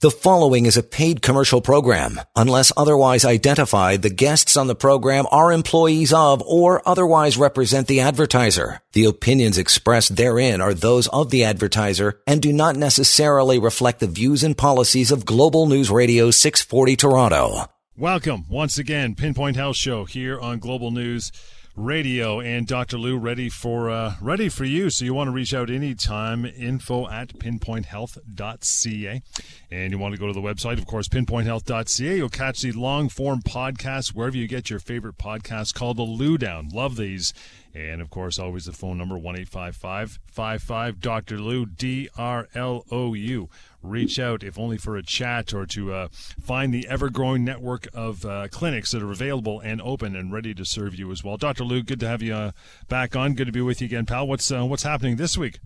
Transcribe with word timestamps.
The 0.00 0.12
following 0.12 0.66
is 0.66 0.76
a 0.76 0.84
paid 0.84 1.22
commercial 1.22 1.60
program. 1.60 2.20
Unless 2.36 2.70
otherwise 2.76 3.24
identified, 3.24 4.02
the 4.02 4.10
guests 4.10 4.56
on 4.56 4.68
the 4.68 4.76
program 4.76 5.26
are 5.32 5.50
employees 5.50 6.12
of 6.12 6.40
or 6.42 6.88
otherwise 6.88 7.36
represent 7.36 7.88
the 7.88 7.98
advertiser. 7.98 8.80
The 8.92 9.06
opinions 9.06 9.58
expressed 9.58 10.14
therein 10.14 10.60
are 10.60 10.72
those 10.72 11.08
of 11.08 11.30
the 11.30 11.42
advertiser 11.42 12.20
and 12.28 12.40
do 12.40 12.52
not 12.52 12.76
necessarily 12.76 13.58
reflect 13.58 13.98
the 13.98 14.06
views 14.06 14.44
and 14.44 14.56
policies 14.56 15.10
of 15.10 15.26
Global 15.26 15.66
News 15.66 15.90
Radio 15.90 16.30
640 16.30 16.94
Toronto. 16.94 17.64
Welcome 17.96 18.44
once 18.48 18.78
again, 18.78 19.16
Pinpoint 19.16 19.56
Health 19.56 19.74
Show 19.74 20.04
here 20.04 20.38
on 20.38 20.60
Global 20.60 20.92
News 20.92 21.32
Radio 21.78 22.40
and 22.40 22.66
Dr. 22.66 22.98
Lou 22.98 23.16
ready 23.16 23.48
for 23.48 23.88
uh, 23.88 24.16
ready 24.20 24.48
for 24.48 24.64
you. 24.64 24.90
So 24.90 25.04
you 25.04 25.14
want 25.14 25.28
to 25.28 25.32
reach 25.32 25.54
out 25.54 25.70
anytime. 25.70 26.44
Info 26.44 27.08
at 27.08 27.38
pinpointhealth.ca, 27.38 29.22
and 29.70 29.92
you 29.92 29.98
want 29.98 30.14
to 30.14 30.20
go 30.20 30.26
to 30.26 30.32
the 30.32 30.40
website, 30.40 30.78
of 30.78 30.86
course, 30.86 31.06
pinpointhealth.ca. 31.06 32.16
You'll 32.16 32.28
catch 32.28 32.62
the 32.62 32.72
long 32.72 33.08
form 33.08 33.42
podcast 33.42 34.08
wherever 34.08 34.36
you 34.36 34.48
get 34.48 34.70
your 34.70 34.80
favorite 34.80 35.18
podcast 35.18 35.74
called 35.74 35.98
the 35.98 36.02
Lou 36.02 36.36
Down. 36.36 36.68
Love 36.70 36.96
these. 36.96 37.32
And 37.74 38.00
of 38.00 38.10
course, 38.10 38.38
always 38.40 38.64
the 38.64 38.72
phone 38.72 38.98
number 38.98 39.16
one 39.16 39.38
eight 39.38 39.48
five 39.48 39.76
five 39.76 40.18
five 40.26 40.62
five 40.62 41.00
Dr. 41.00 41.38
Lou 41.38 41.64
D 41.64 42.08
R 42.16 42.48
L 42.54 42.84
O 42.90 43.14
U 43.14 43.48
reach 43.82 44.18
out, 44.18 44.42
if 44.42 44.58
only 44.58 44.76
for 44.76 44.96
a 44.96 45.02
chat 45.02 45.54
or 45.54 45.66
to 45.66 45.92
uh, 45.92 46.08
find 46.40 46.72
the 46.72 46.86
ever 46.88 47.10
growing 47.10 47.44
network 47.44 47.88
of 47.94 48.24
uh, 48.24 48.48
clinics 48.50 48.90
that 48.92 49.02
are 49.02 49.10
available 49.10 49.60
and 49.60 49.80
open 49.82 50.16
and 50.16 50.32
ready 50.32 50.54
to 50.54 50.64
serve 50.64 50.94
you 50.94 51.10
as 51.12 51.22
well. 51.22 51.36
Dr. 51.36 51.64
Lou, 51.64 51.82
good 51.82 52.00
to 52.00 52.08
have 52.08 52.22
you 52.22 52.34
uh, 52.34 52.50
back 52.88 53.16
on. 53.16 53.34
Good 53.34 53.46
to 53.46 53.52
be 53.52 53.60
with 53.60 53.80
you 53.80 53.86
again, 53.86 54.06
pal. 54.06 54.26
What's 54.26 54.50
uh, 54.50 54.64
what's 54.64 54.82
happening 54.82 55.16
this 55.16 55.38
week? 55.38 55.60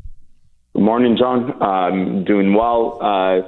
Good 0.74 0.82
morning, 0.82 1.16
John. 1.18 1.60
I'm 1.62 2.24
doing 2.24 2.54
well. 2.54 2.98
Uh, 3.00 3.42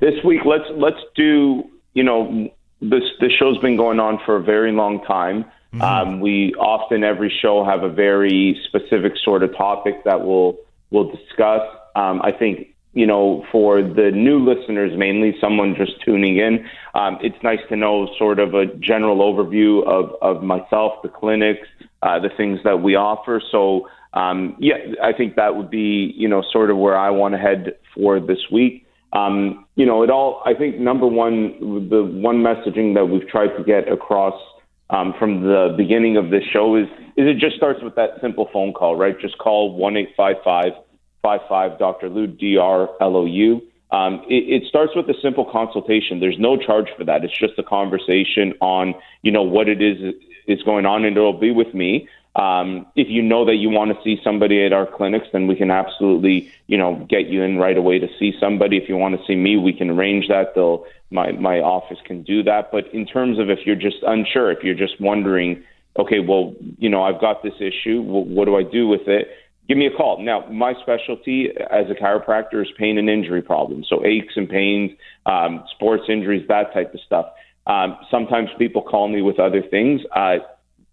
this 0.00 0.14
week, 0.24 0.40
let's 0.44 0.64
let's 0.76 1.00
do. 1.14 1.64
You 1.94 2.02
know, 2.02 2.48
this 2.80 3.02
this 3.20 3.32
show's 3.38 3.58
been 3.58 3.76
going 3.76 4.00
on 4.00 4.18
for 4.24 4.36
a 4.36 4.42
very 4.42 4.72
long 4.72 5.02
time. 5.04 5.44
Mm-hmm. 5.72 5.82
Um, 5.82 6.20
we 6.20 6.54
often 6.54 7.04
every 7.04 7.32
show 7.42 7.64
have 7.64 7.82
a 7.82 7.88
very 7.88 8.60
specific 8.68 9.12
sort 9.24 9.42
of 9.42 9.56
topic 9.56 10.04
that 10.04 10.24
we'll 10.24 10.56
we'll 10.90 11.10
discuss. 11.10 11.62
Um, 11.94 12.20
I 12.22 12.32
think 12.32 12.75
you 12.96 13.06
know, 13.06 13.44
for 13.52 13.82
the 13.82 14.10
new 14.10 14.38
listeners, 14.38 14.90
mainly 14.96 15.36
someone 15.38 15.74
just 15.76 16.02
tuning 16.02 16.38
in, 16.38 16.64
um, 16.94 17.18
it's 17.20 17.36
nice 17.42 17.58
to 17.68 17.76
know 17.76 18.08
sort 18.18 18.38
of 18.38 18.54
a 18.54 18.64
general 18.80 19.18
overview 19.18 19.86
of, 19.86 20.14
of 20.22 20.42
myself, 20.42 20.94
the 21.02 21.10
clinics, 21.10 21.68
uh, 22.02 22.18
the 22.18 22.30
things 22.38 22.58
that 22.64 22.82
we 22.82 22.96
offer. 22.96 23.42
So, 23.52 23.86
um, 24.14 24.56
yeah, 24.58 24.76
I 25.04 25.12
think 25.12 25.36
that 25.36 25.56
would 25.56 25.68
be, 25.68 26.14
you 26.16 26.26
know, 26.26 26.42
sort 26.50 26.70
of 26.70 26.78
where 26.78 26.96
I 26.96 27.10
want 27.10 27.34
to 27.34 27.38
head 27.38 27.74
for 27.94 28.18
this 28.18 28.38
week. 28.50 28.86
Um, 29.12 29.66
you 29.74 29.84
know, 29.84 30.02
it 30.02 30.08
all, 30.08 30.42
I 30.46 30.54
think 30.54 30.78
number 30.78 31.06
one, 31.06 31.88
the 31.90 32.02
one 32.02 32.38
messaging 32.38 32.94
that 32.94 33.04
we've 33.04 33.28
tried 33.28 33.54
to 33.58 33.62
get 33.62 33.92
across 33.92 34.40
um, 34.88 35.12
from 35.18 35.42
the 35.42 35.74
beginning 35.76 36.16
of 36.16 36.30
this 36.30 36.44
show 36.50 36.76
is, 36.76 36.86
is 37.18 37.28
it 37.28 37.36
just 37.38 37.56
starts 37.56 37.80
with 37.82 37.94
that 37.96 38.12
simple 38.22 38.48
phone 38.54 38.72
call, 38.72 38.96
right? 38.96 39.20
Just 39.20 39.36
call 39.36 39.76
1 39.76 39.96
855 39.98 40.85
55 41.26 41.78
Dr. 41.78 42.08
Lou, 42.08 42.26
D 42.26 42.56
R 42.56 42.88
L 43.00 43.16
O 43.16 43.24
U. 43.24 43.62
Um, 43.90 44.22
it, 44.28 44.62
it, 44.62 44.68
starts 44.68 44.92
with 44.96 45.08
a 45.08 45.14
simple 45.22 45.44
consultation. 45.44 46.18
There's 46.18 46.38
no 46.38 46.56
charge 46.56 46.88
for 46.96 47.04
that. 47.04 47.24
It's 47.24 47.38
just 47.38 47.56
a 47.56 47.62
conversation 47.62 48.52
on, 48.60 48.94
you 49.22 49.30
know, 49.30 49.44
what 49.44 49.68
it 49.68 49.80
is 49.80 50.14
is 50.48 50.62
going 50.64 50.86
on, 50.86 51.04
and 51.04 51.16
it'll 51.16 51.38
be 51.38 51.52
with 51.52 51.72
me. 51.72 52.08
Um, 52.34 52.86
if 52.96 53.06
you 53.08 53.22
know 53.22 53.46
that 53.46 53.54
you 53.54 53.70
want 53.70 53.96
to 53.96 54.02
see 54.02 54.20
somebody 54.22 54.64
at 54.64 54.72
our 54.72 54.86
clinics, 54.86 55.26
then 55.32 55.46
we 55.46 55.56
can 55.56 55.70
absolutely, 55.70 56.52
you 56.66 56.76
know, 56.76 57.06
get 57.08 57.28
you 57.28 57.42
in 57.42 57.56
right 57.56 57.78
away 57.78 57.98
to 57.98 58.08
see 58.18 58.32
somebody. 58.38 58.76
If 58.76 58.88
you 58.88 58.96
want 58.96 59.18
to 59.18 59.24
see 59.24 59.36
me, 59.36 59.56
we 59.56 59.72
can 59.72 59.88
arrange 59.88 60.28
that. 60.28 60.54
They'll, 60.54 60.84
my 61.10 61.32
my 61.32 61.60
office 61.60 61.98
can 62.04 62.22
do 62.22 62.42
that. 62.42 62.70
But 62.70 62.92
in 62.92 63.06
terms 63.06 63.38
of 63.38 63.48
if 63.48 63.60
you're 63.64 63.76
just 63.76 64.02
unsure, 64.02 64.50
if 64.50 64.62
you're 64.64 64.74
just 64.74 65.00
wondering, 65.00 65.62
okay, 65.98 66.18
well, 66.18 66.54
you 66.78 66.90
know, 66.90 67.02
I've 67.02 67.20
got 67.20 67.42
this 67.42 67.54
issue. 67.58 68.02
what 68.02 68.44
do 68.44 68.56
I 68.56 68.64
do 68.64 68.86
with 68.86 69.08
it? 69.08 69.28
Give 69.68 69.76
me 69.76 69.86
a 69.86 69.90
call. 69.90 70.22
Now, 70.22 70.46
my 70.50 70.74
specialty 70.82 71.50
as 71.70 71.86
a 71.90 71.94
chiropractor 71.94 72.62
is 72.62 72.68
pain 72.78 72.98
and 72.98 73.08
injury 73.08 73.42
problems, 73.42 73.86
so 73.88 74.04
aches 74.04 74.34
and 74.36 74.48
pains, 74.48 74.92
um, 75.26 75.64
sports 75.74 76.04
injuries, 76.08 76.46
that 76.48 76.72
type 76.72 76.94
of 76.94 77.00
stuff. 77.00 77.26
Um, 77.66 77.96
sometimes 78.10 78.48
people 78.58 78.82
call 78.82 79.08
me 79.08 79.22
with 79.22 79.40
other 79.40 79.62
things. 79.62 80.00
Uh, 80.14 80.38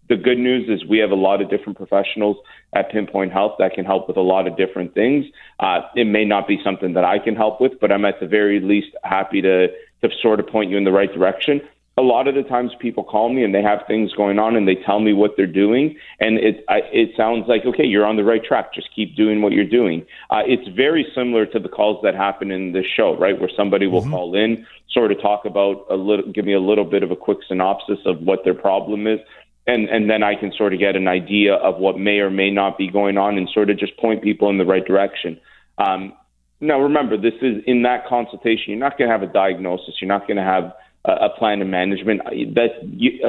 the 0.08 0.16
good 0.16 0.38
news 0.38 0.68
is 0.68 0.86
we 0.86 0.98
have 0.98 1.12
a 1.12 1.16
lot 1.16 1.40
of 1.40 1.48
different 1.48 1.78
professionals 1.78 2.36
at 2.74 2.90
Pinpoint 2.90 3.32
Health 3.32 3.54
that 3.58 3.72
can 3.72 3.84
help 3.84 4.06
with 4.06 4.16
a 4.16 4.22
lot 4.22 4.46
of 4.46 4.56
different 4.56 4.92
things. 4.92 5.24
Uh, 5.60 5.80
it 5.94 6.04
may 6.04 6.24
not 6.24 6.46
be 6.46 6.60
something 6.62 6.92
that 6.94 7.04
I 7.04 7.18
can 7.18 7.34
help 7.34 7.60
with, 7.60 7.80
but 7.80 7.90
I'm 7.90 8.04
at 8.04 8.20
the 8.20 8.26
very 8.26 8.60
least 8.60 8.94
happy 9.02 9.40
to 9.42 9.68
to 10.02 10.10
sort 10.20 10.38
of 10.38 10.46
point 10.46 10.70
you 10.70 10.76
in 10.76 10.84
the 10.84 10.92
right 10.92 11.10
direction 11.10 11.62
a 11.96 12.02
lot 12.02 12.26
of 12.26 12.34
the 12.34 12.42
times 12.42 12.72
people 12.80 13.04
call 13.04 13.32
me 13.32 13.44
and 13.44 13.54
they 13.54 13.62
have 13.62 13.80
things 13.86 14.12
going 14.14 14.38
on 14.38 14.56
and 14.56 14.66
they 14.66 14.74
tell 14.74 14.98
me 14.98 15.12
what 15.12 15.32
they're 15.36 15.46
doing. 15.46 15.96
And 16.18 16.38
it 16.38 16.64
I, 16.68 16.80
it 16.92 17.10
sounds 17.16 17.44
like 17.46 17.64
okay 17.66 17.84
you're 17.84 18.04
on 18.04 18.16
the 18.16 18.24
right 18.24 18.42
track. 18.42 18.74
Just 18.74 18.88
keep 18.94 19.14
doing 19.14 19.42
what 19.42 19.52
you're 19.52 19.64
doing. 19.64 20.04
Uh, 20.30 20.42
it's 20.44 20.66
very 20.74 21.06
similar 21.14 21.46
to 21.46 21.60
the 21.60 21.68
calls 21.68 22.00
that 22.02 22.14
happen 22.14 22.50
in 22.50 22.72
this 22.72 22.86
show 22.96 23.16
right? 23.16 23.38
Where 23.38 23.50
somebody 23.56 23.86
will 23.86 24.02
mm-hmm. 24.02 24.10
call 24.10 24.34
in 24.34 24.66
sort 24.90 25.12
of 25.12 25.20
talk 25.20 25.44
about 25.44 25.86
a 25.88 25.94
little 25.94 26.30
give 26.32 26.44
me 26.44 26.54
a 26.54 26.60
little 26.60 26.84
bit 26.84 27.02
of 27.02 27.10
a 27.12 27.16
quick 27.16 27.38
synopsis 27.46 27.98
of 28.06 28.20
what 28.20 28.40
their 28.44 28.54
problem 28.54 29.06
is. 29.06 29.20
And 29.68 29.88
and 29.88 30.10
then 30.10 30.24
I 30.24 30.34
can 30.34 30.52
sort 30.52 30.74
of 30.74 30.80
get 30.80 30.96
an 30.96 31.06
idea 31.06 31.54
of 31.54 31.76
what 31.78 31.96
may 31.96 32.18
or 32.18 32.30
may 32.30 32.50
not 32.50 32.76
be 32.76 32.90
going 32.90 33.18
on 33.18 33.38
and 33.38 33.48
sort 33.54 33.70
of 33.70 33.78
just 33.78 33.96
point 33.98 34.20
people 34.20 34.50
in 34.50 34.58
the 34.58 34.66
right 34.66 34.84
direction. 34.84 35.40
Um, 35.78 36.12
now 36.60 36.80
remember 36.80 37.16
this 37.16 37.34
is 37.40 37.62
in 37.66 37.82
that 37.82 38.06
consultation 38.06 38.64
you're 38.68 38.78
not 38.78 38.98
going 38.98 39.08
to 39.08 39.12
have 39.12 39.22
a 39.22 39.32
diagnosis. 39.32 39.94
You're 40.00 40.08
not 40.08 40.26
going 40.26 40.38
to 40.38 40.42
have 40.42 40.72
a 41.04 41.28
plan 41.38 41.60
of 41.60 41.68
management. 41.68 42.22
That 42.54 42.70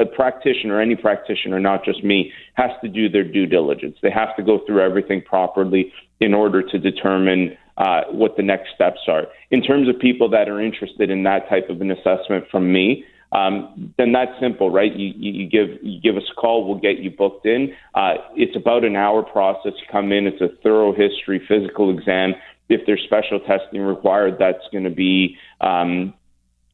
a 0.00 0.06
practitioner, 0.06 0.80
any 0.80 0.96
practitioner, 0.96 1.60
not 1.60 1.84
just 1.84 2.02
me, 2.02 2.32
has 2.54 2.70
to 2.82 2.88
do 2.88 3.08
their 3.08 3.24
due 3.24 3.46
diligence. 3.46 3.96
They 4.02 4.10
have 4.10 4.34
to 4.36 4.42
go 4.42 4.60
through 4.66 4.80
everything 4.80 5.22
properly 5.22 5.92
in 6.20 6.32
order 6.32 6.62
to 6.62 6.78
determine 6.78 7.56
uh, 7.76 8.02
what 8.10 8.36
the 8.36 8.42
next 8.42 8.70
steps 8.74 9.00
are. 9.08 9.24
In 9.50 9.62
terms 9.62 9.88
of 9.88 9.98
people 9.98 10.30
that 10.30 10.48
are 10.48 10.60
interested 10.60 11.10
in 11.10 11.24
that 11.24 11.48
type 11.48 11.68
of 11.68 11.80
an 11.80 11.90
assessment 11.90 12.44
from 12.50 12.72
me, 12.72 13.04
um, 13.32 13.92
then 13.98 14.12
that's 14.12 14.30
simple, 14.40 14.70
right? 14.70 14.94
You, 14.94 15.12
you, 15.16 15.50
give 15.50 15.82
you 15.82 16.00
give 16.00 16.16
us 16.16 16.22
a 16.30 16.40
call, 16.40 16.66
we'll 16.66 16.78
get 16.78 16.98
you 16.98 17.10
booked 17.10 17.44
in. 17.44 17.74
Uh, 17.94 18.14
it's 18.34 18.56
about 18.56 18.84
an 18.84 18.96
hour 18.96 19.22
process. 19.22 19.72
You 19.78 19.86
come 19.90 20.12
in, 20.12 20.26
it's 20.26 20.40
a 20.40 20.48
thorough 20.62 20.92
history, 20.92 21.42
physical 21.46 21.96
exam. 21.96 22.34
If 22.68 22.82
there's 22.86 23.02
special 23.04 23.40
testing 23.40 23.82
required, 23.82 24.36
that's 24.38 24.64
going 24.72 24.84
to 24.84 24.90
be 24.90 25.36
um, 25.60 26.14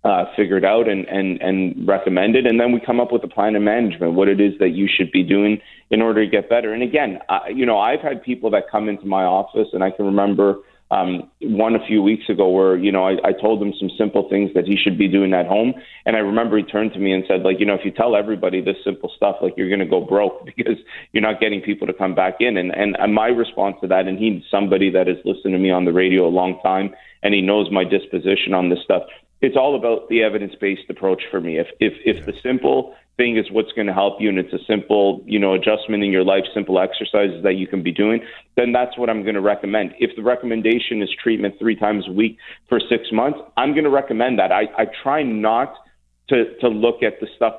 uh, 0.05 0.25
figured 0.37 0.65
out 0.65 0.89
and, 0.89 1.07
and, 1.07 1.41
and 1.41 1.87
recommended. 1.87 2.47
And 2.47 2.59
then 2.59 2.73
we 2.73 2.81
come 2.81 3.01
up 3.01 3.13
with 3.13 3.23
a 3.25 3.29
plan 3.29 3.55
of 3.55 3.63
management, 3.63 4.15
what 4.15 4.29
it 4.29 4.41
is 4.41 4.53
that 4.59 4.71
you 4.71 4.89
should 4.93 5.13
be 5.13 5.23
doing 5.23 5.61
in 5.91 6.03
order 6.03 6.25
to 6.25 6.31
get 6.31 6.49
better. 6.49 6.73
And 6.73 6.83
again, 6.83 7.21
I, 7.29 7.49
you 7.55 7.65
know, 7.65 7.79
I've 7.79 8.01
had 8.01 8.23
people 8.23 8.51
that 8.51 8.71
come 8.71 8.89
into 8.89 9.07
my 9.07 9.23
office, 9.23 9.69
and 9.73 9.85
I 9.85 9.91
can 9.91 10.07
remember 10.07 10.57
um, 10.91 11.31
one 11.41 11.75
a 11.75 11.87
few 11.87 12.03
weeks 12.03 12.29
ago 12.29 12.51
where, 12.51 12.77
you 12.77 12.93
know, 12.93 13.05
I, 13.05 13.12
I 13.29 13.33
told 13.33 13.62
him 13.62 13.73
some 13.81 13.89
simple 13.97 14.29
things 14.29 14.51
that 14.55 14.67
he 14.67 14.77
should 14.77 14.99
be 14.99 15.09
doing 15.09 15.33
at 15.33 15.47
home. 15.47 15.73
And 16.05 16.17
I 16.17 16.19
remember 16.19 16.59
he 16.59 16.65
turned 16.65 16.93
to 16.93 16.99
me 16.99 17.15
and 17.15 17.25
said, 17.27 17.43
like, 17.43 17.61
you 17.61 17.65
know, 17.65 17.75
if 17.75 17.81
you 17.85 17.93
tell 17.93 18.15
everybody 18.15 18.61
this 18.61 18.77
simple 18.85 19.11
stuff, 19.17 19.37
like 19.41 19.55
you're 19.57 19.71
going 19.71 19.81
to 19.81 19.87
go 19.87 20.05
broke 20.05 20.45
because 20.57 20.77
you're 21.12 21.23
not 21.23 21.41
getting 21.41 21.62
people 21.62 21.87
to 21.87 21.95
come 21.95 22.15
back 22.15 22.37
in. 22.41 22.59
And, 22.59 22.73
and, 22.77 22.95
and 22.99 23.15
my 23.15 23.29
response 23.29 23.77
to 23.81 23.87
that, 23.87 24.07
and 24.07 24.19
he's 24.19 24.43
somebody 24.51 24.91
that 24.91 25.07
has 25.07 25.17
listened 25.25 25.55
to 25.55 25.59
me 25.59 25.71
on 25.71 25.87
the 25.87 25.93
radio 25.93 26.27
a 26.27 26.29
long 26.29 26.61
time 26.62 26.93
and 27.23 27.33
he 27.35 27.41
knows 27.41 27.71
my 27.71 27.85
disposition 27.85 28.53
on 28.53 28.69
this 28.69 28.81
stuff 28.85 29.03
it's 29.43 29.57
all 29.57 29.77
about 29.77 30.09
the 30.09 30.23
evidence 30.23 30.55
based 30.61 30.89
approach 30.89 31.23
for 31.31 31.41
me. 31.41 31.59
If 31.59 31.67
if 31.81 31.93
if 32.05 32.25
the 32.25 32.33
simple 32.43 32.95
thing 33.17 33.37
is 33.37 33.51
what's 33.51 33.73
going 33.73 33.89
to 33.89 33.93
help 33.93 34.21
you 34.21 34.29
and 34.31 34.39
it's 34.39 34.53
a 34.55 34.65
simple, 34.67 35.23
you 35.27 35.39
know, 35.39 35.53
adjustment 35.53 36.03
in 36.03 36.11
your 36.11 36.25
life, 36.25 36.45
simple 36.55 36.81
exercises 36.81 37.43
that 37.43 37.57
you 37.57 37.67
can 37.67 37.83
be 37.83 37.93
doing, 37.93 38.21
then 38.57 38.73
that's 38.73 38.97
what 38.97 39.11
I'm 39.11 39.23
going 39.23 39.35
to 39.35 39.43
recommend. 39.43 39.93
If 39.99 40.17
the 40.17 40.23
recommendation 40.23 41.03
is 41.03 41.11
treatment 41.23 41.57
three 41.59 41.77
times 41.77 42.07
a 42.09 42.13
week 42.13 42.39
for 42.71 42.81
six 42.81 43.13
months, 43.13 43.39
I'm 43.59 43.73
going 43.73 43.85
to 43.85 43.91
recommend 43.91 44.39
that. 44.39 44.51
I, 44.51 44.63
I 44.79 44.87
try 45.03 45.23
not 45.23 45.75
to, 46.32 46.56
to 46.61 46.69
look 46.69 47.02
at 47.02 47.20
the 47.20 47.26
stuff. 47.37 47.55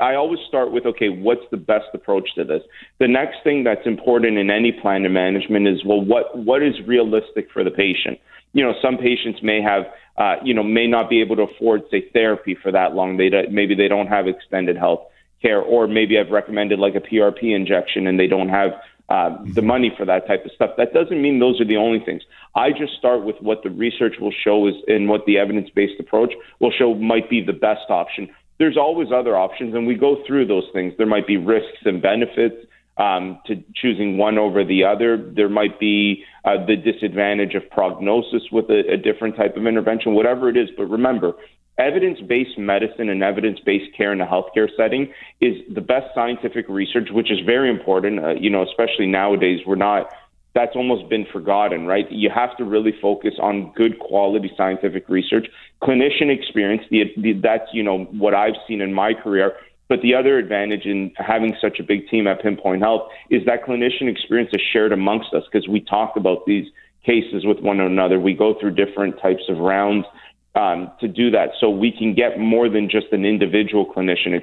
I 0.00 0.14
always 0.14 0.40
start 0.48 0.72
with, 0.72 0.86
okay, 0.86 1.08
what's 1.08 1.44
the 1.50 1.58
best 1.58 1.86
approach 1.92 2.28
to 2.36 2.44
this? 2.44 2.62
The 2.98 3.08
next 3.08 3.36
thing 3.44 3.64
that's 3.64 3.86
important 3.86 4.38
in 4.38 4.50
any 4.50 4.72
plan 4.72 5.04
of 5.04 5.12
management 5.12 5.68
is, 5.68 5.84
well, 5.84 6.02
what, 6.02 6.36
what 6.36 6.62
is 6.62 6.74
realistic 6.86 7.48
for 7.52 7.62
the 7.62 7.70
patient? 7.70 8.18
You 8.54 8.64
know, 8.64 8.72
some 8.80 8.96
patients 8.96 9.40
may 9.42 9.60
have 9.60 9.84
uh, 10.16 10.36
you 10.44 10.54
know, 10.54 10.62
may 10.62 10.86
not 10.86 11.10
be 11.10 11.20
able 11.20 11.34
to 11.36 11.42
afford, 11.42 11.82
say, 11.90 12.08
therapy 12.12 12.56
for 12.62 12.70
that 12.70 12.94
long. 12.94 13.16
They 13.16 13.28
maybe 13.50 13.74
they 13.74 13.88
don't 13.88 14.06
have 14.06 14.28
extended 14.28 14.76
health 14.76 15.00
care, 15.42 15.60
or 15.60 15.88
maybe 15.88 16.18
I've 16.18 16.30
recommended 16.30 16.78
like 16.78 16.94
a 16.94 17.00
PRP 17.00 17.54
injection 17.54 18.06
and 18.06 18.18
they 18.18 18.28
don't 18.28 18.48
have 18.48 18.70
uh, 19.08 19.30
the 19.42 19.60
mm-hmm. 19.60 19.66
money 19.66 19.92
for 19.96 20.04
that 20.04 20.26
type 20.26 20.44
of 20.44 20.52
stuff. 20.52 20.70
That 20.76 20.94
doesn't 20.94 21.20
mean 21.20 21.38
those 21.38 21.60
are 21.60 21.66
the 21.66 21.76
only 21.76 22.00
things. 22.00 22.22
I 22.54 22.70
just 22.70 22.94
start 22.98 23.24
with 23.24 23.36
what 23.40 23.62
the 23.62 23.70
research 23.70 24.14
will 24.20 24.32
show 24.32 24.66
is, 24.66 24.74
and 24.88 25.08
what 25.08 25.26
the 25.26 25.38
evidence-based 25.38 26.00
approach 26.00 26.32
will 26.60 26.70
show 26.70 26.94
might 26.94 27.28
be 27.28 27.42
the 27.42 27.52
best 27.52 27.90
option. 27.90 28.28
There's 28.58 28.76
always 28.76 29.08
other 29.12 29.36
options, 29.36 29.74
and 29.74 29.86
we 29.86 29.94
go 29.94 30.22
through 30.26 30.46
those 30.46 30.68
things. 30.72 30.94
There 30.96 31.06
might 31.06 31.26
be 31.26 31.36
risks 31.36 31.80
and 31.84 32.00
benefits. 32.00 32.66
um, 32.96 33.40
to 33.46 33.62
choosing 33.74 34.16
one 34.18 34.38
over 34.38 34.64
the 34.64 34.84
other. 34.84 35.16
There 35.16 35.48
might 35.48 35.80
be 35.80 36.24
uh, 36.44 36.64
the 36.64 36.76
disadvantage 36.76 37.54
of 37.54 37.68
prognosis 37.70 38.42
with 38.52 38.70
a, 38.70 38.92
a 38.92 38.96
different 38.96 39.36
type 39.36 39.56
of 39.56 39.66
intervention, 39.66 40.14
whatever 40.14 40.48
it 40.48 40.56
is. 40.56 40.68
But 40.76 40.86
remember, 40.86 41.32
evidence 41.78 42.20
based 42.20 42.58
medicine 42.58 43.08
and 43.08 43.22
evidence 43.22 43.58
based 43.64 43.94
care 43.96 44.12
in 44.12 44.20
a 44.20 44.26
healthcare 44.26 44.68
setting 44.76 45.12
is 45.40 45.56
the 45.74 45.80
best 45.80 46.06
scientific 46.14 46.68
research, 46.68 47.08
which 47.10 47.30
is 47.30 47.38
very 47.44 47.70
important. 47.70 48.24
Uh, 48.24 48.34
you 48.34 48.50
know, 48.50 48.62
especially 48.62 49.06
nowadays, 49.06 49.60
we're 49.66 49.76
not. 49.76 50.12
That's 50.54 50.76
almost 50.76 51.08
been 51.08 51.26
forgotten, 51.32 51.86
right? 51.86 52.10
You 52.12 52.30
have 52.32 52.56
to 52.58 52.64
really 52.64 52.94
focus 53.02 53.34
on 53.40 53.72
good 53.74 53.98
quality 53.98 54.52
scientific 54.56 55.08
research, 55.08 55.48
clinician 55.82 56.30
experience. 56.30 56.84
The, 56.92 57.12
the, 57.16 57.32
that's 57.32 57.68
you 57.72 57.82
know 57.82 58.04
what 58.04 58.34
I've 58.34 58.54
seen 58.68 58.80
in 58.80 58.94
my 58.94 59.14
career 59.14 59.54
but 59.88 60.00
the 60.00 60.14
other 60.14 60.38
advantage 60.38 60.86
in 60.86 61.12
having 61.16 61.54
such 61.60 61.78
a 61.78 61.82
big 61.82 62.08
team 62.08 62.26
at 62.26 62.40
Pinpoint 62.40 62.82
Health 62.82 63.10
is 63.30 63.44
that 63.46 63.64
clinician 63.64 64.10
experience 64.10 64.50
is 64.52 64.62
shared 64.72 64.92
amongst 64.92 65.34
us 65.34 65.42
because 65.50 65.68
we 65.68 65.80
talk 65.80 66.16
about 66.16 66.46
these 66.46 66.66
cases 67.04 67.44
with 67.44 67.60
one 67.60 67.80
another. 67.80 68.18
We 68.18 68.34
go 68.34 68.54
through 68.58 68.72
different 68.72 69.20
types 69.20 69.42
of 69.48 69.58
rounds 69.58 70.06
um, 70.54 70.90
to 71.00 71.08
do 71.08 71.30
that, 71.30 71.50
so 71.60 71.68
we 71.68 71.90
can 71.90 72.14
get 72.14 72.38
more 72.38 72.68
than 72.68 72.88
just 72.88 73.06
an 73.12 73.24
individual 73.24 73.92
clinician 73.92 74.40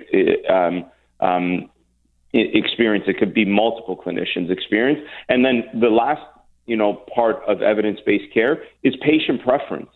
um, 0.50 0.86
um, 1.20 1.70
experience. 2.34 3.06
It 3.08 3.18
could 3.18 3.34
be 3.34 3.46
multiple 3.46 3.96
clinicians' 3.96 4.52
experience, 4.52 5.00
and 5.30 5.46
then 5.46 5.64
the 5.80 5.90
last, 5.90 6.22
you 6.66 6.76
know, 6.76 6.94
part 7.14 7.42
of 7.48 7.62
evidence-based 7.62 8.34
care 8.34 8.64
is 8.84 8.96
patient 9.02 9.42
preference 9.44 9.90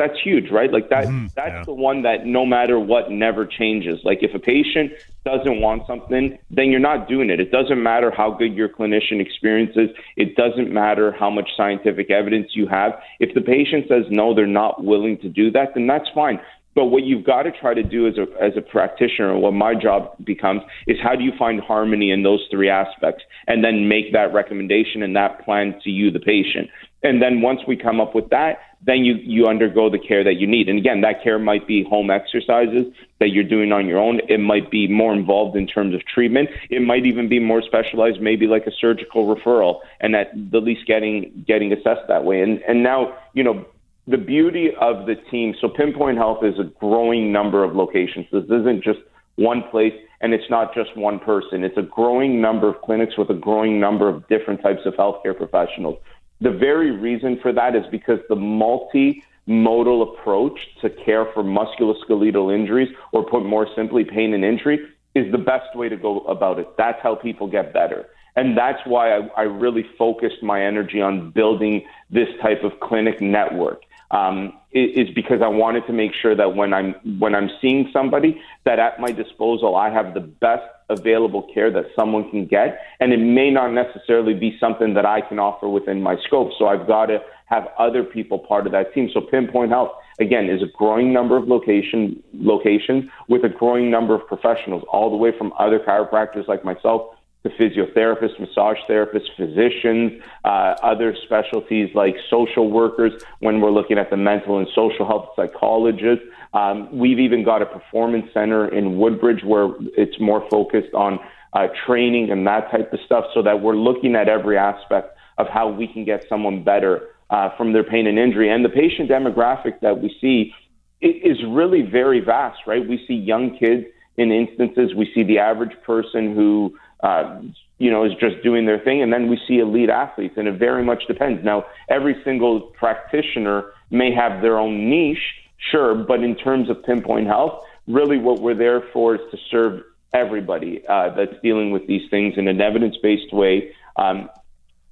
that's 0.00 0.18
huge, 0.24 0.50
right? 0.50 0.72
Like 0.72 0.88
that 0.88 1.04
mm-hmm, 1.04 1.26
that's 1.36 1.60
yeah. 1.60 1.64
the 1.64 1.74
one 1.74 2.02
that 2.02 2.24
no 2.24 2.46
matter 2.46 2.80
what 2.80 3.10
never 3.10 3.44
changes. 3.44 4.00
Like 4.02 4.20
if 4.22 4.34
a 4.34 4.38
patient 4.38 4.92
doesn't 5.26 5.60
want 5.60 5.86
something, 5.86 6.38
then 6.50 6.70
you're 6.70 6.80
not 6.80 7.06
doing 7.06 7.28
it. 7.28 7.38
It 7.38 7.50
doesn't 7.50 7.82
matter 7.82 8.10
how 8.10 8.30
good 8.30 8.54
your 8.54 8.70
clinician 8.70 9.20
experience 9.20 9.72
is. 9.76 9.90
It 10.16 10.36
doesn't 10.36 10.72
matter 10.72 11.12
how 11.12 11.28
much 11.28 11.50
scientific 11.54 12.10
evidence 12.10 12.48
you 12.54 12.66
have. 12.68 12.92
If 13.18 13.34
the 13.34 13.42
patient 13.42 13.88
says 13.88 14.04
no, 14.08 14.34
they're 14.34 14.46
not 14.46 14.82
willing 14.82 15.18
to 15.18 15.28
do 15.28 15.50
that, 15.50 15.74
then 15.74 15.86
that's 15.86 16.08
fine. 16.14 16.40
But 16.74 16.86
what 16.86 17.02
you've 17.02 17.24
got 17.24 17.42
to 17.42 17.50
try 17.52 17.74
to 17.74 17.82
do 17.82 18.06
as 18.06 18.14
a 18.16 18.26
as 18.42 18.52
a 18.56 18.62
practitioner, 18.62 19.36
what 19.36 19.52
my 19.52 19.74
job 19.74 20.14
becomes, 20.24 20.62
is 20.86 20.96
how 21.02 21.14
do 21.14 21.24
you 21.24 21.32
find 21.38 21.60
harmony 21.60 22.10
in 22.10 22.22
those 22.22 22.46
three 22.50 22.70
aspects, 22.70 23.22
and 23.46 23.62
then 23.62 23.88
make 23.88 24.12
that 24.14 24.32
recommendation 24.32 25.02
and 25.02 25.14
that 25.16 25.44
plan 25.44 25.78
to 25.84 25.90
you, 25.90 26.10
the 26.10 26.20
patient. 26.20 26.70
And 27.02 27.20
then 27.20 27.42
once 27.42 27.60
we 27.66 27.76
come 27.76 28.00
up 28.00 28.14
with 28.14 28.28
that, 28.30 28.58
then 28.82 29.04
you, 29.04 29.14
you 29.14 29.46
undergo 29.46 29.90
the 29.90 29.98
care 29.98 30.24
that 30.24 30.34
you 30.34 30.46
need. 30.46 30.68
And 30.68 30.78
again, 30.78 31.02
that 31.02 31.22
care 31.22 31.38
might 31.38 31.66
be 31.66 31.84
home 31.84 32.10
exercises 32.10 32.86
that 33.18 33.28
you're 33.28 33.44
doing 33.44 33.72
on 33.72 33.86
your 33.86 33.98
own. 33.98 34.20
It 34.28 34.38
might 34.38 34.70
be 34.70 34.88
more 34.88 35.12
involved 35.12 35.56
in 35.56 35.66
terms 35.66 35.94
of 35.94 36.04
treatment. 36.06 36.48
It 36.70 36.80
might 36.80 37.04
even 37.04 37.28
be 37.28 37.38
more 37.38 37.62
specialized, 37.62 38.20
maybe 38.20 38.46
like 38.46 38.66
a 38.66 38.72
surgical 38.80 39.34
referral, 39.34 39.80
and 40.00 40.16
at 40.16 40.30
the 40.34 40.60
least 40.60 40.86
getting 40.86 41.44
getting 41.46 41.72
assessed 41.72 42.08
that 42.08 42.24
way. 42.24 42.40
And 42.40 42.62
and 42.62 42.82
now, 42.82 43.16
you 43.34 43.44
know, 43.44 43.66
the 44.06 44.18
beauty 44.18 44.70
of 44.80 45.06
the 45.06 45.14
team. 45.30 45.54
So 45.60 45.68
Pinpoint 45.68 46.16
Health 46.16 46.42
is 46.42 46.58
a 46.58 46.64
growing 46.64 47.32
number 47.32 47.62
of 47.62 47.76
locations. 47.76 48.26
This 48.32 48.44
isn't 48.44 48.82
just 48.82 49.00
one 49.36 49.62
place 49.70 49.94
and 50.20 50.34
it's 50.34 50.48
not 50.50 50.74
just 50.74 50.96
one 50.96 51.18
person. 51.18 51.64
It's 51.64 51.76
a 51.78 51.82
growing 51.82 52.40
number 52.40 52.68
of 52.68 52.80
clinics 52.82 53.16
with 53.16 53.30
a 53.30 53.34
growing 53.34 53.80
number 53.80 54.08
of 54.08 54.26
different 54.28 54.62
types 54.62 54.80
of 54.84 54.94
healthcare 54.94 55.36
professionals. 55.36 55.98
The 56.40 56.50
very 56.50 56.90
reason 56.90 57.38
for 57.40 57.52
that 57.52 57.76
is 57.76 57.84
because 57.90 58.20
the 58.28 58.36
multimodal 58.36 60.14
approach 60.14 60.58
to 60.80 60.90
care 60.90 61.26
for 61.34 61.42
musculoskeletal 61.42 62.54
injuries, 62.54 62.94
or 63.12 63.24
put 63.24 63.44
more 63.44 63.66
simply, 63.76 64.04
pain 64.04 64.32
and 64.34 64.44
injury, 64.44 64.86
is 65.14 65.30
the 65.32 65.38
best 65.38 65.74
way 65.76 65.88
to 65.88 65.96
go 65.96 66.20
about 66.20 66.58
it. 66.58 66.68
That's 66.78 67.00
how 67.02 67.14
people 67.14 67.46
get 67.46 67.72
better. 67.72 68.06
And 68.36 68.56
that's 68.56 68.80
why 68.86 69.16
I, 69.16 69.26
I 69.36 69.42
really 69.42 69.84
focused 69.98 70.42
my 70.42 70.64
energy 70.64 71.02
on 71.02 71.30
building 71.30 71.84
this 72.10 72.28
type 72.40 72.62
of 72.62 72.78
clinic 72.80 73.20
network 73.20 73.82
um, 74.10 74.54
is 74.72 75.08
because 75.14 75.42
I 75.42 75.48
wanted 75.48 75.86
to 75.86 75.92
make 75.92 76.12
sure 76.14 76.34
that 76.34 76.54
when 76.54 76.72
I'm 76.72 76.94
when 77.18 77.34
I'm 77.34 77.50
seeing 77.60 77.90
somebody, 77.92 78.40
that 78.64 78.78
at 78.78 79.00
my 79.00 79.12
disposal 79.12 79.76
I 79.76 79.90
have 79.90 80.14
the 80.14 80.20
best 80.20 80.64
available 80.90 81.48
care 81.54 81.70
that 81.70 81.86
someone 81.96 82.30
can 82.30 82.46
get, 82.46 82.80
and 83.00 83.12
it 83.12 83.18
may 83.18 83.50
not 83.50 83.72
necessarily 83.72 84.34
be 84.34 84.56
something 84.60 84.94
that 84.94 85.06
I 85.06 85.20
can 85.22 85.38
offer 85.38 85.68
within 85.68 86.02
my 86.02 86.16
scope. 86.26 86.50
So 86.58 86.66
I've 86.66 86.86
got 86.86 87.06
to 87.06 87.20
have 87.46 87.68
other 87.78 88.04
people 88.04 88.38
part 88.38 88.66
of 88.66 88.72
that 88.72 88.92
team. 88.92 89.08
So 89.12 89.20
Pinpoint 89.20 89.70
Health 89.70 89.90
again 90.20 90.48
is 90.48 90.62
a 90.62 90.66
growing 90.76 91.12
number 91.12 91.36
of 91.36 91.48
location 91.48 92.22
locations 92.34 93.10
with 93.28 93.44
a 93.44 93.48
growing 93.48 93.90
number 93.90 94.14
of 94.14 94.26
professionals, 94.26 94.84
all 94.92 95.10
the 95.10 95.16
way 95.16 95.36
from 95.36 95.52
other 95.58 95.78
chiropractors 95.78 96.46
like 96.46 96.64
myself 96.64 97.14
to 97.42 97.48
physiotherapists, 97.50 98.38
massage 98.38 98.76
therapists, 98.88 99.34
physicians, 99.36 100.20
uh, 100.44 100.74
other 100.82 101.16
specialties 101.24 101.88
like 101.94 102.14
social 102.28 102.70
workers 102.70 103.22
when 103.40 103.60
we're 103.60 103.70
looking 103.70 103.98
at 103.98 104.10
the 104.10 104.16
mental 104.16 104.58
and 104.58 104.68
social 104.74 105.06
health 105.06 105.30
psychologists. 105.36 106.24
Um, 106.52 106.96
we've 106.96 107.18
even 107.18 107.44
got 107.44 107.62
a 107.62 107.66
performance 107.66 108.26
center 108.34 108.68
in 108.68 108.98
Woodbridge 108.98 109.44
where 109.44 109.70
it's 109.96 110.18
more 110.20 110.48
focused 110.50 110.94
on 110.94 111.20
uh, 111.52 111.68
training 111.86 112.30
and 112.30 112.46
that 112.46 112.70
type 112.70 112.92
of 112.92 112.98
stuff 113.06 113.24
so 113.34 113.42
that 113.42 113.60
we're 113.60 113.76
looking 113.76 114.14
at 114.14 114.28
every 114.28 114.56
aspect 114.56 115.16
of 115.38 115.46
how 115.48 115.68
we 115.68 115.86
can 115.86 116.04
get 116.04 116.24
someone 116.28 116.62
better 116.62 117.08
uh, 117.30 117.56
from 117.56 117.72
their 117.72 117.84
pain 117.84 118.06
and 118.06 118.18
injury. 118.18 118.50
And 118.50 118.64
the 118.64 118.68
patient 118.68 119.08
demographic 119.08 119.80
that 119.80 120.00
we 120.00 120.14
see 120.20 120.52
is 121.00 121.38
really 121.48 121.82
very 121.82 122.20
vast, 122.20 122.60
right? 122.66 122.86
We 122.86 123.02
see 123.06 123.14
young 123.14 123.56
kids 123.56 123.86
in 124.16 124.30
instances. 124.30 124.94
We 124.94 125.10
see 125.14 125.22
the 125.22 125.38
average 125.38 125.74
person 125.86 126.34
who 126.34 126.76
uh, 127.02 127.40
you 127.80 127.90
know, 127.90 128.04
is 128.04 128.12
just 128.20 128.42
doing 128.42 128.66
their 128.66 128.78
thing. 128.78 129.02
And 129.02 129.12
then 129.12 129.28
we 129.28 129.40
see 129.48 129.58
elite 129.58 129.88
athletes, 129.88 130.34
and 130.36 130.46
it 130.46 130.58
very 130.58 130.84
much 130.84 131.06
depends. 131.08 131.42
Now, 131.42 131.64
every 131.88 132.14
single 132.24 132.60
practitioner 132.60 133.72
may 133.90 134.14
have 134.14 134.42
their 134.42 134.58
own 134.58 134.90
niche, 134.90 135.34
sure, 135.70 135.94
but 135.94 136.22
in 136.22 136.34
terms 136.34 136.70
of 136.70 136.82
pinpoint 136.82 137.26
health, 137.26 137.64
really 137.86 138.18
what 138.18 138.40
we're 138.40 138.54
there 138.54 138.82
for 138.92 139.14
is 139.14 139.20
to 139.30 139.38
serve 139.50 139.82
everybody 140.12 140.82
uh, 140.88 141.10
that's 141.14 141.34
dealing 141.42 141.70
with 141.70 141.86
these 141.86 142.08
things 142.10 142.34
in 142.36 142.48
an 142.48 142.60
evidence 142.60 142.96
based 143.02 143.32
way. 143.32 143.72
Um, 143.96 144.28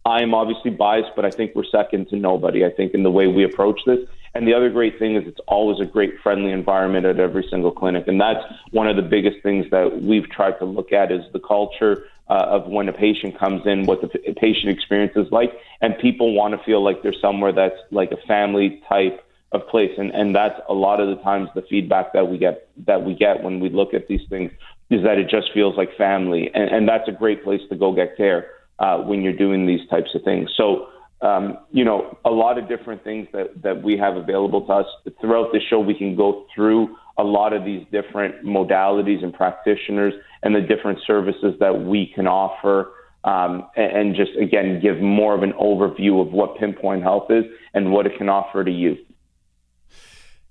I 0.04 0.22
am 0.22 0.32
obviously 0.32 0.70
biased, 0.70 1.10
but 1.16 1.24
I 1.24 1.30
think 1.30 1.54
we're 1.54 1.64
second 1.64 2.08
to 2.10 2.16
nobody, 2.16 2.64
I 2.64 2.70
think, 2.70 2.94
in 2.94 3.02
the 3.02 3.10
way 3.10 3.26
we 3.26 3.44
approach 3.44 3.80
this. 3.84 3.98
And 4.34 4.46
the 4.46 4.54
other 4.54 4.70
great 4.70 4.98
thing 4.98 5.16
is 5.16 5.26
it's 5.26 5.40
always 5.48 5.80
a 5.80 5.84
great 5.84 6.14
friendly 6.22 6.52
environment 6.52 7.04
at 7.04 7.18
every 7.18 7.46
single 7.50 7.72
clinic. 7.72 8.06
And 8.06 8.20
that's 8.20 8.40
one 8.70 8.88
of 8.88 8.96
the 8.96 9.02
biggest 9.02 9.42
things 9.42 9.66
that 9.70 10.02
we've 10.02 10.28
tried 10.30 10.58
to 10.60 10.64
look 10.64 10.92
at 10.92 11.10
is 11.10 11.22
the 11.32 11.40
culture 11.40 12.04
uh, 12.28 12.46
of 12.48 12.68
when 12.68 12.88
a 12.88 12.92
patient 12.92 13.38
comes 13.38 13.66
in, 13.66 13.84
what 13.84 14.00
the 14.00 14.08
patient 14.08 14.68
experience 14.70 15.12
is 15.16 15.30
like. 15.30 15.52
And 15.80 15.98
people 15.98 16.34
want 16.34 16.56
to 16.56 16.64
feel 16.64 16.82
like 16.82 17.02
they're 17.02 17.12
somewhere 17.20 17.52
that's 17.52 17.78
like 17.90 18.12
a 18.12 18.26
family 18.26 18.82
type 18.88 19.24
of 19.52 19.66
place. 19.68 19.92
And, 19.96 20.10
and 20.10 20.34
that's 20.34 20.60
a 20.68 20.74
lot 20.74 21.00
of 21.00 21.08
the 21.08 21.22
times 21.22 21.48
the 21.54 21.62
feedback 21.62 22.12
that 22.12 22.28
we 22.28 22.38
get 22.38 22.68
that 22.86 23.04
we 23.04 23.14
get 23.14 23.42
when 23.42 23.60
we 23.60 23.70
look 23.70 23.94
at 23.94 24.06
these 24.08 24.20
things 24.28 24.50
is 24.90 25.02
that 25.04 25.18
it 25.18 25.28
just 25.28 25.52
feels 25.52 25.76
like 25.76 25.96
family. 25.96 26.50
And, 26.54 26.70
and 26.70 26.88
that's 26.88 27.08
a 27.08 27.12
great 27.12 27.44
place 27.44 27.60
to 27.70 27.76
go 27.76 27.94
get 27.94 28.16
care 28.16 28.50
uh, 28.78 28.98
when 28.98 29.22
you're 29.22 29.36
doing 29.36 29.66
these 29.66 29.88
types 29.88 30.10
of 30.14 30.22
things. 30.22 30.50
So 30.56 30.88
um, 31.20 31.58
you 31.72 31.84
know, 31.84 32.16
a 32.24 32.30
lot 32.30 32.58
of 32.58 32.68
different 32.68 33.02
things 33.02 33.26
that, 33.32 33.62
that 33.62 33.82
we 33.82 33.96
have 33.98 34.16
available 34.16 34.64
to 34.66 34.72
us. 34.72 34.86
Throughout 35.20 35.52
the 35.52 35.60
show, 35.68 35.80
we 35.80 35.94
can 35.94 36.14
go 36.14 36.46
through 36.54 36.96
a 37.18 37.24
lot 37.24 37.52
of 37.52 37.64
these 37.64 37.84
different 37.90 38.44
modalities 38.44 39.24
and 39.24 39.34
practitioners 39.34 40.14
and 40.42 40.54
the 40.54 40.60
different 40.60 41.00
services 41.06 41.54
that 41.58 41.82
we 41.82 42.12
can 42.14 42.28
offer. 42.28 42.92
Um, 43.24 43.68
and, 43.76 43.96
and 43.96 44.16
just 44.16 44.30
again, 44.40 44.80
give 44.80 45.00
more 45.00 45.34
of 45.34 45.42
an 45.42 45.52
overview 45.54 46.24
of 46.24 46.32
what 46.32 46.56
Pinpoint 46.56 47.02
Health 47.02 47.30
is 47.30 47.44
and 47.74 47.90
what 47.90 48.06
it 48.06 48.12
can 48.16 48.28
offer 48.28 48.62
to 48.62 48.70
you. 48.70 48.96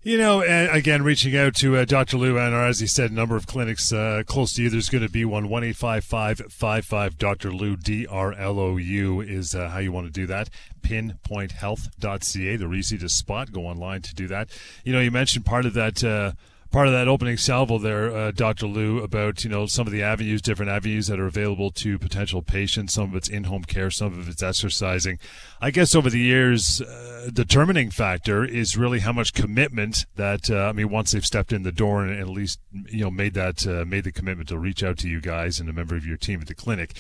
You 0.07 0.17
know, 0.17 0.39
again, 0.39 1.03
reaching 1.03 1.35
out 1.35 1.53
to 1.55 1.75
uh, 1.75 1.83
Dr. 1.83 2.15
Lou, 2.15 2.37
and 2.37 2.55
as 2.55 2.79
he 2.79 2.87
said, 2.87 3.11
a 3.11 3.13
number 3.13 3.35
of 3.35 3.45
clinics 3.45 3.91
uh, 3.91 4.23
close 4.25 4.53
to 4.53 4.63
you. 4.63 4.69
There's 4.69 4.87
going 4.87 5.03
to 5.03 5.09
be 5.09 5.25
one. 5.25 5.49
One 5.49 5.65
eight 5.65 5.75
five 5.75 6.05
five 6.05 6.41
five 6.49 6.85
five 6.85 7.17
Dr. 7.17 7.51
Lou 7.51 7.75
D 7.75 8.07
R 8.07 8.31
L 8.31 8.57
O 8.57 8.77
U 8.77 9.19
is 9.19 9.53
uh, 9.53 9.67
how 9.67 9.79
you 9.79 9.91
want 9.91 10.07
to 10.07 10.13
do 10.13 10.25
that. 10.27 10.49
Pinpointhealth.ca. 10.79 12.55
They're 12.55 12.73
easy 12.73 12.97
to 12.99 13.09
spot. 13.09 13.51
Go 13.51 13.65
online 13.65 14.01
to 14.03 14.15
do 14.15 14.29
that. 14.29 14.49
You 14.85 14.93
know, 14.93 15.01
you 15.01 15.11
mentioned 15.11 15.43
part 15.43 15.65
of 15.65 15.73
that 15.73 16.01
uh, 16.01 16.31
part 16.71 16.88
of 16.88 16.93
that 16.93 17.07
opening 17.07 17.38
salvo 17.38 17.77
there, 17.77 18.15
uh, 18.15 18.31
Dr. 18.31 18.67
Lou, 18.67 19.03
about 19.03 19.43
you 19.43 19.50
know 19.50 19.65
some 19.65 19.88
of 19.88 19.93
the 19.93 20.03
avenues, 20.03 20.41
different 20.41 20.71
avenues 20.71 21.07
that 21.07 21.19
are 21.19 21.27
available 21.27 21.71
to 21.71 21.97
potential 21.97 22.41
patients. 22.41 22.93
Some 22.93 23.09
of 23.09 23.15
it's 23.15 23.29
in-home 23.29 23.63
care, 23.63 23.89
some 23.89 24.17
of 24.17 24.27
it's 24.27 24.43
exercising. 24.43 25.19
I 25.62 25.71
guess 25.71 25.95
over 25.95 26.09
the 26.09 26.19
years, 26.19 26.81
uh, 26.81 27.29
determining 27.33 27.89
factor 27.89 28.43
is 28.45 28.77
really 28.77 29.00
how 29.00 29.13
much 29.13 29.33
commitment 29.33 30.05
that 30.15 30.50
uh, 30.50 30.67
I 30.69 30.71
mean, 30.71 30.89
once 30.89 31.12
they've 31.12 31.25
stepped 31.25 31.53
in 31.53 31.63
the 31.63 31.71
door 31.71 32.03
and, 32.03 32.12
and 32.12 32.21
at 32.21 32.29
least 32.29 32.59
you 32.71 33.03
know 33.03 33.12
made 33.12 33.33
that 33.33 33.65
uh, 33.65 33.86
made 33.86 34.03
the 34.03 34.12
commitment 34.12 34.50
to 34.50 34.57
reach 34.57 34.83
out 34.83 34.97
to 35.00 35.09
you 35.09 35.21
guys 35.21 35.59
and 35.59 35.69
a 35.69 35.74
member 35.74 35.95
of 35.95 36.05
your 36.05 36.17
team 36.17 36.41
at 36.41 36.47
the 36.47 36.55
clinic. 36.55 36.95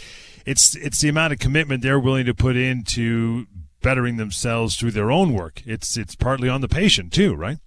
It's 0.45 0.75
it's 0.75 1.01
the 1.01 1.09
amount 1.09 1.33
of 1.33 1.39
commitment 1.39 1.83
they're 1.83 1.99
willing 1.99 2.25
to 2.25 2.33
put 2.33 2.55
into 2.55 3.47
bettering 3.81 4.17
themselves 4.17 4.75
through 4.75 4.91
their 4.91 5.11
own 5.11 5.33
work. 5.33 5.61
It's 5.65 5.97
it's 5.97 6.15
partly 6.15 6.49
on 6.49 6.61
the 6.61 6.67
patient 6.67 7.13
too, 7.13 7.35
right? 7.35 7.57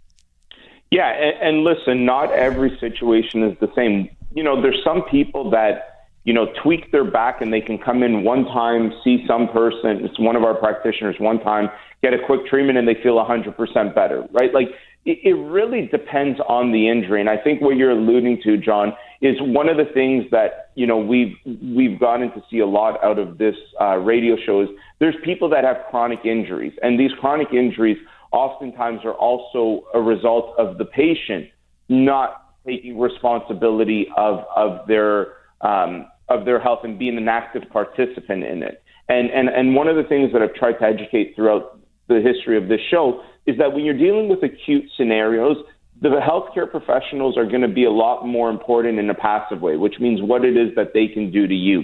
Yeah, 0.91 1.09
and, 1.09 1.57
and 1.57 1.65
listen, 1.65 2.05
not 2.05 2.33
every 2.33 2.77
situation 2.81 3.43
is 3.45 3.57
the 3.61 3.69
same. 3.77 4.09
You 4.35 4.43
know, 4.43 4.61
there's 4.61 4.83
some 4.85 5.03
people 5.11 5.51
that 5.51 5.91
you 6.25 6.35
know, 6.35 6.53
tweak 6.63 6.93
their 6.93 7.05
back 7.05 7.41
and 7.41 7.53
they 7.53 7.61
can 7.61 7.79
come 7.79 8.03
in 8.03 8.23
one 8.25 8.45
time, 8.45 8.93
see 9.03 9.25
some 9.27 9.49
person, 9.49 10.05
it's 10.05 10.19
one 10.19 10.37
of 10.37 10.45
our 10.45 10.55
practitioners 10.55 11.17
one 11.19 11.41
time, 11.41 11.71
get 12.03 12.13
a 12.13 12.19
quick 12.27 12.47
treatment 12.47 12.79
and 12.79 12.87
they 12.87 12.97
feel 13.03 13.17
100% 13.17 13.95
better, 13.95 14.27
right? 14.33 14.53
Like 14.53 14.69
it, 15.07 15.35
really 15.35 15.87
depends 15.87 16.39
on 16.47 16.73
the 16.73 16.91
injury. 16.91 17.21
And 17.21 17.31
I 17.31 17.39
think 17.39 17.63
what 17.63 17.77
you're 17.77 17.93
alluding 17.93 18.43
to, 18.43 18.59
John, 18.59 18.93
is 19.23 19.37
one 19.41 19.71
of 19.71 19.79
the 19.79 19.87
things 19.87 20.27
that, 20.31 20.71
you 20.75 20.87
know, 20.87 20.99
we've, 20.99 21.35
we've 21.47 21.99
gotten 21.99 22.31
to 22.33 22.43
see 22.51 22.59
a 22.59 22.67
lot 22.67 23.03
out 23.03 23.19
of 23.19 23.39
this 23.39 23.57
uh, 23.81 23.97
radio 23.97 24.37
show 24.37 24.61
is 24.61 24.69
there's 24.99 25.17
people 25.25 25.49
that 25.49 25.65
have 25.65 25.79
chronic 25.91 26.27
injuries 26.27 26.75
and 26.83 27.01
these 27.01 27.13
chronic 27.19 27.49
injuries 27.55 27.97
oftentimes 28.33 29.01
are 29.05 29.15
also 29.15 29.85
a 29.95 30.01
result 30.01 30.55
of 30.59 30.79
the 30.79 30.85
patient 30.85 31.49
not 31.89 32.55
taking 32.67 32.99
responsibility 32.99 34.07
of, 34.17 34.45
of 34.55 34.87
their, 34.87 35.35
um, 35.63 36.07
of 36.29 36.45
their 36.45 36.61
health 36.61 36.81
and 36.85 36.99
being 36.99 37.17
an 37.17 37.29
active 37.29 37.63
participant 37.73 38.45
in 38.45 38.63
it. 38.63 38.83
And, 39.09 39.31
and, 39.31 39.49
and 39.49 39.75
one 39.75 39.89
of 39.89 39.97
the 39.97 40.05
things 40.05 40.33
that 40.33 40.41
I've 40.43 40.55
tried 40.55 40.75
to 40.75 40.85
educate 40.85 41.35
throughout 41.35 41.81
the 42.09 42.21
history 42.21 42.57
of 42.57 42.69
this 42.69 42.81
show 42.91 43.23
is 43.47 43.59
that 43.59 43.73
when 43.73 43.85
you're 43.85 43.99
dealing 43.99 44.29
with 44.29 44.43
acute 44.43 44.85
scenarios, 44.97 45.57
the 46.01 46.09
healthcare 46.09 46.71
professionals 46.71 47.37
are 47.37 47.45
going 47.45 47.63
to 47.63 47.69
be 47.69 47.85
a 47.85 47.91
lot 47.91 48.25
more 48.25 48.51
important 48.51 48.99
in 48.99 49.11
a 49.11 49.15
passive 49.15 49.61
way, 49.61 49.77
which 49.77 49.95
means 50.01 50.21
what 50.23 50.45
it 50.45 50.57
is 50.57 50.75
that 50.77 50.93
they 50.95 51.09
can 51.09 51.31
do 51.31 51.47
to 51.47 51.55
you. 51.55 51.83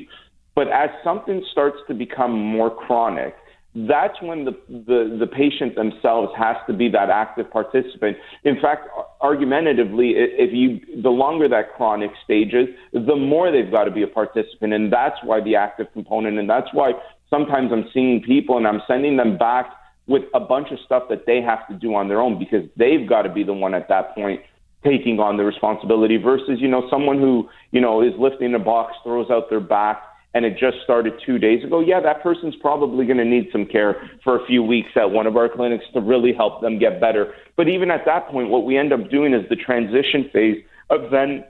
But 0.54 0.68
as 0.68 0.88
something 1.04 1.44
starts 1.52 1.76
to 1.88 1.94
become 1.94 2.32
more 2.32 2.74
chronic, 2.74 3.34
that's 3.76 4.20
when 4.22 4.46
the, 4.46 4.52
the, 4.68 5.16
the 5.20 5.26
patient 5.26 5.74
themselves 5.74 6.32
has 6.36 6.56
to 6.66 6.72
be 6.72 6.88
that 6.88 7.10
active 7.10 7.50
participant. 7.50 8.16
In 8.44 8.58
fact, 8.60 8.88
argumentatively, 9.20 10.14
if 10.16 10.50
you 10.52 11.02
the 11.02 11.10
longer 11.10 11.46
that 11.48 11.74
chronic 11.76 12.10
stage 12.24 12.54
is, 12.54 12.68
the 12.92 13.14
more 13.14 13.52
they've 13.52 13.70
got 13.70 13.84
to 13.84 13.90
be 13.90 14.02
a 14.02 14.06
participant, 14.06 14.72
and 14.72 14.90
that's 14.90 15.16
why 15.22 15.42
the 15.42 15.56
active 15.56 15.88
component, 15.92 16.38
and 16.38 16.48
that's 16.48 16.68
why 16.72 16.92
sometimes 17.28 17.70
I'm 17.70 17.84
seeing 17.92 18.22
people 18.22 18.56
and 18.56 18.66
I'm 18.66 18.80
sending 18.88 19.18
them 19.18 19.36
back 19.36 19.70
with 20.06 20.22
a 20.34 20.40
bunch 20.40 20.68
of 20.70 20.78
stuff 20.86 21.02
that 21.10 21.26
they 21.26 21.42
have 21.42 21.68
to 21.68 21.74
do 21.74 21.94
on 21.94 22.08
their 22.08 22.20
own 22.20 22.38
because 22.38 22.66
they've 22.78 23.06
got 23.06 23.22
to 23.22 23.32
be 23.32 23.42
the 23.42 23.52
one 23.52 23.74
at 23.74 23.88
that 23.88 24.14
point 24.14 24.40
taking 24.84 25.18
on 25.18 25.36
the 25.36 25.44
responsibility 25.44 26.16
versus 26.16 26.60
you 26.60 26.68
know 26.68 26.86
someone 26.88 27.18
who 27.18 27.46
you 27.72 27.80
know 27.80 28.00
is 28.00 28.12
lifting 28.18 28.54
a 28.54 28.58
box, 28.58 28.94
throws 29.04 29.28
out 29.30 29.50
their 29.50 29.60
back 29.60 30.02
and 30.34 30.44
it 30.44 30.58
just 30.58 30.76
started 30.84 31.14
two 31.24 31.38
days 31.38 31.64
ago, 31.64 31.80
yeah, 31.80 32.00
that 32.00 32.22
person's 32.22 32.54
probably 32.60 33.06
going 33.06 33.18
to 33.18 33.24
need 33.24 33.48
some 33.50 33.64
care 33.64 34.10
for 34.22 34.42
a 34.42 34.46
few 34.46 34.62
weeks 34.62 34.90
at 34.96 35.10
one 35.10 35.26
of 35.26 35.36
our 35.36 35.48
clinics 35.48 35.84
to 35.94 36.00
really 36.00 36.32
help 36.32 36.60
them 36.60 36.78
get 36.78 37.00
better. 37.00 37.32
But 37.56 37.68
even 37.68 37.90
at 37.90 38.04
that 38.04 38.28
point, 38.28 38.50
what 38.50 38.64
we 38.66 38.76
end 38.76 38.92
up 38.92 39.10
doing 39.10 39.32
is 39.32 39.48
the 39.48 39.56
transition 39.56 40.28
phase 40.32 40.62
of 40.90 41.10
then 41.10 41.44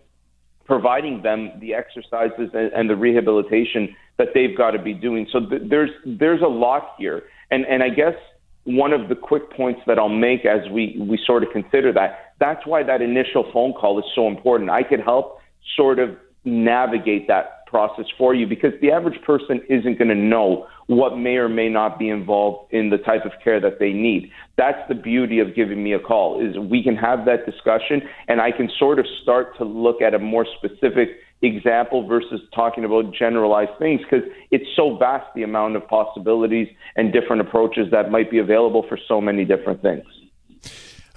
providing 0.66 1.23
them 1.23 1.52
the 1.61 1.75
exercises 1.75 2.50
and, 2.52 2.73
and 2.73 2.90
the 2.90 2.97
rehabilitation 2.97 3.95
that 4.18 4.28
they've 4.35 4.56
got 4.56 4.73
to 4.73 4.83
be 4.83 4.95
doing. 4.95 5.26
So 5.33 5.40
th- 5.40 5.62
there's 5.68 5.90
there's 6.04 6.42
a 6.42 6.49
lot 6.49 6.95
here, 6.99 7.23
and 7.50 7.64
and 7.66 7.83
I 7.83 7.88
guess 7.88 8.14
one 8.64 8.92
of 8.92 9.09
the 9.09 9.14
quick 9.14 9.50
points 9.52 9.80
that 9.87 9.99
I'll 9.99 10.09
make 10.09 10.45
as 10.45 10.68
we 10.71 10.97
we 11.00 11.18
sort 11.25 11.42
of 11.42 11.50
consider 11.52 11.92
that 11.92 12.35
that's 12.38 12.66
why 12.66 12.83
that 12.83 13.00
initial 13.00 13.50
phone 13.52 13.73
call 13.73 13.99
is 13.99 14.04
so 14.14 14.26
important. 14.26 14.71
I 14.71 14.83
could 14.83 15.00
help 15.00 15.38
sort 15.76 15.99
of 15.99 16.16
navigate 16.45 17.28
that 17.28 17.55
process 17.66 18.06
for 18.16 18.35
you 18.35 18.46
because 18.46 18.73
the 18.80 18.90
average 18.90 19.20
person 19.23 19.61
isn't 19.68 19.99
going 19.99 20.08
to 20.08 20.14
know 20.14 20.66
what 20.87 21.18
may 21.18 21.37
or 21.37 21.49
may 21.49 21.68
not 21.68 21.99
be 21.99 22.08
involved 22.08 22.73
in 22.73 22.90
the 22.90 22.99
type 22.99 23.25
of 23.25 23.32
care 23.42 23.61
that 23.61 23.78
they 23.78 23.92
need. 23.92 24.30
That's 24.56 24.78
the 24.88 24.94
beauty 24.94 25.40
of 25.40 25.54
giving 25.54 25.82
me 25.82 25.92
a 25.92 25.99
call 25.99 26.40
is 26.40 26.58
we 26.58 26.82
can 26.82 26.96
have 26.96 27.25
that 27.26 27.44
discussion 27.44 28.02
and 28.28 28.40
I 28.40 28.52
can 28.52 28.70
sort 28.78 28.99
of 28.99 29.06
start 29.23 29.56
to 29.58 29.64
look 29.64 30.00
at 30.00 30.14
a 30.14 30.18
more 30.18 30.46
specific 30.58 31.08
example 31.42 32.06
versus 32.06 32.40
talking 32.54 32.85
about 32.85 33.12
generalized 33.12 33.78
things 33.78 34.00
because 34.00 34.26
it's 34.50 34.64
so 34.75 34.96
vast 34.96 35.26
the 35.35 35.42
amount 35.42 35.76
of 35.76 35.87
possibilities 35.87 36.68
and 36.96 37.12
different 37.12 37.42
approaches 37.42 37.88
that 37.90 38.11
might 38.11 38.30
be 38.30 38.38
available 38.38 38.85
for 38.88 38.99
so 39.06 39.20
many 39.20 39.44
different 39.44 39.82
things. 39.82 40.04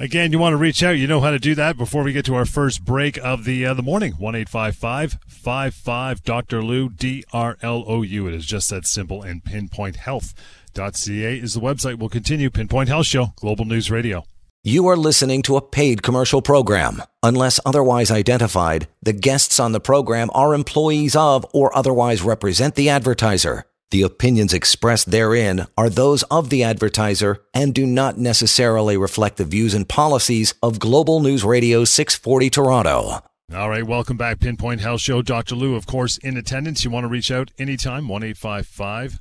Again, 0.02 0.32
you 0.32 0.40
want 0.40 0.54
to 0.54 0.58
reach 0.58 0.82
out, 0.82 0.92
you 0.92 1.08
know 1.08 1.20
how 1.20 1.32
to 1.32 1.40
do 1.40 1.56
that 1.56 1.76
before 1.76 2.04
we 2.04 2.14
get 2.14 2.24
to 2.26 2.36
our 2.36 2.46
first 2.46 2.86
break 2.86 3.18
of 3.18 3.44
the 3.44 3.66
uh, 3.66 3.74
the 3.74 3.84
morning. 3.84 4.14
1 4.14 4.46
55 4.46 6.24
Dr. 6.24 6.64
Lou, 6.64 6.88
D 6.90 7.26
R 7.34 7.58
L 7.62 7.84
O 7.86 8.02
U. 8.04 8.26
It 8.26 8.34
is 8.34 8.46
just 8.46 8.70
that 8.70 8.88
simple. 8.88 9.22
And 9.22 9.44
pinpointhealth.ca 9.44 11.38
is 11.38 11.54
the 11.54 11.60
website. 11.60 12.00
We'll 12.00 12.08
continue. 12.08 12.50
Pinpoint 12.50 12.88
Health 12.88 13.08
Show, 13.08 13.34
Global 13.36 13.66
News 13.66 13.92
Radio. 13.92 14.24
You 14.64 14.88
are 14.88 14.96
listening 14.96 15.42
to 15.44 15.58
a 15.58 15.62
paid 15.62 16.02
commercial 16.02 16.42
program. 16.42 17.04
Unless 17.22 17.60
otherwise 17.66 18.10
identified, 18.10 18.88
the 19.04 19.12
guests 19.12 19.60
on 19.60 19.74
the 19.74 19.82
program 19.82 20.30
are 20.34 20.54
employees 20.54 21.14
of 21.14 21.46
or 21.54 21.76
otherwise 21.78 22.22
represent 22.22 22.76
the 22.76 22.88
advertiser. 22.88 23.66
The 23.92 24.04
opinions 24.04 24.54
expressed 24.54 25.10
therein 25.10 25.66
are 25.76 25.90
those 25.90 26.22
of 26.24 26.52
the 26.52 26.64
advertiser 26.64 27.42
and 27.56 27.74
do 27.74 27.88
not 27.88 28.20
necessarily 28.20 28.98
reflect 28.98 29.38
the 29.38 29.46
views 29.46 29.74
and 29.74 29.90
policies 29.90 30.54
of 30.62 30.78
Global 30.78 31.22
News 31.22 31.44
Radio 31.44 31.86
640 31.86 32.52
Toronto. 32.52 33.24
All 33.56 33.70
right, 33.70 33.84
welcome 33.84 34.16
back, 34.16 34.40
Pinpoint 34.40 34.82
Health 34.82 35.02
Show. 35.02 35.24
Dr. 35.24 35.56
Lou, 35.56 35.74
of 35.76 35.88
course, 35.88 36.18
in 36.18 36.38
attendance. 36.38 36.84
You 36.84 36.92
want 36.92 37.06
to 37.06 37.08
reach 37.08 37.32
out 37.32 37.50
anytime, 37.58 38.08
1 38.08 38.34
55 38.36 39.20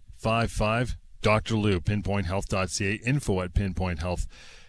Dr. 1.23 1.57
Lou, 1.57 1.81
pinpointhealth.ca, 1.81 2.95
info 3.07 3.41
at 3.41 3.55
pinpointhealth.ca 3.55 4.27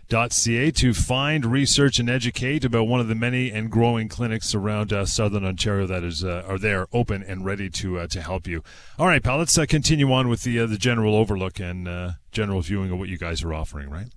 ca 0.10 0.72
to 0.72 0.94
find, 0.94 1.46
research, 1.46 2.00
and 2.00 2.10
educate 2.10 2.66
about 2.66 2.88
one 2.88 3.00
of 3.00 3.08
the 3.08 3.16
many 3.16 3.52
and 3.52 3.70
growing 3.70 4.08
clinics 4.08 4.56
around 4.56 4.92
uh, 4.92 5.06
southern 5.06 5.46
Ontario 5.46 5.86
that 5.86 6.04
is 6.04 6.24
uh, 6.24 6.44
are 6.48 6.58
there, 6.58 6.88
open 6.92 7.24
and 7.24 7.46
ready 7.46 7.70
to 7.70 8.00
uh, 8.00 8.08
to 8.08 8.22
help 8.22 8.48
you. 8.48 8.64
All 8.98 9.08
right, 9.08 9.22
pal. 9.22 9.38
Let's 9.38 9.58
uh, 9.58 9.66
continue 9.68 10.12
on 10.12 10.28
with 10.28 10.44
the 10.44 10.60
uh, 10.60 10.66
the 10.66 10.78
general 10.78 11.16
overlook 11.16 11.60
and 11.60 11.88
uh, 11.88 12.12
general 12.32 12.62
viewing 12.62 12.92
of 12.92 13.00
what 13.00 13.10
you 13.10 13.18
guys 13.18 13.44
are 13.44 13.54
offering. 13.54 13.90
Right? 13.90 14.08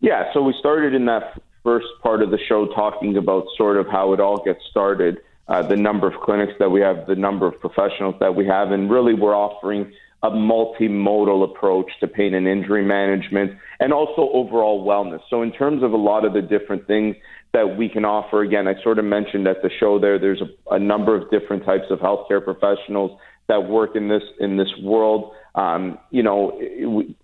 Yeah. 0.00 0.32
So 0.32 0.42
we 0.42 0.54
started 0.58 0.94
in 0.94 1.06
that 1.06 1.40
first 1.62 1.86
part 2.02 2.22
of 2.22 2.30
the 2.30 2.38
show 2.48 2.66
talking 2.74 3.16
about 3.16 3.46
sort 3.56 3.76
of 3.76 3.86
how 3.88 4.12
it 4.12 4.20
all 4.20 4.42
gets 4.44 4.60
started, 4.70 5.18
the 5.48 5.76
number 5.76 6.06
of 6.06 6.20
clinics 6.20 6.52
that 6.58 6.70
we 6.70 6.80
have, 6.80 7.06
the 7.06 7.16
number 7.16 7.46
of 7.46 7.58
professionals 7.58 8.14
that 8.20 8.34
we 8.34 8.46
have, 8.46 8.70
and 8.70 8.90
really 8.90 9.14
we're 9.14 9.34
offering 9.34 9.92
a 10.24 10.30
multimodal 10.30 11.44
approach 11.44 11.90
to 12.00 12.08
pain 12.08 12.32
and 12.34 12.48
injury 12.48 12.82
management 12.82 13.52
and 13.84 13.92
also 13.92 14.30
overall 14.32 14.82
wellness. 14.82 15.20
So, 15.28 15.42
in 15.42 15.52
terms 15.52 15.82
of 15.82 15.92
a 15.92 15.96
lot 15.96 16.24
of 16.24 16.32
the 16.32 16.40
different 16.40 16.86
things 16.86 17.16
that 17.52 17.76
we 17.76 17.90
can 17.90 18.06
offer, 18.06 18.40
again, 18.40 18.66
I 18.66 18.82
sort 18.82 18.98
of 18.98 19.04
mentioned 19.04 19.46
at 19.46 19.60
the 19.62 19.68
show 19.78 19.98
there, 19.98 20.18
there's 20.18 20.40
a, 20.40 20.74
a 20.74 20.78
number 20.78 21.14
of 21.14 21.30
different 21.30 21.66
types 21.66 21.84
of 21.90 21.98
healthcare 21.98 22.42
professionals 22.42 23.20
that 23.48 23.68
work 23.68 23.94
in 23.94 24.08
this 24.08 24.22
in 24.40 24.56
this 24.56 24.72
world. 24.82 25.32
Um, 25.54 25.98
you 26.10 26.22
know, 26.22 26.58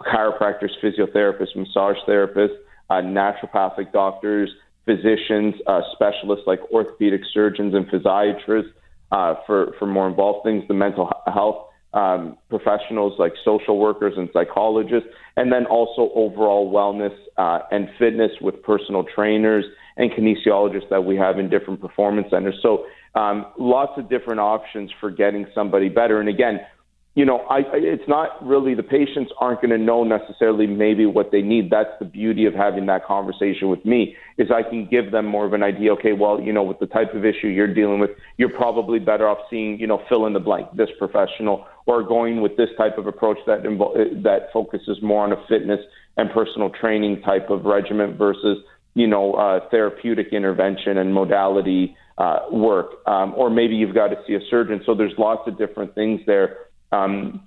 chiropractors, 0.03 0.73
physiotherapists, 0.83 1.57
massage 1.57 1.97
therapists, 2.07 2.57
uh, 2.91 2.97
naturopathic 2.97 3.91
doctors, 3.95 4.51
physicians, 4.85 5.55
uh, 5.67 5.81
specialists 5.95 6.45
like 6.47 6.61
orthopedic 6.71 7.23
surgeons 7.33 7.75
and 7.75 7.87
physiatrists 7.87 8.71
uh, 9.13 9.37
for 9.47 9.75
for 9.79 9.87
more 9.87 10.07
involved 10.07 10.45
things, 10.45 10.63
the 10.69 10.75
mental 10.75 11.11
health 11.27 11.69
um, 11.93 12.37
professionals 12.49 13.15
like 13.19 13.33
social 13.45 13.79
workers 13.79 14.15
and 14.17 14.29
psychologists, 14.33 15.09
and 15.37 15.53
then 15.53 15.67
also 15.67 16.11
overall 16.15 16.73
wellness 16.73 17.17
uh, 17.37 17.61
and 17.71 17.89
fitness 17.99 18.31
with 18.41 18.63
personal 18.63 19.05
trainers 19.05 19.65
and 19.97 20.11
kinesiologists 20.13 20.89
that 20.91 21.05
we 21.05 21.17
have 21.17 21.39
in 21.39 21.51
different 21.51 21.81
performance 21.81 22.29
centers. 22.31 22.59
So 22.63 22.87
um, 23.15 23.47
lots 23.59 23.93
of 23.97 24.09
different 24.09 24.41
options 24.41 24.91
for 25.01 25.11
getting 25.11 25.47
somebody 25.55 25.89
better. 25.89 26.21
And 26.21 26.29
again, 26.29 26.61
you 27.17 27.25
know, 27.25 27.39
I, 27.51 27.63
it's 27.75 28.07
not 28.07 28.45
really 28.45 28.75
the 28.75 28.85
patients 28.85 29.33
aren't 29.41 29.61
going 29.61 29.77
to 29.77 29.79
know 29.79 30.05
necessarily 30.05 30.69
maybe 30.69 31.07
what 31.07 31.33
they 31.33 31.43
need. 31.43 31.69
That's 31.69 31.91
the 31.99 32.05
beauty 32.05 32.47
of 32.47 32.55
having 32.55 32.87
that 32.87 33.05
conversation 33.05 33.69
with 33.69 33.85
me 33.85 34.15
is 34.39 34.49
I 34.55 34.63
can 34.63 34.87
give 34.89 35.11
them 35.11 35.27
more 35.27 35.45
of 35.45 35.53
an 35.53 35.63
idea. 35.65 35.93
Okay, 35.95 36.13
well, 36.13 36.41
you 36.41 36.53
know, 36.53 36.63
with 36.63 36.79
the 36.79 36.87
type 36.87 37.13
of 37.13 37.25
issue 37.25 37.49
you're 37.49 37.75
dealing 37.75 37.99
with, 37.99 38.11
you're 38.37 38.53
probably 38.53 39.01
better 39.01 39.27
off 39.29 39.39
seeing, 39.51 39.81
you 39.81 39.89
know, 39.89 40.01
fill 40.09 40.27
in 40.27 40.33
the 40.33 40.41
blank, 40.41 40.69
this 40.77 40.89
professional, 40.99 41.67
or 41.87 42.05
going 42.05 42.43
with 42.43 42.57
this 42.57 42.69
type 42.79 42.97
of 42.97 43.09
approach 43.09 43.39
that 43.45 43.65
invo- 43.65 44.23
that 44.23 44.53
focuses 44.53 44.99
more 45.03 45.25
on 45.25 45.33
a 45.33 45.47
fitness 45.49 45.81
and 46.17 46.31
personal 46.31 46.71
training 46.71 47.23
type 47.23 47.51
of 47.51 47.65
regimen 47.65 48.17
versus, 48.17 48.59
you 48.95 49.09
know, 49.09 49.35
uh, 49.35 49.69
therapeutic 49.71 50.29
intervention 50.33 50.99
and 50.99 51.13
modality 51.13 51.97
uh, 52.19 52.39
work. 52.53 53.07
Um, 53.09 53.35
or 53.37 53.51
maybe 53.51 53.75
you've 53.75 53.97
got 53.97 54.09
to 54.09 54.17
see 54.29 54.35
a 54.35 54.41
surgeon. 54.49 54.81
So 54.87 54.95
there's 54.95 55.15
lots 55.19 55.49
of 55.49 55.59
different 55.59 55.97
things 55.97 56.21
there 56.25 56.70
um, 56.93 57.43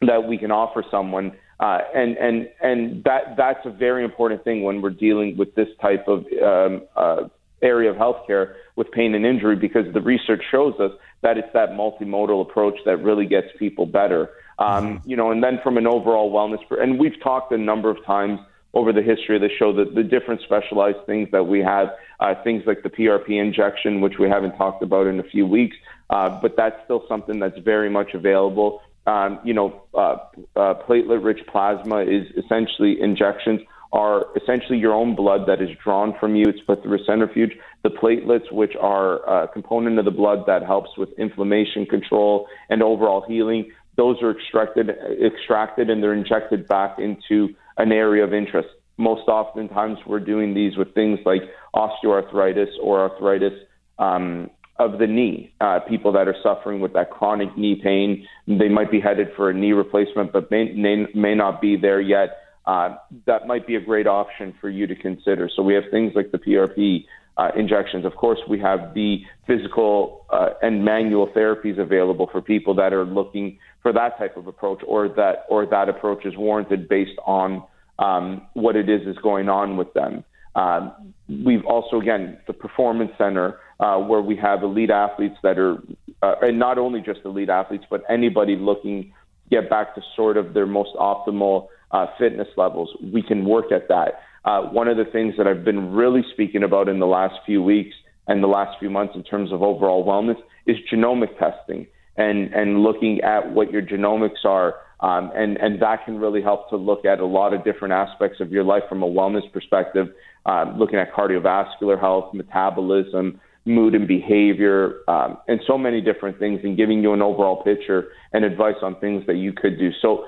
that 0.00 0.28
we 0.28 0.38
can 0.38 0.50
offer 0.50 0.84
someone. 0.90 1.32
Uh, 1.58 1.78
and 1.94 2.18
and 2.18 2.48
and 2.60 3.04
that 3.04 3.34
that's 3.36 3.64
a 3.64 3.70
very 3.70 4.04
important 4.04 4.44
thing 4.44 4.62
when 4.62 4.82
we're 4.82 4.90
dealing 4.90 5.36
with 5.38 5.54
this 5.54 5.68
type 5.80 6.06
of 6.06 6.26
um, 6.42 6.82
uh, 6.96 7.28
area 7.62 7.90
of 7.90 7.96
healthcare 7.96 8.54
with 8.76 8.90
pain 8.92 9.14
and 9.14 9.24
injury 9.24 9.56
because 9.56 9.90
the 9.94 10.00
research 10.00 10.42
shows 10.50 10.74
us 10.78 10.92
that 11.22 11.38
it's 11.38 11.48
that 11.54 11.70
multimodal 11.70 12.42
approach 12.42 12.74
that 12.84 12.98
really 12.98 13.26
gets 13.26 13.48
people 13.58 13.86
better. 13.86 14.30
Um, 14.58 14.98
mm-hmm. 14.98 15.10
You 15.10 15.16
know, 15.16 15.30
and 15.30 15.42
then 15.42 15.58
from 15.62 15.78
an 15.78 15.86
overall 15.86 16.30
wellness, 16.30 16.60
and 16.70 16.98
we've 16.98 17.20
talked 17.22 17.52
a 17.52 17.58
number 17.58 17.90
of 17.90 18.04
times 18.04 18.38
over 18.74 18.92
the 18.92 19.02
history 19.02 19.36
of 19.36 19.42
the 19.42 19.48
show, 19.58 19.72
that 19.72 19.94
the 19.94 20.02
different 20.02 20.42
specialized 20.42 20.98
things 21.06 21.30
that 21.32 21.44
we 21.44 21.60
have, 21.60 21.88
uh, 22.20 22.34
things 22.44 22.62
like 22.66 22.82
the 22.82 22.90
PRP 22.90 23.40
injection, 23.40 24.02
which 24.02 24.18
we 24.18 24.28
haven't 24.28 24.54
talked 24.56 24.82
about 24.82 25.06
in 25.06 25.18
a 25.18 25.22
few 25.22 25.46
weeks, 25.46 25.76
uh, 26.10 26.28
but 26.42 26.56
that's 26.58 26.76
still 26.84 27.02
something 27.08 27.38
that's 27.38 27.58
very 27.60 27.88
much 27.88 28.12
available. 28.12 28.82
Um, 29.06 29.38
you 29.44 29.54
know, 29.54 29.82
uh, 29.94 30.16
uh, 30.56 30.74
platelet-rich 30.88 31.46
plasma 31.46 32.00
is 32.00 32.26
essentially 32.36 33.00
injections 33.00 33.60
are 33.92 34.26
essentially 34.36 34.78
your 34.78 34.92
own 34.92 35.14
blood 35.14 35.46
that 35.46 35.62
is 35.62 35.70
drawn 35.82 36.14
from 36.18 36.34
you. 36.34 36.44
It's 36.48 36.60
put 36.66 36.82
through 36.82 37.00
a 37.00 37.04
centrifuge. 37.04 37.52
The 37.82 37.90
platelets, 37.90 38.50
which 38.52 38.74
are 38.80 39.44
a 39.44 39.48
component 39.48 39.98
of 39.98 40.04
the 40.04 40.10
blood 40.10 40.44
that 40.46 40.64
helps 40.64 40.90
with 40.98 41.10
inflammation 41.18 41.86
control 41.86 42.48
and 42.68 42.82
overall 42.82 43.24
healing, 43.26 43.70
those 43.96 44.20
are 44.22 44.32
extracted, 44.32 44.90
extracted 45.24 45.88
and 45.88 46.02
they're 46.02 46.12
injected 46.12 46.68
back 46.68 46.98
into 46.98 47.54
an 47.78 47.92
area 47.92 48.24
of 48.24 48.34
interest. 48.34 48.68
Most 48.98 49.28
oftentimes, 49.28 49.98
we're 50.06 50.20
doing 50.20 50.52
these 50.52 50.76
with 50.76 50.92
things 50.94 51.18
like 51.24 51.42
osteoarthritis 51.74 52.72
or 52.82 53.00
arthritis 53.00 53.52
um, 53.98 54.50
of 54.78 54.98
the 54.98 55.06
knee. 55.06 55.52
Uh, 55.60 55.80
people 55.80 56.12
that 56.12 56.28
are 56.28 56.36
suffering 56.42 56.80
with 56.80 56.92
that 56.92 57.10
chronic 57.10 57.56
knee 57.56 57.80
pain, 57.82 58.26
they 58.46 58.68
might 58.68 58.90
be 58.90 59.00
headed 59.00 59.28
for 59.36 59.50
a 59.50 59.54
knee 59.54 59.72
replacement, 59.72 60.32
but 60.32 60.50
may, 60.50 60.72
may, 60.72 61.06
may 61.14 61.34
not 61.34 61.60
be 61.60 61.76
there 61.76 62.00
yet. 62.00 62.38
Uh, 62.66 62.96
that 63.26 63.46
might 63.46 63.66
be 63.66 63.76
a 63.76 63.80
great 63.80 64.06
option 64.06 64.52
for 64.60 64.68
you 64.68 64.86
to 64.86 64.94
consider. 64.94 65.48
So 65.54 65.62
we 65.62 65.74
have 65.74 65.84
things 65.90 66.12
like 66.14 66.32
the 66.32 66.38
PRP 66.38 67.04
uh, 67.36 67.50
injections. 67.56 68.04
Of 68.04 68.16
course, 68.16 68.38
we 68.48 68.58
have 68.60 68.94
the 68.94 69.22
physical 69.46 70.26
uh, 70.30 70.50
and 70.62 70.84
manual 70.84 71.28
therapies 71.28 71.78
available 71.78 72.28
for 72.32 72.40
people 72.40 72.74
that 72.74 72.92
are 72.92 73.04
looking 73.04 73.58
for 73.82 73.92
that 73.92 74.18
type 74.18 74.36
of 74.36 74.46
approach, 74.46 74.82
or 74.86 75.08
that 75.10 75.44
or 75.48 75.66
that 75.66 75.88
approach 75.88 76.24
is 76.24 76.36
warranted 76.36 76.88
based 76.88 77.18
on 77.24 77.62
um, 77.98 78.46
what 78.54 78.74
it 78.74 78.88
is 78.88 79.06
is 79.06 79.16
going 79.22 79.48
on 79.48 79.76
with 79.76 79.92
them. 79.94 80.24
Uh, 80.54 80.90
we've 81.28 81.64
also 81.66 82.00
again 82.00 82.38
the 82.46 82.52
performance 82.52 83.12
center 83.18 83.60
uh, 83.80 83.98
where 83.98 84.22
we 84.22 84.36
have 84.36 84.62
elite 84.62 84.90
athletes 84.90 85.36
that 85.42 85.58
are, 85.58 85.78
uh, 86.22 86.34
and 86.42 86.58
not 86.58 86.78
only 86.78 87.00
just 87.00 87.20
elite 87.24 87.48
athletes, 87.48 87.84
but 87.90 88.02
anybody 88.08 88.56
looking 88.56 89.04
to 89.04 89.08
get 89.50 89.70
back 89.70 89.94
to 89.94 90.02
sort 90.14 90.36
of 90.36 90.54
their 90.54 90.66
most 90.66 90.90
optimal 90.96 91.68
uh, 91.90 92.06
fitness 92.18 92.48
levels. 92.56 92.90
We 93.12 93.22
can 93.22 93.44
work 93.44 93.72
at 93.72 93.88
that. 93.88 94.20
Uh, 94.44 94.62
one 94.62 94.88
of 94.88 94.96
the 94.96 95.04
things 95.04 95.34
that 95.38 95.46
I've 95.46 95.64
been 95.64 95.92
really 95.92 96.22
speaking 96.32 96.62
about 96.62 96.88
in 96.88 96.98
the 96.98 97.06
last 97.06 97.34
few 97.44 97.62
weeks 97.62 97.94
and 98.28 98.42
the 98.42 98.48
last 98.48 98.78
few 98.78 98.90
months 98.90 99.14
in 99.14 99.22
terms 99.22 99.52
of 99.52 99.62
overall 99.62 100.04
wellness 100.04 100.40
is 100.66 100.76
genomic 100.92 101.38
testing 101.38 101.86
and, 102.16 102.52
and 102.54 102.82
looking 102.82 103.20
at 103.20 103.52
what 103.52 103.70
your 103.70 103.82
genomics 103.82 104.44
are. 104.44 104.76
Um, 105.00 105.30
and, 105.34 105.58
and 105.58 105.82
that 105.82 106.04
can 106.04 106.18
really 106.18 106.42
help 106.42 106.70
to 106.70 106.76
look 106.76 107.04
at 107.04 107.20
a 107.20 107.26
lot 107.26 107.52
of 107.52 107.64
different 107.64 107.92
aspects 107.92 108.40
of 108.40 108.50
your 108.50 108.64
life 108.64 108.84
from 108.88 109.02
a 109.02 109.06
wellness 109.06 109.50
perspective, 109.52 110.08
uh, 110.46 110.72
looking 110.76 110.98
at 110.98 111.12
cardiovascular 111.12 112.00
health, 112.00 112.32
metabolism, 112.32 113.40
mood 113.66 113.94
and 113.94 114.08
behavior, 114.08 115.00
um, 115.08 115.36
and 115.48 115.60
so 115.66 115.76
many 115.76 116.00
different 116.00 116.38
things, 116.38 116.60
and 116.62 116.76
giving 116.76 117.02
you 117.02 117.12
an 117.12 117.20
overall 117.20 117.62
picture 117.62 118.08
and 118.32 118.44
advice 118.44 118.76
on 118.82 118.98
things 119.00 119.24
that 119.26 119.36
you 119.36 119.52
could 119.52 119.78
do. 119.78 119.90
So, 120.00 120.24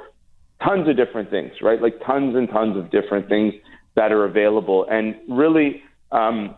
tons 0.63 0.89
of 0.89 0.97
different 0.97 1.31
things, 1.31 1.53
right? 1.63 1.81
Like 1.81 1.95
tons 2.05 2.35
and 2.37 2.49
tons 2.49 2.77
of 2.77 2.91
different 2.91 3.29
things 3.29 3.55
that 3.95 4.13
are 4.13 4.25
available. 4.25 4.87
And 4.91 5.15
really, 5.29 5.83
um, 6.11 6.57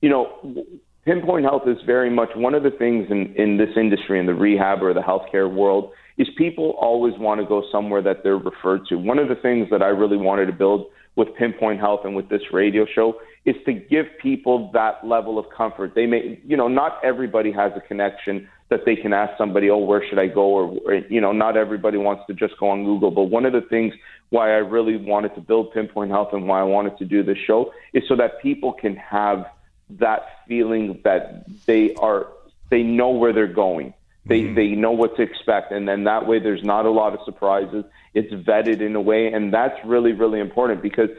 you 0.00 0.08
know, 0.08 0.64
pinpoint 1.04 1.44
health 1.44 1.62
is 1.66 1.76
very 1.86 2.10
much 2.10 2.30
one 2.34 2.54
of 2.54 2.62
the 2.62 2.70
things 2.70 3.08
in, 3.10 3.34
in 3.36 3.58
this 3.58 3.70
industry, 3.76 4.18
in 4.18 4.26
the 4.26 4.34
rehab 4.34 4.82
or 4.82 4.94
the 4.94 5.00
healthcare 5.00 5.52
world, 5.52 5.92
is 6.18 6.28
people 6.36 6.76
always 6.80 7.14
want 7.18 7.40
to 7.40 7.46
go 7.46 7.62
somewhere 7.70 8.02
that 8.02 8.22
they're 8.22 8.38
referred 8.38 8.86
to. 8.88 8.96
One 8.96 9.18
of 9.18 9.28
the 9.28 9.34
things 9.36 9.68
that 9.70 9.82
I 9.82 9.88
really 9.88 10.16
wanted 10.16 10.46
to 10.46 10.52
build 10.52 10.86
with 11.20 11.34
Pinpoint 11.34 11.78
Health 11.78 12.00
and 12.04 12.16
with 12.16 12.30
this 12.30 12.40
radio 12.50 12.86
show 12.86 13.20
is 13.44 13.54
to 13.66 13.74
give 13.74 14.06
people 14.22 14.70
that 14.72 15.06
level 15.06 15.38
of 15.38 15.50
comfort. 15.50 15.94
They 15.94 16.06
may, 16.06 16.40
you 16.46 16.56
know, 16.56 16.66
not 16.66 16.98
everybody 17.04 17.52
has 17.52 17.72
a 17.76 17.80
connection 17.80 18.48
that 18.70 18.86
they 18.86 18.96
can 18.96 19.12
ask 19.12 19.36
somebody, 19.36 19.68
oh, 19.68 19.76
where 19.76 20.02
should 20.08 20.18
I 20.18 20.28
go? 20.28 20.46
Or, 20.46 20.78
or, 20.86 20.94
you 20.94 21.20
know, 21.20 21.32
not 21.32 21.58
everybody 21.58 21.98
wants 21.98 22.22
to 22.28 22.32
just 22.32 22.56
go 22.58 22.70
on 22.70 22.84
Google. 22.84 23.10
But 23.10 23.24
one 23.24 23.44
of 23.44 23.52
the 23.52 23.60
things 23.60 23.92
why 24.30 24.52
I 24.52 24.58
really 24.76 24.96
wanted 24.96 25.34
to 25.34 25.42
build 25.42 25.74
Pinpoint 25.74 26.10
Health 26.10 26.30
and 26.32 26.48
why 26.48 26.60
I 26.60 26.62
wanted 26.62 26.96
to 26.98 27.04
do 27.04 27.22
this 27.22 27.38
show 27.46 27.70
is 27.92 28.02
so 28.08 28.16
that 28.16 28.40
people 28.40 28.72
can 28.72 28.96
have 28.96 29.44
that 29.90 30.22
feeling 30.48 31.00
that 31.04 31.44
they 31.66 31.92
are, 31.96 32.28
they 32.70 32.82
know 32.82 33.10
where 33.10 33.34
they're 33.34 33.46
going. 33.46 33.92
They, 34.24 34.42
mm-hmm. 34.42 34.54
they 34.54 34.68
know 34.68 34.92
what 34.92 35.16
to 35.16 35.22
expect. 35.22 35.70
And 35.70 35.86
then 35.86 36.04
that 36.04 36.26
way 36.26 36.38
there's 36.38 36.64
not 36.64 36.86
a 36.86 36.90
lot 36.90 37.12
of 37.12 37.20
surprises. 37.26 37.84
It's 38.14 38.32
vetted 38.32 38.80
in 38.80 38.94
a 38.96 39.00
way. 39.00 39.28
And 39.32 39.52
that's 39.52 39.74
really, 39.84 40.12
really 40.12 40.40
important 40.40 40.82
because 40.82 41.10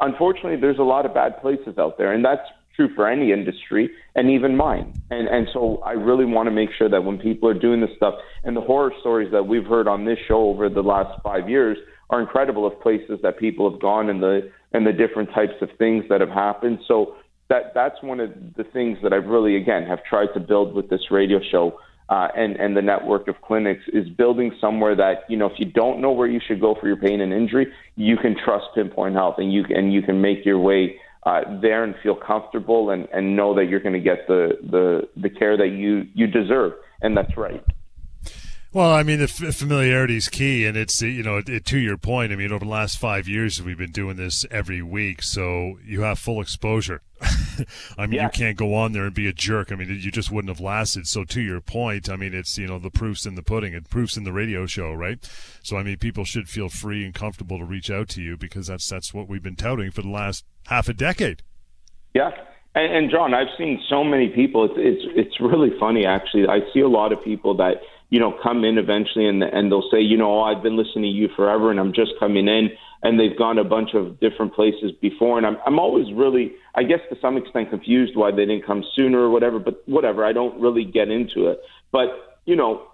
unfortunately 0.00 0.60
there's 0.60 0.78
a 0.78 0.82
lot 0.84 1.06
of 1.06 1.14
bad 1.14 1.40
places 1.40 1.78
out 1.78 1.98
there. 1.98 2.12
And 2.12 2.24
that's 2.24 2.42
true 2.76 2.88
for 2.94 3.08
any 3.08 3.32
industry 3.32 3.90
and 4.14 4.30
even 4.30 4.56
mine. 4.56 4.94
And 5.10 5.28
and 5.28 5.46
so 5.52 5.82
I 5.84 5.92
really 5.92 6.24
want 6.24 6.46
to 6.46 6.50
make 6.50 6.70
sure 6.76 6.88
that 6.88 7.04
when 7.04 7.18
people 7.18 7.48
are 7.48 7.58
doing 7.58 7.80
this 7.80 7.90
stuff 7.96 8.14
and 8.44 8.56
the 8.56 8.60
horror 8.60 8.92
stories 9.00 9.30
that 9.32 9.46
we've 9.46 9.66
heard 9.66 9.86
on 9.86 10.04
this 10.04 10.18
show 10.26 10.48
over 10.48 10.68
the 10.68 10.82
last 10.82 11.20
5 11.22 11.48
years 11.48 11.76
are 12.10 12.20
incredible 12.20 12.66
of 12.66 12.78
places 12.80 13.18
that 13.22 13.38
people 13.38 13.70
have 13.70 13.80
gone 13.80 14.08
and 14.08 14.22
the 14.22 14.50
and 14.72 14.86
the 14.86 14.92
different 14.92 15.30
types 15.34 15.54
of 15.60 15.68
things 15.78 16.04
that 16.08 16.20
have 16.20 16.30
happened. 16.30 16.78
So 16.88 17.16
that 17.48 17.72
that's 17.74 18.02
one 18.02 18.20
of 18.20 18.30
the 18.56 18.64
things 18.64 18.98
that 19.02 19.12
I've 19.12 19.26
really 19.26 19.56
again 19.56 19.84
have 19.86 20.02
tried 20.04 20.28
to 20.34 20.40
build 20.40 20.74
with 20.74 20.88
this 20.88 21.10
radio 21.10 21.40
show 21.50 21.78
uh, 22.12 22.28
and 22.36 22.56
and 22.56 22.76
the 22.76 22.82
network 22.82 23.26
of 23.26 23.34
clinics 23.40 23.84
is 23.92 24.06
building 24.10 24.52
somewhere 24.60 24.94
that 24.94 25.24
you 25.30 25.36
know 25.36 25.46
if 25.46 25.58
you 25.58 25.64
don't 25.64 25.98
know 26.02 26.12
where 26.12 26.28
you 26.28 26.40
should 26.46 26.60
go 26.60 26.76
for 26.78 26.86
your 26.86 26.96
pain 26.96 27.22
and 27.22 27.32
injury, 27.32 27.66
you 27.96 28.16
can 28.18 28.36
trust 28.44 28.66
Pinpoint 28.74 29.14
Health 29.14 29.36
and 29.38 29.50
you 29.50 29.64
and 29.70 29.92
you 29.94 30.02
can 30.02 30.20
make 30.20 30.44
your 30.44 30.58
way 30.58 30.96
uh, 31.24 31.40
there 31.62 31.84
and 31.84 31.94
feel 32.02 32.16
comfortable 32.16 32.90
and, 32.90 33.08
and 33.14 33.36
know 33.36 33.54
that 33.54 33.66
you're 33.66 33.80
going 33.80 33.94
to 33.94 34.00
get 34.00 34.26
the, 34.26 34.58
the, 34.70 35.08
the 35.16 35.30
care 35.30 35.56
that 35.56 35.68
you, 35.68 36.04
you 36.14 36.26
deserve. 36.26 36.72
And 37.00 37.16
that's 37.16 37.36
right. 37.36 37.64
Well, 38.74 38.90
I 38.90 39.02
mean, 39.02 39.18
the 39.18 39.24
f- 39.24 39.54
familiarity 39.54 40.16
is 40.16 40.30
key, 40.30 40.64
and 40.64 40.78
it's 40.78 41.02
you 41.02 41.22
know 41.22 41.42
it, 41.46 41.66
to 41.66 41.78
your 41.78 41.98
point. 41.98 42.32
I 42.32 42.36
mean, 42.36 42.52
over 42.52 42.64
the 42.64 42.70
last 42.70 42.96
five 42.96 43.28
years, 43.28 43.60
we've 43.60 43.76
been 43.76 43.92
doing 43.92 44.16
this 44.16 44.46
every 44.50 44.80
week, 44.80 45.22
so 45.22 45.78
you 45.84 46.00
have 46.00 46.18
full 46.18 46.40
exposure. 46.40 47.02
I 47.98 48.06
mean, 48.06 48.12
yeah. 48.12 48.24
you 48.24 48.30
can't 48.30 48.56
go 48.56 48.74
on 48.74 48.92
there 48.92 49.04
and 49.04 49.14
be 49.14 49.28
a 49.28 49.32
jerk. 49.32 49.70
I 49.70 49.74
mean, 49.74 49.90
you 50.00 50.10
just 50.10 50.30
wouldn't 50.30 50.48
have 50.48 50.64
lasted. 50.64 51.06
So, 51.06 51.22
to 51.22 51.42
your 51.42 51.60
point, 51.60 52.08
I 52.08 52.16
mean, 52.16 52.32
it's 52.32 52.56
you 52.56 52.66
know 52.66 52.78
the 52.78 52.90
proofs 52.90 53.26
in 53.26 53.34
the 53.34 53.42
pudding, 53.42 53.74
and 53.74 53.88
proofs 53.90 54.16
in 54.16 54.24
the 54.24 54.32
radio 54.32 54.64
show, 54.64 54.94
right? 54.94 55.18
So, 55.62 55.76
I 55.76 55.82
mean, 55.82 55.98
people 55.98 56.24
should 56.24 56.48
feel 56.48 56.70
free 56.70 57.04
and 57.04 57.12
comfortable 57.12 57.58
to 57.58 57.64
reach 57.66 57.90
out 57.90 58.08
to 58.10 58.22
you 58.22 58.38
because 58.38 58.68
that's 58.68 58.88
that's 58.88 59.12
what 59.12 59.28
we've 59.28 59.42
been 59.42 59.56
touting 59.56 59.90
for 59.90 60.00
the 60.00 60.08
last 60.08 60.46
half 60.68 60.88
a 60.88 60.94
decade. 60.94 61.42
Yeah, 62.14 62.30
and, 62.74 62.90
and 62.90 63.10
John, 63.10 63.34
I've 63.34 63.54
seen 63.58 63.82
so 63.90 64.02
many 64.02 64.30
people. 64.30 64.64
It's 64.64 64.74
it's 64.78 65.12
it's 65.14 65.40
really 65.40 65.78
funny 65.78 66.06
actually. 66.06 66.48
I 66.48 66.60
see 66.72 66.80
a 66.80 66.88
lot 66.88 67.12
of 67.12 67.22
people 67.22 67.54
that 67.58 67.82
you 68.12 68.20
know, 68.20 68.38
come 68.42 68.62
in 68.62 68.76
eventually 68.76 69.26
and 69.26 69.42
and 69.42 69.72
they'll 69.72 69.88
say, 69.90 69.98
you 69.98 70.18
know, 70.18 70.40
oh, 70.40 70.42
I've 70.42 70.62
been 70.62 70.76
listening 70.76 71.04
to 71.04 71.08
you 71.08 71.28
forever 71.34 71.70
and 71.70 71.80
I'm 71.80 71.94
just 71.94 72.12
coming 72.20 72.46
in 72.46 72.68
and 73.02 73.18
they've 73.18 73.36
gone 73.36 73.56
a 73.56 73.64
bunch 73.64 73.94
of 73.94 74.20
different 74.20 74.54
places 74.54 74.92
before 75.00 75.38
and 75.38 75.46
I'm 75.46 75.56
I'm 75.64 75.78
always 75.78 76.12
really 76.12 76.52
I 76.74 76.82
guess 76.82 77.00
to 77.08 77.16
some 77.22 77.38
extent 77.38 77.70
confused 77.70 78.14
why 78.14 78.30
they 78.30 78.44
didn't 78.44 78.66
come 78.66 78.84
sooner 78.94 79.18
or 79.18 79.30
whatever, 79.30 79.58
but 79.58 79.82
whatever, 79.86 80.26
I 80.26 80.34
don't 80.34 80.60
really 80.60 80.84
get 80.84 81.08
into 81.08 81.46
it. 81.46 81.62
But, 81.90 82.38
you 82.44 82.54
know, 82.54 82.86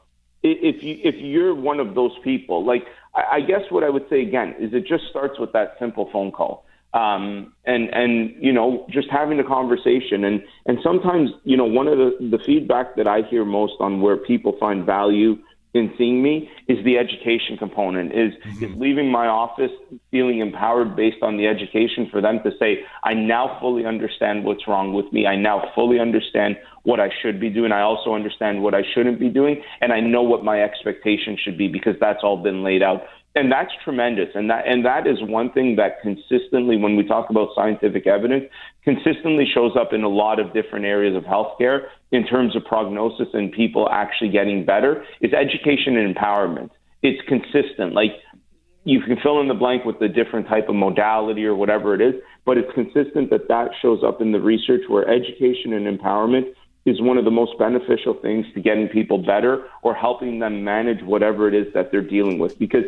if 0.44 0.85
you 0.85 0.98
if 1.02 1.16
you're 1.16 1.52
one 1.52 1.81
of 1.81 1.96
those 1.96 2.12
people, 2.22 2.64
like 2.64 2.85
I, 3.16 3.38
I 3.38 3.40
guess 3.40 3.62
what 3.70 3.83
I 3.83 3.90
would 3.90 4.09
say 4.09 4.22
again 4.22 4.54
is 4.61 4.72
it 4.72 4.87
just 4.87 5.02
starts 5.11 5.37
with 5.40 5.52
that 5.52 5.74
simple 5.81 6.09
phone 6.12 6.31
call 6.31 6.64
um, 6.94 7.53
and 7.64 7.88
and 7.90 8.35
you 8.40 8.53
know 8.53 8.87
just 8.90 9.09
having 9.11 9.38
a 9.38 9.44
conversation. 9.44 10.24
And 10.24 10.42
and 10.66 10.79
sometimes 10.83 11.31
you 11.44 11.57
know 11.57 11.66
one 11.66 11.88
of 11.88 11.98
the 11.98 12.16
the 12.31 12.38
feedback 12.44 12.96
that 12.96 13.07
I 13.07 13.22
hear 13.22 13.44
most 13.44 13.74
on 13.81 14.01
where 14.01 14.16
people 14.16 14.57
find 14.59 14.85
value 14.85 15.38
in 15.74 15.92
seeing 15.98 16.22
me 16.22 16.51
is 16.66 16.83
the 16.85 16.96
education 16.96 17.57
component 17.59 18.12
is 18.12 18.33
mm-hmm. 18.33 18.64
is 18.64 18.70
leaving 18.77 19.11
my 19.11 19.27
office 19.27 19.70
feeling 20.11 20.40
empowered 20.40 20.96
based 20.96 21.22
on 21.22 21.37
the 21.37 21.46
education 21.46 22.09
for 22.11 22.22
them 22.22 22.40
to 22.42 22.51
say 22.59 22.81
I 23.05 23.12
now 23.12 23.59
fully 23.61 23.85
understand 23.85 24.44
what's 24.44 24.66
wrong 24.66 24.94
with 24.94 25.12
me. 25.12 25.27
I 25.27 25.37
now 25.37 25.70
fully 25.74 26.01
understand 26.01 26.57
what 26.85 27.01
I 27.01 27.11
should 27.20 27.38
be 27.38 27.51
doing. 27.51 27.70
I 27.70 27.83
also 27.83 28.14
understand 28.14 28.62
what 28.62 28.74
I 28.74 28.83
shouldn't 28.94 29.20
be 29.20 29.29
doing 29.29 29.62
and 29.83 29.92
I 29.92 30.01
know 30.01 30.22
what 30.22 30.42
my 30.42 30.62
expectations 30.62 31.38
should 31.44 31.59
be 31.59 31.68
because 31.68 31.96
that's 32.01 32.20
all 32.22 32.42
been 32.42 32.62
laid 32.64 32.83
out 32.83 33.03
and 33.34 33.52
that's 33.52 33.70
tremendous. 33.84 34.28
And 34.34 34.50
that 34.50 34.66
and 34.66 34.84
that 34.84 35.06
is 35.06 35.18
one 35.22 35.52
thing 35.52 35.76
that 35.76 36.00
consistently 36.02 36.76
when 36.76 36.96
we 36.96 37.06
talk 37.06 37.30
about 37.30 37.50
scientific 37.54 38.06
evidence 38.06 38.44
consistently 38.84 39.46
shows 39.52 39.72
up 39.78 39.92
in 39.92 40.02
a 40.02 40.08
lot 40.08 40.40
of 40.40 40.52
different 40.52 40.84
areas 40.84 41.16
of 41.16 41.24
healthcare 41.24 41.86
in 42.10 42.26
terms 42.26 42.56
of 42.56 42.64
prognosis 42.64 43.28
and 43.34 43.52
people 43.52 43.88
actually 43.90 44.30
getting 44.30 44.64
better 44.64 45.04
is 45.20 45.32
education 45.32 45.96
and 45.96 46.14
empowerment. 46.14 46.70
It's 47.02 47.20
consistent. 47.28 47.92
Like 47.92 48.12
you 48.84 49.00
can 49.02 49.18
fill 49.22 49.40
in 49.40 49.48
the 49.48 49.54
blank 49.54 49.84
with 49.84 49.98
the 49.98 50.08
different 50.08 50.48
type 50.48 50.68
of 50.68 50.74
modality 50.74 51.44
or 51.44 51.54
whatever 51.54 51.94
it 51.94 52.00
is 52.00 52.14
but 52.48 52.56
it's 52.56 52.72
consistent 52.72 53.28
that 53.28 53.46
that 53.48 53.68
shows 53.82 54.02
up 54.02 54.22
in 54.22 54.32
the 54.32 54.40
research 54.40 54.80
where 54.88 55.06
education 55.06 55.74
and 55.74 55.86
empowerment 55.86 56.54
is 56.86 56.98
one 56.98 57.18
of 57.18 57.26
the 57.26 57.30
most 57.30 57.58
beneficial 57.58 58.14
things 58.22 58.46
to 58.54 58.60
getting 58.62 58.88
people 58.88 59.18
better 59.18 59.66
or 59.82 59.94
helping 59.94 60.38
them 60.38 60.64
manage 60.64 61.02
whatever 61.02 61.46
it 61.46 61.54
is 61.54 61.70
that 61.74 61.90
they're 61.90 62.00
dealing 62.00 62.38
with. 62.38 62.58
Because 62.58 62.84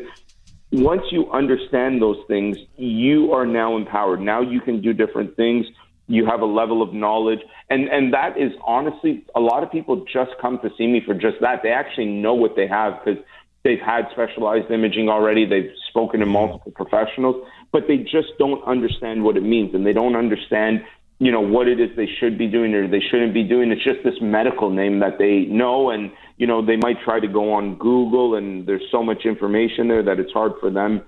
once 0.73 1.03
you 1.11 1.31
understand 1.31 2.01
those 2.01 2.19
things, 2.29 2.57
you 2.77 3.33
are 3.33 3.47
now 3.47 3.77
empowered. 3.77 4.21
Now 4.21 4.41
you 4.41 4.61
can 4.61 4.81
do 4.81 4.93
different 4.93 5.37
things. 5.37 5.67
You 6.07 6.27
have 6.27 6.41
a 6.41 6.47
level 6.47 6.83
of 6.83 6.93
knowledge. 6.93 7.41
And, 7.69 7.89
and 7.89 8.13
that 8.15 8.39
is 8.39 8.53
honestly, 8.65 9.25
a 9.35 9.41
lot 9.41 9.63
of 9.63 9.71
people 9.71 10.05
just 10.13 10.31
come 10.41 10.59
to 10.61 10.71
see 10.77 10.87
me 10.87 11.03
for 11.05 11.15
just 11.15 11.41
that. 11.41 11.63
They 11.63 11.71
actually 11.71 12.07
know 12.07 12.35
what 12.35 12.57
they 12.57 12.67
have 12.67 13.01
because 13.05 13.23
they've 13.65 13.81
had 13.81 14.09
specialized 14.13 14.71
imaging 14.71 15.09
already. 15.09 15.45
They've 15.45 15.73
spoken 15.89 16.21
to 16.21 16.27
multiple 16.27 16.73
professionals, 16.73 17.45
but 17.73 17.87
they 17.89 17.99
just 17.99 18.39
don't 18.39 18.63
understand 18.65 19.25
what 19.25 19.37
it 19.37 19.43
means. 19.43 19.75
And 19.75 19.85
they 19.85 19.93
don't 19.93 20.17
understand, 20.17 20.85
you 21.21 21.31
know, 21.31 21.41
what 21.41 21.69
it 21.69 21.79
is 21.79 21.95
they 21.97 22.09
should 22.19 22.37
be 22.37 22.49
doing 22.49 22.75
or 22.75 22.89
they 22.89 23.01
shouldn't 23.01 23.35
be 23.35 23.45
doing. 23.45 23.71
It's 23.71 23.85
just 23.85 24.03
this 24.03 24.21
medical 24.21 24.71
name 24.71 24.99
that 25.01 25.19
they 25.19 25.41
know 25.43 25.91
and 25.91 26.11
you 26.39 26.47
know, 26.47 26.65
they 26.65 26.77
might 26.77 26.99
try 27.03 27.21
to 27.21 27.29
go 27.29 27.53
on 27.53 27.77
Google 27.77 28.35
and 28.35 28.67
there's 28.67 28.91
so 28.91 29.03
much 29.03 29.27
information 29.27 29.89
there 29.89 30.03
that 30.03 30.19
it's 30.19 30.33
hard 30.33 30.55
for 30.59 30.71
them 30.71 31.03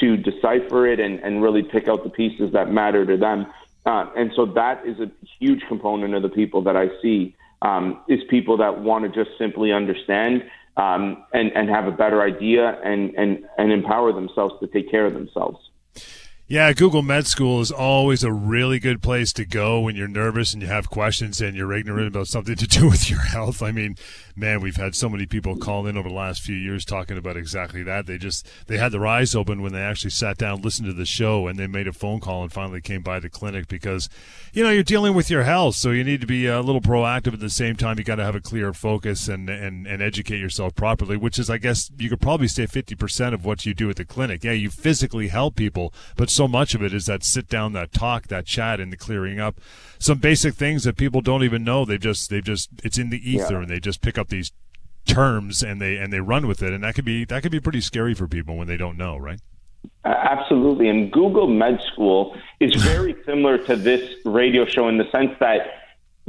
to 0.00 0.16
decipher 0.16 0.86
it 0.86 0.98
and, 0.98 1.20
and 1.20 1.42
really 1.42 1.62
pick 1.62 1.88
out 1.88 2.04
the 2.04 2.10
pieces 2.10 2.52
that 2.54 2.72
matter 2.72 3.04
to 3.04 3.18
them. 3.18 3.46
Uh, 3.84 4.06
and 4.16 4.32
so 4.34 4.46
that 4.46 4.86
is 4.86 4.98
a 4.98 5.10
huge 5.38 5.62
component 5.68 6.14
of 6.14 6.22
the 6.22 6.30
people 6.30 6.62
that 6.62 6.74
I 6.74 6.86
see 7.02 7.36
um, 7.60 8.00
is 8.08 8.20
people 8.30 8.56
that 8.56 8.80
want 8.80 9.04
to 9.04 9.24
just 9.24 9.36
simply 9.36 9.72
understand 9.72 10.42
um, 10.78 11.22
and, 11.34 11.52
and 11.52 11.68
have 11.68 11.86
a 11.86 11.92
better 11.92 12.22
idea 12.22 12.80
and, 12.82 13.14
and, 13.14 13.44
and 13.58 13.70
empower 13.70 14.14
themselves 14.14 14.54
to 14.60 14.66
take 14.68 14.90
care 14.90 15.04
of 15.04 15.12
themselves. 15.12 15.58
Yeah, 16.50 16.72
Google 16.72 17.02
Med 17.02 17.26
School 17.26 17.60
is 17.60 17.70
always 17.70 18.24
a 18.24 18.32
really 18.32 18.78
good 18.78 19.02
place 19.02 19.34
to 19.34 19.44
go 19.44 19.80
when 19.80 19.96
you're 19.96 20.08
nervous 20.08 20.54
and 20.54 20.62
you 20.62 20.68
have 20.68 20.88
questions 20.88 21.42
and 21.42 21.54
you're 21.54 21.74
ignorant 21.74 22.08
about 22.08 22.26
something 22.26 22.56
to 22.56 22.66
do 22.66 22.86
with 22.90 23.10
your 23.10 23.20
health. 23.20 23.62
I 23.62 23.70
mean, 23.70 23.96
man, 24.38 24.60
we've 24.60 24.76
had 24.76 24.94
so 24.94 25.08
many 25.08 25.26
people 25.26 25.56
call 25.56 25.86
in 25.86 25.96
over 25.96 26.08
the 26.08 26.14
last 26.14 26.42
few 26.42 26.54
years 26.54 26.84
talking 26.84 27.18
about 27.18 27.36
exactly 27.36 27.82
that. 27.82 28.06
They 28.06 28.18
just 28.18 28.46
they 28.66 28.78
had 28.78 28.92
their 28.92 29.06
eyes 29.06 29.34
open 29.34 29.62
when 29.62 29.72
they 29.72 29.80
actually 29.80 30.10
sat 30.10 30.38
down, 30.38 30.62
listened 30.62 30.86
to 30.86 30.92
the 30.92 31.04
show, 31.04 31.46
and 31.46 31.58
they 31.58 31.66
made 31.66 31.88
a 31.88 31.92
phone 31.92 32.20
call 32.20 32.42
and 32.42 32.52
finally 32.52 32.80
came 32.80 33.02
by 33.02 33.20
the 33.20 33.28
clinic 33.28 33.68
because 33.68 34.08
you 34.52 34.62
know 34.62 34.70
you're 34.70 34.82
dealing 34.82 35.14
with 35.14 35.30
your 35.30 35.42
health, 35.42 35.74
so 35.74 35.90
you 35.90 36.04
need 36.04 36.20
to 36.20 36.26
be 36.26 36.46
a 36.46 36.60
little 36.60 36.80
proactive 36.80 37.34
at 37.34 37.40
the 37.40 37.50
same 37.50 37.76
time. 37.76 37.98
You 37.98 38.04
got 38.04 38.16
to 38.16 38.24
have 38.24 38.36
a 38.36 38.40
clear 38.40 38.72
focus 38.72 39.28
and 39.28 39.50
and 39.50 39.86
and 39.86 40.02
educate 40.02 40.38
yourself 40.38 40.74
properly, 40.74 41.16
which 41.16 41.38
is, 41.38 41.50
I 41.50 41.58
guess, 41.58 41.90
you 41.98 42.08
could 42.08 42.20
probably 42.20 42.48
say 42.48 42.66
50 42.66 42.94
percent 42.94 43.34
of 43.34 43.44
what 43.44 43.66
you 43.66 43.74
do 43.74 43.90
at 43.90 43.96
the 43.96 44.04
clinic. 44.04 44.44
Yeah, 44.44 44.52
you 44.52 44.70
physically 44.70 45.28
help 45.28 45.56
people, 45.56 45.92
but 46.16 46.30
so 46.30 46.46
much 46.46 46.74
of 46.74 46.82
it 46.82 46.94
is 46.94 47.06
that 47.06 47.24
sit 47.24 47.48
down, 47.48 47.72
that 47.72 47.92
talk, 47.92 48.28
that 48.28 48.46
chat, 48.46 48.80
and 48.80 48.92
the 48.92 48.96
clearing 48.96 49.40
up 49.40 49.60
some 49.98 50.18
basic 50.18 50.54
things 50.54 50.84
that 50.84 50.96
people 50.96 51.20
don't 51.20 51.42
even 51.42 51.64
know. 51.64 51.84
They 51.84 51.98
just 51.98 52.30
they 52.30 52.40
just 52.40 52.70
it's 52.84 52.98
in 52.98 53.10
the 53.10 53.30
ether, 53.30 53.54
yeah. 53.54 53.60
and 53.60 53.68
they 53.68 53.80
just 53.80 54.00
pick 54.00 54.16
up 54.16 54.27
these 54.28 54.52
terms 55.06 55.62
and 55.62 55.80
they 55.80 55.96
and 55.96 56.12
they 56.12 56.20
run 56.20 56.46
with 56.46 56.62
it, 56.62 56.72
and 56.72 56.84
that 56.84 56.94
could 56.94 57.04
be 57.04 57.24
that 57.24 57.42
could 57.42 57.52
be 57.52 57.60
pretty 57.60 57.80
scary 57.80 58.14
for 58.14 58.28
people 58.28 58.56
when 58.56 58.68
they 58.68 58.76
don't 58.76 58.96
know, 58.96 59.16
right? 59.16 59.40
Absolutely, 60.04 60.88
and 60.88 61.10
Google 61.12 61.46
Med 61.46 61.80
School 61.92 62.36
is 62.60 62.74
very 62.82 63.16
similar 63.26 63.58
to 63.58 63.76
this 63.76 64.16
radio 64.24 64.64
show 64.66 64.88
in 64.88 64.98
the 64.98 65.10
sense 65.10 65.30
that 65.40 65.60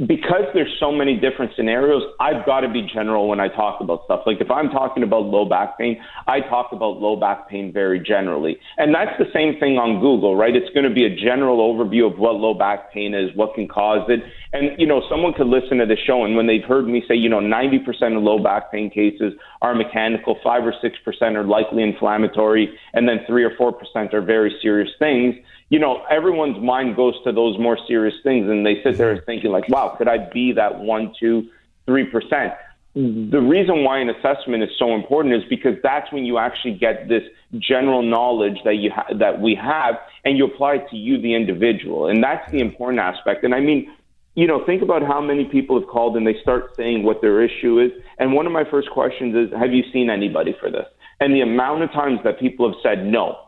because 0.06 0.44
there's 0.54 0.74
so 0.80 0.90
many 0.90 1.16
different 1.20 1.52
scenarios, 1.56 2.02
I've 2.18 2.46
got 2.46 2.60
to 2.60 2.70
be 2.70 2.82
general 2.82 3.28
when 3.28 3.38
I 3.38 3.48
talk 3.48 3.82
about 3.82 4.04
stuff. 4.06 4.22
Like 4.24 4.40
if 4.40 4.50
I'm 4.50 4.70
talking 4.70 5.02
about 5.02 5.24
low 5.24 5.44
back 5.44 5.76
pain, 5.76 6.00
I 6.26 6.40
talk 6.40 6.72
about 6.72 6.96
low 6.96 7.16
back 7.16 7.48
pain 7.50 7.70
very 7.70 8.00
generally. 8.00 8.58
And 8.78 8.94
that's 8.94 9.12
the 9.18 9.26
same 9.34 9.60
thing 9.60 9.76
on 9.76 10.00
Google, 10.00 10.36
right? 10.36 10.56
It's 10.56 10.72
going 10.72 10.88
to 10.88 10.94
be 10.94 11.04
a 11.04 11.14
general 11.14 11.58
overview 11.58 12.10
of 12.10 12.18
what 12.18 12.36
low 12.36 12.54
back 12.54 12.92
pain 12.92 13.12
is, 13.14 13.28
what 13.34 13.54
can 13.54 13.68
cause 13.68 14.08
it. 14.08 14.20
And, 14.54 14.80
you 14.80 14.86
know, 14.86 15.02
someone 15.10 15.34
could 15.34 15.48
listen 15.48 15.78
to 15.78 15.86
the 15.86 15.98
show 16.06 16.24
and 16.24 16.34
when 16.34 16.46
they've 16.46 16.64
heard 16.64 16.86
me 16.86 17.02
say, 17.06 17.14
you 17.14 17.28
know, 17.28 17.40
90% 17.40 18.16
of 18.16 18.22
low 18.22 18.42
back 18.42 18.72
pain 18.72 18.88
cases 18.88 19.34
are 19.60 19.74
mechanical, 19.74 20.38
5 20.42 20.62
or 20.64 20.72
6% 20.72 21.36
are 21.36 21.44
likely 21.44 21.82
inflammatory, 21.82 22.72
and 22.94 23.06
then 23.06 23.18
3 23.26 23.44
or 23.44 23.50
4% 23.50 24.14
are 24.14 24.22
very 24.22 24.56
serious 24.62 24.90
things 24.98 25.34
you 25.70 25.78
know, 25.78 26.04
everyone's 26.10 26.62
mind 26.62 26.96
goes 26.96 27.14
to 27.24 27.32
those 27.32 27.56
more 27.58 27.78
serious 27.86 28.14
things, 28.24 28.50
and 28.50 28.66
they 28.66 28.82
sit 28.82 28.98
there 28.98 29.14
mm-hmm. 29.14 29.24
thinking 29.24 29.50
like, 29.52 29.68
"Wow, 29.68 29.94
could 29.96 30.08
I 30.08 30.18
be 30.18 30.52
that 30.52 30.80
one, 30.80 31.14
two, 31.18 31.48
three 31.86 32.04
percent?" 32.04 32.52
Mm-hmm. 32.96 33.30
The 33.30 33.40
reason 33.40 33.84
why 33.84 34.00
an 34.00 34.10
assessment 34.10 34.64
is 34.64 34.70
so 34.76 34.96
important 34.96 35.34
is 35.34 35.44
because 35.48 35.76
that's 35.80 36.12
when 36.12 36.24
you 36.24 36.38
actually 36.38 36.74
get 36.74 37.08
this 37.08 37.22
general 37.56 38.02
knowledge 38.02 38.58
that 38.64 38.74
you 38.74 38.90
ha- 38.90 39.14
that 39.14 39.40
we 39.40 39.54
have, 39.54 39.94
and 40.24 40.36
you 40.36 40.44
apply 40.44 40.74
it 40.74 40.90
to 40.90 40.96
you, 40.96 41.22
the 41.22 41.34
individual, 41.34 42.08
and 42.08 42.22
that's 42.22 42.50
the 42.50 42.58
important 42.58 42.98
aspect. 42.98 43.44
And 43.44 43.54
I 43.54 43.60
mean, 43.60 43.88
you 44.34 44.48
know, 44.48 44.64
think 44.66 44.82
about 44.82 45.02
how 45.02 45.20
many 45.20 45.44
people 45.44 45.78
have 45.78 45.88
called 45.88 46.16
and 46.16 46.26
they 46.26 46.36
start 46.42 46.74
saying 46.76 47.04
what 47.04 47.20
their 47.20 47.40
issue 47.42 47.78
is. 47.78 47.92
And 48.18 48.32
one 48.32 48.44
of 48.44 48.52
my 48.52 48.64
first 48.68 48.90
questions 48.90 49.36
is, 49.36 49.56
"Have 49.56 49.72
you 49.72 49.84
seen 49.92 50.10
anybody 50.10 50.52
for 50.58 50.68
this?" 50.68 50.86
And 51.20 51.32
the 51.32 51.42
amount 51.42 51.84
of 51.84 51.92
times 51.92 52.18
that 52.24 52.40
people 52.40 52.68
have 52.68 52.78
said 52.82 53.06
no 53.06 53.38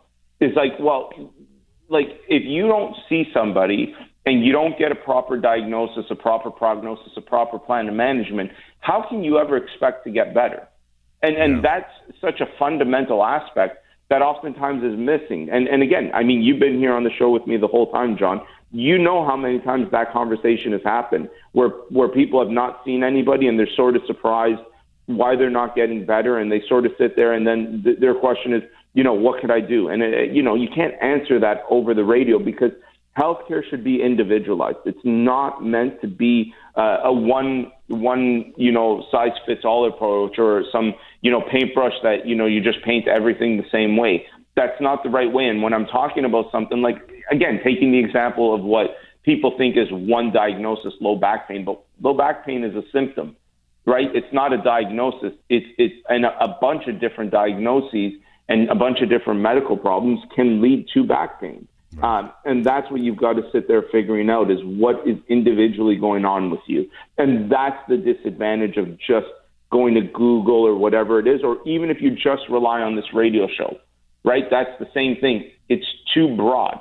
is 0.42 0.54
like, 0.56 0.72
well, 0.78 1.10
like 1.92 2.08
if 2.28 2.42
you 2.44 2.66
don't 2.66 2.96
see 3.08 3.24
somebody 3.32 3.94
and 4.24 4.44
you 4.44 4.52
don't 4.52 4.78
get 4.78 4.90
a 4.90 4.94
proper 4.94 5.36
diagnosis, 5.36 6.06
a 6.10 6.14
proper 6.14 6.50
prognosis, 6.50 7.12
a 7.16 7.20
proper 7.20 7.58
plan 7.58 7.88
of 7.88 7.94
management, 7.94 8.50
how 8.80 9.04
can 9.08 9.22
you 9.22 9.38
ever 9.38 9.56
expect 9.56 10.04
to 10.04 10.10
get 10.10 10.34
better? 10.34 10.66
And 11.22 11.36
and 11.36 11.64
that's 11.64 11.92
such 12.20 12.40
a 12.40 12.46
fundamental 12.58 13.22
aspect 13.22 13.78
that 14.10 14.22
oftentimes 14.22 14.82
is 14.82 14.98
missing. 14.98 15.48
And 15.52 15.68
and 15.68 15.82
again, 15.82 16.10
I 16.14 16.22
mean, 16.22 16.42
you've 16.42 16.60
been 16.60 16.78
here 16.78 16.92
on 16.92 17.04
the 17.04 17.10
show 17.18 17.30
with 17.30 17.46
me 17.46 17.56
the 17.56 17.68
whole 17.68 17.92
time, 17.92 18.16
John. 18.18 18.40
You 18.72 18.96
know 18.96 19.24
how 19.24 19.36
many 19.36 19.58
times 19.60 19.90
that 19.92 20.12
conversation 20.12 20.72
has 20.72 20.82
happened 20.82 21.28
where 21.52 21.68
where 21.90 22.08
people 22.08 22.40
have 22.40 22.50
not 22.50 22.80
seen 22.84 23.04
anybody 23.04 23.46
and 23.46 23.58
they're 23.58 23.76
sort 23.76 23.96
of 23.96 24.02
surprised 24.06 24.60
why 25.06 25.36
they're 25.36 25.50
not 25.50 25.74
getting 25.74 26.06
better 26.06 26.38
and 26.38 26.50
they 26.50 26.62
sort 26.68 26.86
of 26.86 26.92
sit 26.96 27.16
there 27.16 27.32
and 27.32 27.46
then 27.46 27.82
th- 27.84 27.98
their 27.98 28.14
question 28.14 28.54
is, 28.54 28.62
you 28.94 29.04
know, 29.04 29.14
what 29.14 29.40
could 29.40 29.50
I 29.50 29.60
do? 29.60 29.88
And, 29.88 30.02
it, 30.02 30.14
uh, 30.14 30.32
you 30.32 30.42
know, 30.42 30.54
you 30.54 30.68
can't 30.74 30.94
answer 31.02 31.40
that 31.40 31.62
over 31.70 31.94
the 31.94 32.04
radio 32.04 32.38
because 32.38 32.72
healthcare 33.16 33.62
should 33.68 33.84
be 33.84 34.02
individualized. 34.02 34.78
It's 34.84 34.98
not 35.04 35.64
meant 35.64 36.00
to 36.00 36.08
be 36.08 36.52
uh, 36.76 36.98
a 37.04 37.12
one, 37.12 37.70
one, 37.88 38.52
you 38.56 38.72
know, 38.72 39.04
size 39.10 39.32
fits 39.46 39.62
all 39.64 39.86
approach 39.86 40.38
or 40.38 40.64
some, 40.72 40.94
you 41.20 41.30
know, 41.30 41.42
paintbrush 41.50 41.92
that, 42.02 42.26
you 42.26 42.34
know, 42.34 42.46
you 42.46 42.62
just 42.62 42.82
paint 42.84 43.08
everything 43.08 43.56
the 43.56 43.68
same 43.70 43.96
way. 43.96 44.26
That's 44.56 44.80
not 44.80 45.02
the 45.02 45.10
right 45.10 45.30
way. 45.30 45.46
And 45.48 45.62
when 45.62 45.72
I'm 45.72 45.86
talking 45.86 46.24
about 46.24 46.50
something 46.52 46.82
like, 46.82 46.96
again, 47.30 47.60
taking 47.64 47.92
the 47.92 47.98
example 47.98 48.54
of 48.54 48.62
what 48.62 48.96
people 49.22 49.54
think 49.56 49.76
is 49.76 49.88
one 49.90 50.32
diagnosis, 50.32 50.92
low 51.00 51.16
back 51.16 51.48
pain, 51.48 51.64
but 51.64 51.80
low 52.00 52.14
back 52.14 52.44
pain 52.44 52.64
is 52.64 52.74
a 52.74 52.82
symptom, 52.92 53.36
right? 53.86 54.08
It's 54.14 54.32
not 54.32 54.52
a 54.52 54.58
diagnosis. 54.58 55.32
It's, 55.48 55.66
it's 55.78 55.94
an, 56.08 56.24
a 56.24 56.56
bunch 56.60 56.86
of 56.86 57.00
different 57.00 57.30
diagnoses 57.30 58.12
and 58.48 58.68
a 58.68 58.74
bunch 58.74 59.00
of 59.00 59.08
different 59.08 59.40
medical 59.40 59.76
problems 59.76 60.20
can 60.34 60.60
lead 60.60 60.86
to 60.94 61.04
back 61.04 61.40
pain. 61.40 61.68
Right. 61.94 62.18
Um, 62.20 62.32
and 62.44 62.64
that's 62.64 62.90
what 62.90 63.02
you've 63.02 63.18
got 63.18 63.34
to 63.34 63.42
sit 63.52 63.68
there 63.68 63.82
figuring 63.92 64.30
out 64.30 64.50
is 64.50 64.58
what 64.62 65.06
is 65.06 65.18
individually 65.28 65.96
going 65.96 66.24
on 66.24 66.50
with 66.50 66.60
you. 66.66 66.88
And 67.18 67.50
that's 67.50 67.78
the 67.88 67.96
disadvantage 67.96 68.76
of 68.76 68.98
just 68.98 69.26
going 69.70 69.94
to 69.94 70.02
Google 70.02 70.66
or 70.66 70.76
whatever 70.76 71.18
it 71.18 71.26
is, 71.26 71.42
or 71.42 71.56
even 71.66 71.90
if 71.90 72.00
you 72.00 72.10
just 72.10 72.42
rely 72.48 72.80
on 72.80 72.96
this 72.96 73.06
radio 73.14 73.46
show, 73.48 73.78
right? 74.24 74.44
That's 74.50 74.70
the 74.78 74.88
same 74.94 75.16
thing. 75.20 75.50
It's 75.68 75.86
too 76.14 76.36
broad. 76.36 76.78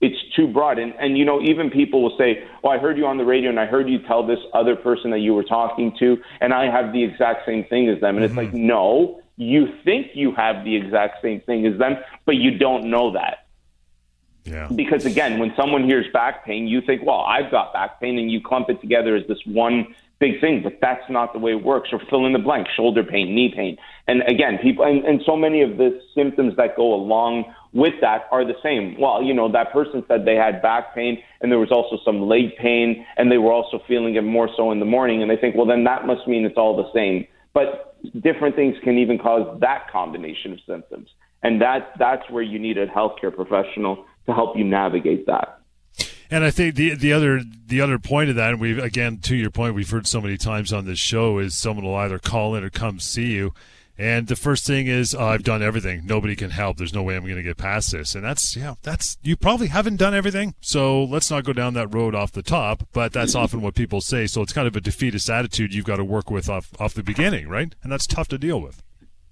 It's 0.00 0.16
too 0.34 0.48
broad. 0.48 0.78
And, 0.78 0.94
and, 0.98 1.18
you 1.18 1.24
know, 1.24 1.42
even 1.42 1.70
people 1.70 2.02
will 2.02 2.16
say, 2.16 2.44
Oh, 2.64 2.68
I 2.70 2.78
heard 2.78 2.96
you 2.96 3.06
on 3.06 3.18
the 3.18 3.24
radio 3.24 3.50
and 3.50 3.60
I 3.60 3.66
heard 3.66 3.88
you 3.88 3.98
tell 4.06 4.26
this 4.26 4.38
other 4.54 4.74
person 4.74 5.10
that 5.10 5.18
you 5.18 5.34
were 5.34 5.44
talking 5.44 5.94
to, 5.98 6.16
and 6.40 6.54
I 6.54 6.70
have 6.70 6.92
the 6.92 7.04
exact 7.04 7.44
same 7.44 7.64
thing 7.64 7.88
as 7.88 8.00
them. 8.00 8.16
And 8.16 8.24
mm-hmm. 8.24 8.38
it's 8.38 8.52
like, 8.52 8.54
no, 8.54 9.20
you 9.40 9.68
think 9.84 10.08
you 10.12 10.32
have 10.32 10.64
the 10.64 10.76
exact 10.76 11.22
same 11.22 11.40
thing 11.40 11.66
as 11.66 11.78
them, 11.78 11.96
but 12.26 12.36
you 12.36 12.58
don't 12.58 12.90
know 12.90 13.12
that. 13.12 13.46
Yeah. 14.44 14.68
Because 14.74 15.06
again, 15.06 15.38
when 15.38 15.54
someone 15.56 15.84
hears 15.84 16.06
back 16.12 16.44
pain, 16.44 16.66
you 16.66 16.82
think, 16.82 17.02
well, 17.04 17.20
I've 17.20 17.50
got 17.50 17.72
back 17.72 18.00
pain, 18.00 18.18
and 18.18 18.30
you 18.30 18.42
clump 18.42 18.68
it 18.68 18.82
together 18.82 19.16
as 19.16 19.26
this 19.28 19.38
one 19.46 19.94
big 20.18 20.42
thing, 20.42 20.62
but 20.62 20.78
that's 20.82 21.08
not 21.08 21.32
the 21.32 21.38
way 21.38 21.52
it 21.52 21.64
works. 21.64 21.88
Or 21.90 22.00
fill 22.10 22.26
in 22.26 22.34
the 22.34 22.38
blank, 22.38 22.68
shoulder 22.76 23.02
pain, 23.02 23.34
knee 23.34 23.50
pain. 23.54 23.78
And 24.06 24.22
again, 24.28 24.58
people, 24.62 24.84
and, 24.84 25.04
and 25.04 25.22
so 25.24 25.36
many 25.36 25.62
of 25.62 25.78
the 25.78 25.98
symptoms 26.14 26.56
that 26.56 26.76
go 26.76 26.92
along 26.92 27.54
with 27.72 27.94
that 28.02 28.28
are 28.30 28.44
the 28.44 28.56
same. 28.62 29.00
Well, 29.00 29.22
you 29.22 29.32
know, 29.32 29.50
that 29.52 29.72
person 29.72 30.04
said 30.06 30.26
they 30.26 30.36
had 30.36 30.60
back 30.60 30.94
pain 30.94 31.22
and 31.40 31.50
there 31.50 31.58
was 31.58 31.70
also 31.70 31.98
some 32.04 32.28
leg 32.28 32.56
pain 32.58 33.06
and 33.16 33.32
they 33.32 33.38
were 33.38 33.52
also 33.52 33.80
feeling 33.88 34.16
it 34.16 34.22
more 34.22 34.50
so 34.54 34.70
in 34.70 34.80
the 34.80 34.84
morning. 34.84 35.22
And 35.22 35.30
they 35.30 35.36
think, 35.36 35.56
well, 35.56 35.66
then 35.66 35.84
that 35.84 36.06
must 36.06 36.28
mean 36.28 36.44
it's 36.44 36.58
all 36.58 36.76
the 36.76 36.92
same. 36.92 37.26
But 37.52 37.96
different 38.20 38.56
things 38.56 38.76
can 38.82 38.98
even 38.98 39.18
cause 39.18 39.58
that 39.60 39.90
combination 39.90 40.52
of 40.52 40.58
symptoms. 40.66 41.08
And 41.42 41.60
that, 41.60 41.92
that's 41.98 42.28
where 42.30 42.42
you 42.42 42.58
need 42.58 42.78
a 42.78 42.86
healthcare 42.86 43.34
professional 43.34 44.04
to 44.26 44.34
help 44.34 44.56
you 44.56 44.64
navigate 44.64 45.26
that. 45.26 45.60
And 46.32 46.44
I 46.44 46.52
think 46.52 46.76
the 46.76 46.94
the 46.94 47.12
other 47.12 47.40
the 47.66 47.80
other 47.80 47.98
point 47.98 48.30
of 48.30 48.36
that, 48.36 48.50
and 48.50 48.60
we've 48.60 48.78
again 48.78 49.18
to 49.22 49.34
your 49.34 49.50
point, 49.50 49.74
we've 49.74 49.90
heard 49.90 50.06
so 50.06 50.20
many 50.20 50.36
times 50.36 50.72
on 50.72 50.84
this 50.84 51.00
show, 51.00 51.38
is 51.38 51.56
someone 51.56 51.84
will 51.84 51.96
either 51.96 52.20
call 52.20 52.54
in 52.54 52.62
or 52.62 52.70
come 52.70 53.00
see 53.00 53.32
you, 53.32 53.52
and 54.00 54.28
the 54.28 54.36
first 54.36 54.66
thing 54.66 54.86
is, 54.86 55.14
oh, 55.14 55.26
I've 55.26 55.42
done 55.42 55.62
everything. 55.62 56.06
Nobody 56.06 56.34
can 56.34 56.48
help. 56.48 56.78
There's 56.78 56.94
no 56.94 57.02
way 57.02 57.16
I'm 57.16 57.24
going 57.24 57.36
to 57.36 57.42
get 57.42 57.58
past 57.58 57.92
this. 57.92 58.14
And 58.14 58.24
that's, 58.24 58.56
yeah, 58.56 58.76
that's, 58.82 59.18
you 59.22 59.36
probably 59.36 59.66
haven't 59.66 59.96
done 59.96 60.14
everything. 60.14 60.54
So 60.62 61.04
let's 61.04 61.30
not 61.30 61.44
go 61.44 61.52
down 61.52 61.74
that 61.74 61.94
road 61.94 62.14
off 62.14 62.32
the 62.32 62.42
top. 62.42 62.88
But 62.94 63.12
that's 63.12 63.34
often 63.36 63.60
what 63.60 63.74
people 63.74 64.00
say. 64.00 64.26
So 64.26 64.40
it's 64.40 64.54
kind 64.54 64.66
of 64.66 64.74
a 64.74 64.80
defeatist 64.80 65.28
attitude 65.28 65.74
you've 65.74 65.84
got 65.84 65.96
to 65.96 66.04
work 66.04 66.30
with 66.30 66.48
off, 66.48 66.70
off 66.80 66.94
the 66.94 67.02
beginning, 67.02 67.46
right? 67.46 67.74
And 67.82 67.92
that's 67.92 68.06
tough 68.06 68.28
to 68.28 68.38
deal 68.38 68.58
with. 68.58 68.82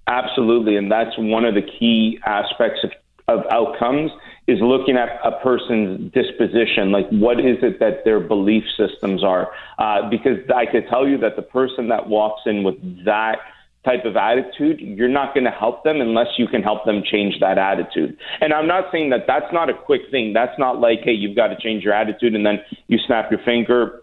Absolutely, 0.06 0.76
and 0.76 0.92
that's 0.92 1.16
one 1.16 1.46
of 1.46 1.54
the 1.54 1.62
key 1.62 2.18
aspects 2.26 2.80
of, 2.84 2.92
of 3.26 3.46
outcomes 3.50 4.10
is 4.46 4.58
looking 4.60 4.98
at 4.98 5.18
a 5.24 5.32
person's 5.42 6.12
disposition, 6.12 6.92
like 6.92 7.08
what 7.08 7.40
is 7.40 7.56
it 7.62 7.78
that 7.80 8.04
their 8.04 8.20
belief 8.20 8.64
systems 8.76 9.24
are. 9.24 9.50
Uh, 9.78 10.08
because 10.10 10.38
I 10.54 10.66
could 10.66 10.88
tell 10.88 11.08
you 11.08 11.16
that 11.18 11.36
the 11.36 11.42
person 11.42 11.88
that 11.88 12.06
walks 12.06 12.42
in 12.44 12.64
with 12.64 12.76
that 13.06 13.38
type 13.84 14.04
of 14.04 14.16
attitude, 14.16 14.80
you're 14.80 15.08
not 15.08 15.34
going 15.34 15.44
to 15.44 15.50
help 15.50 15.84
them 15.84 16.00
unless 16.00 16.26
you 16.36 16.46
can 16.46 16.62
help 16.62 16.84
them 16.84 17.02
change 17.04 17.34
that 17.40 17.58
attitude. 17.58 18.16
And 18.40 18.52
I'm 18.52 18.66
not 18.66 18.86
saying 18.92 19.10
that 19.10 19.24
that's 19.26 19.52
not 19.52 19.70
a 19.70 19.74
quick 19.74 20.02
thing. 20.10 20.32
That's 20.32 20.58
not 20.58 20.80
like, 20.80 21.00
hey, 21.04 21.12
you've 21.12 21.36
got 21.36 21.48
to 21.48 21.56
change 21.58 21.84
your 21.84 21.94
attitude 21.94 22.34
and 22.34 22.44
then 22.44 22.58
you 22.88 22.98
snap 23.06 23.30
your 23.30 23.40
finger 23.44 24.02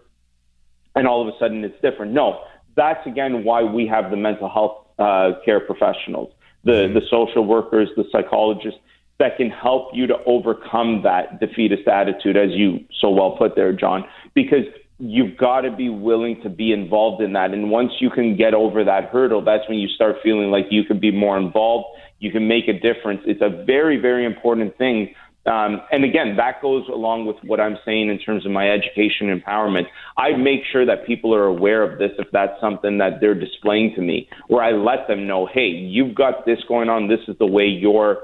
and 0.94 1.06
all 1.06 1.20
of 1.20 1.28
a 1.28 1.38
sudden 1.38 1.62
it's 1.62 1.80
different. 1.82 2.12
No, 2.12 2.40
that's 2.74 3.06
again 3.06 3.44
why 3.44 3.62
we 3.62 3.86
have 3.86 4.10
the 4.10 4.16
mental 4.16 4.48
health 4.48 4.86
uh, 4.98 5.38
care 5.44 5.60
professionals, 5.60 6.32
the, 6.64 6.72
mm-hmm. 6.72 6.94
the 6.94 7.02
social 7.10 7.44
workers, 7.44 7.88
the 7.96 8.04
psychologists 8.10 8.80
that 9.18 9.36
can 9.36 9.50
help 9.50 9.90
you 9.94 10.06
to 10.06 10.16
overcome 10.26 11.02
that 11.02 11.40
defeatist 11.40 11.86
attitude, 11.88 12.36
as 12.36 12.50
you 12.50 12.80
so 13.00 13.10
well 13.10 13.36
put 13.36 13.54
there, 13.56 13.72
John, 13.72 14.04
because 14.34 14.64
you've 14.98 15.36
got 15.36 15.62
to 15.62 15.70
be 15.70 15.88
willing 15.88 16.40
to 16.42 16.48
be 16.48 16.72
involved 16.72 17.22
in 17.22 17.34
that. 17.34 17.52
And 17.52 17.70
once 17.70 17.92
you 18.00 18.10
can 18.10 18.36
get 18.36 18.54
over 18.54 18.84
that 18.84 19.10
hurdle, 19.10 19.44
that's 19.44 19.68
when 19.68 19.78
you 19.78 19.88
start 19.88 20.16
feeling 20.22 20.50
like 20.50 20.66
you 20.70 20.84
can 20.84 20.98
be 20.98 21.10
more 21.10 21.36
involved. 21.36 21.98
You 22.18 22.32
can 22.32 22.48
make 22.48 22.66
a 22.68 22.72
difference. 22.72 23.20
It's 23.26 23.42
a 23.42 23.64
very, 23.64 23.98
very 23.98 24.24
important 24.24 24.76
thing. 24.78 25.14
Um, 25.44 25.82
and 25.92 26.02
again, 26.02 26.36
that 26.38 26.60
goes 26.60 26.88
along 26.88 27.26
with 27.26 27.36
what 27.44 27.60
I'm 27.60 27.76
saying 27.84 28.08
in 28.08 28.18
terms 28.18 28.44
of 28.46 28.52
my 28.52 28.68
education 28.68 29.28
empowerment. 29.28 29.84
I 30.16 30.32
make 30.32 30.62
sure 30.72 30.84
that 30.86 31.06
people 31.06 31.34
are 31.34 31.44
aware 31.44 31.82
of 31.82 31.98
this 31.98 32.10
if 32.18 32.26
that's 32.32 32.58
something 32.60 32.98
that 32.98 33.20
they're 33.20 33.38
displaying 33.38 33.94
to 33.94 34.02
me, 34.02 34.28
where 34.48 34.64
I 34.64 34.72
let 34.72 35.06
them 35.06 35.26
know, 35.26 35.46
hey, 35.46 35.68
you've 35.68 36.14
got 36.14 36.46
this 36.46 36.58
going 36.66 36.88
on. 36.88 37.06
This 37.06 37.20
is 37.28 37.36
the 37.38 37.46
way 37.46 37.66
you're 37.66 38.18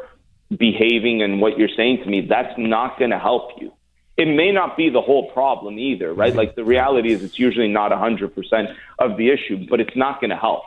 behaving 0.50 1.22
and 1.22 1.40
what 1.40 1.58
you're 1.58 1.68
saying 1.76 2.00
to 2.02 2.10
me. 2.10 2.26
That's 2.28 2.52
not 2.58 2.98
going 2.98 3.10
to 3.10 3.18
help 3.18 3.50
you 3.60 3.72
it 4.16 4.26
may 4.26 4.52
not 4.52 4.76
be 4.76 4.90
the 4.90 5.00
whole 5.00 5.30
problem 5.32 5.78
either, 5.78 6.12
right? 6.12 6.34
Like 6.34 6.54
the 6.54 6.64
reality 6.64 7.12
is 7.12 7.22
it's 7.22 7.38
usually 7.38 7.68
not 7.68 7.90
100% 7.90 8.74
of 8.98 9.16
the 9.16 9.30
issue, 9.30 9.66
but 9.68 9.80
it's 9.80 9.96
not 9.96 10.20
going 10.20 10.30
to 10.30 10.36
help. 10.36 10.64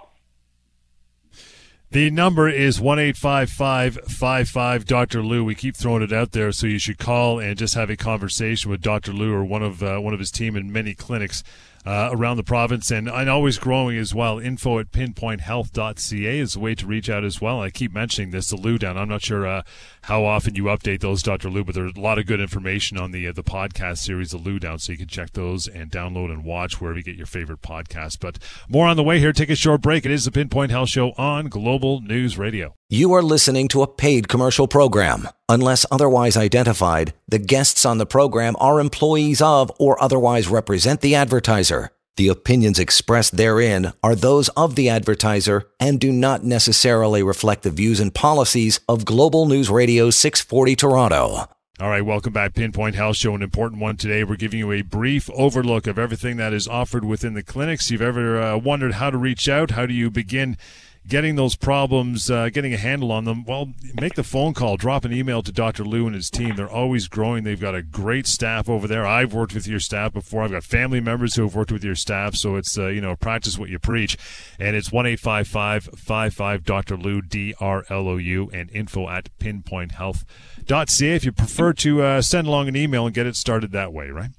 The 1.91 2.09
number 2.09 2.49
is 2.49 2.81
one 2.81 2.99
eight 2.99 3.15
five 3.15 3.49
five 3.49 3.97
five 4.07 4.49
five 4.49 4.85
Dr. 4.85 5.23
Lou. 5.23 5.45
We 5.45 5.55
keep 5.55 5.77
throwing 5.77 6.01
it 6.01 6.11
out 6.11 6.31
there, 6.33 6.51
so 6.51 6.67
you 6.67 6.79
should 6.79 6.97
call 6.97 7.39
and 7.39 7.57
just 7.57 7.75
have 7.75 7.89
a 7.89 7.95
conversation 7.95 8.69
with 8.69 8.81
Dr. 8.81 9.13
Lou 9.13 9.33
or 9.33 9.45
one 9.45 9.63
of 9.63 9.81
uh, 9.81 9.99
one 9.99 10.13
of 10.13 10.19
his 10.19 10.31
team 10.31 10.57
in 10.57 10.73
many 10.73 10.93
clinics 10.93 11.41
uh, 11.85 12.09
around 12.11 12.37
the 12.37 12.43
province 12.43 12.89
and, 12.91 13.07
and 13.07 13.29
always 13.29 13.57
growing 13.57 13.97
as 13.97 14.13
well. 14.13 14.39
Info 14.39 14.79
at 14.79 14.91
pinpointhealth.ca 14.91 16.39
is 16.39 16.55
a 16.55 16.59
way 16.59 16.75
to 16.75 16.87
reach 16.87 17.09
out 17.09 17.23
as 17.23 17.39
well. 17.39 17.61
I 17.61 17.69
keep 17.69 17.93
mentioning 17.93 18.31
this, 18.31 18.49
the 18.49 18.55
Lou 18.55 18.77
down. 18.77 18.97
I'm 18.97 19.09
not 19.09 19.21
sure 19.21 19.45
uh, 19.45 19.63
how 20.03 20.25
often 20.25 20.55
you 20.55 20.65
update 20.65 21.01
those, 21.01 21.21
Dr. 21.21 21.49
Lou, 21.49 21.63
but 21.63 21.75
there's 21.75 21.93
a 21.95 21.99
lot 21.99 22.17
of 22.17 22.25
good 22.25 22.41
information 22.41 22.97
on 22.97 23.11
the 23.11 23.27
uh, 23.27 23.33
the 23.33 23.43
podcast 23.43 23.99
series, 23.99 24.31
the 24.31 24.37
Lou 24.37 24.59
down, 24.59 24.79
so 24.79 24.91
you 24.91 24.97
can 24.97 25.07
check 25.07 25.31
those 25.33 25.67
and 25.67 25.91
download 25.91 26.31
and 26.31 26.43
watch 26.43 26.81
wherever 26.81 26.97
you 26.97 27.03
get 27.03 27.15
your 27.15 27.25
favorite 27.25 27.61
podcast. 27.61 28.19
But 28.19 28.39
more 28.67 28.87
on 28.87 28.97
the 28.97 29.03
way 29.03 29.19
here. 29.19 29.33
Take 29.33 29.49
a 29.49 29.55
short 29.55 29.81
break. 29.81 30.05
It 30.05 30.11
is 30.11 30.25
the 30.25 30.31
Pinpoint 30.31 30.71
Health 30.71 30.89
Show 30.89 31.11
on 31.17 31.47
Global 31.47 32.01
News 32.01 32.37
Radio. 32.37 32.75
You 32.89 33.13
are 33.13 33.23
listening 33.23 33.67
to 33.69 33.81
a 33.81 33.87
paid 33.87 34.27
commercial 34.27 34.67
program. 34.67 35.27
Unless 35.49 35.87
otherwise 35.89 36.37
identified, 36.37 37.15
the 37.27 37.39
guests 37.39 37.83
on 37.83 37.97
the 37.97 38.05
program 38.05 38.55
are 38.59 38.79
employees 38.79 39.41
of 39.41 39.71
or 39.79 39.99
otherwise 39.99 40.47
represent 40.47 41.01
the 41.01 41.15
advertiser. 41.15 41.89
The 42.17 42.27
opinions 42.27 42.77
expressed 42.77 43.37
therein 43.37 43.93
are 44.03 44.13
those 44.13 44.49
of 44.49 44.75
the 44.75 44.89
advertiser 44.89 45.67
and 45.79 45.99
do 45.99 46.11
not 46.11 46.43
necessarily 46.43 47.23
reflect 47.23 47.63
the 47.63 47.71
views 47.71 47.99
and 47.99 48.13
policies 48.13 48.79
of 48.87 49.03
Global 49.03 49.47
News 49.47 49.71
Radio 49.71 50.11
640 50.11 50.75
Toronto. 50.75 51.49
All 51.79 51.89
right, 51.89 52.05
welcome 52.05 52.33
back. 52.33 52.53
Pinpoint 52.53 52.93
Health 52.93 53.17
Show, 53.17 53.33
an 53.33 53.41
important 53.41 53.81
one 53.81 53.97
today. 53.97 54.23
We're 54.23 54.35
giving 54.35 54.59
you 54.59 54.71
a 54.71 54.83
brief 54.83 55.27
overlook 55.31 55.87
of 55.87 55.97
everything 55.97 56.37
that 56.37 56.53
is 56.53 56.67
offered 56.67 57.03
within 57.03 57.33
the 57.33 57.41
clinics. 57.41 57.89
You've 57.89 58.03
ever 58.03 58.39
uh, 58.39 58.57
wondered 58.57 58.93
how 58.93 59.09
to 59.09 59.17
reach 59.17 59.49
out? 59.49 59.71
How 59.71 59.87
do 59.87 59.93
you 59.95 60.11
begin 60.11 60.55
getting 61.07 61.35
those 61.35 61.55
problems, 61.55 62.29
uh, 62.31 62.49
getting 62.49 62.73
a 62.73 62.77
handle 62.77 63.11
on 63.11 63.25
them, 63.25 63.43
well, 63.43 63.73
make 63.99 64.15
the 64.15 64.23
phone 64.23 64.53
call, 64.53 64.77
drop 64.77 65.05
an 65.05 65.13
email 65.13 65.41
to 65.43 65.51
Dr. 65.51 65.83
Lou 65.83 66.05
and 66.07 66.15
his 66.15 66.29
team. 66.29 66.55
They're 66.55 66.69
always 66.69 67.07
growing. 67.07 67.43
They've 67.43 67.59
got 67.59 67.75
a 67.75 67.83
great 67.83 68.27
staff 68.27 68.69
over 68.69 68.87
there. 68.87 69.05
I've 69.05 69.33
worked 69.33 69.53
with 69.53 69.67
your 69.67 69.79
staff 69.79 70.13
before. 70.13 70.43
I've 70.43 70.51
got 70.51 70.63
family 70.63 70.99
members 70.99 71.35
who 71.35 71.43
have 71.43 71.55
worked 71.55 71.71
with 71.71 71.83
your 71.83 71.95
staff. 71.95 72.35
So 72.35 72.55
it's, 72.55 72.77
uh, 72.77 72.87
you 72.87 73.01
know, 73.01 73.15
practice 73.15 73.57
what 73.57 73.69
you 73.69 73.79
preach. 73.79 74.17
And 74.59 74.75
it's 74.75 74.91
1 74.91 75.05
855 75.05 76.63
Dr. 76.63 76.97
Lou, 76.97 77.21
D 77.21 77.53
R 77.59 77.83
L 77.89 78.07
O 78.07 78.17
U, 78.17 78.49
and 78.51 78.71
info 78.71 79.09
at 79.09 79.29
pinpointhealth.ca 79.39 81.15
if 81.15 81.23
you 81.23 81.31
prefer 81.31 81.73
to 81.73 82.01
uh, 82.01 82.21
send 82.21 82.47
along 82.47 82.67
an 82.67 82.75
email 82.75 83.05
and 83.05 83.13
get 83.13 83.27
it 83.27 83.35
started 83.35 83.71
that 83.71 83.93
way, 83.93 84.09
right? 84.09 84.31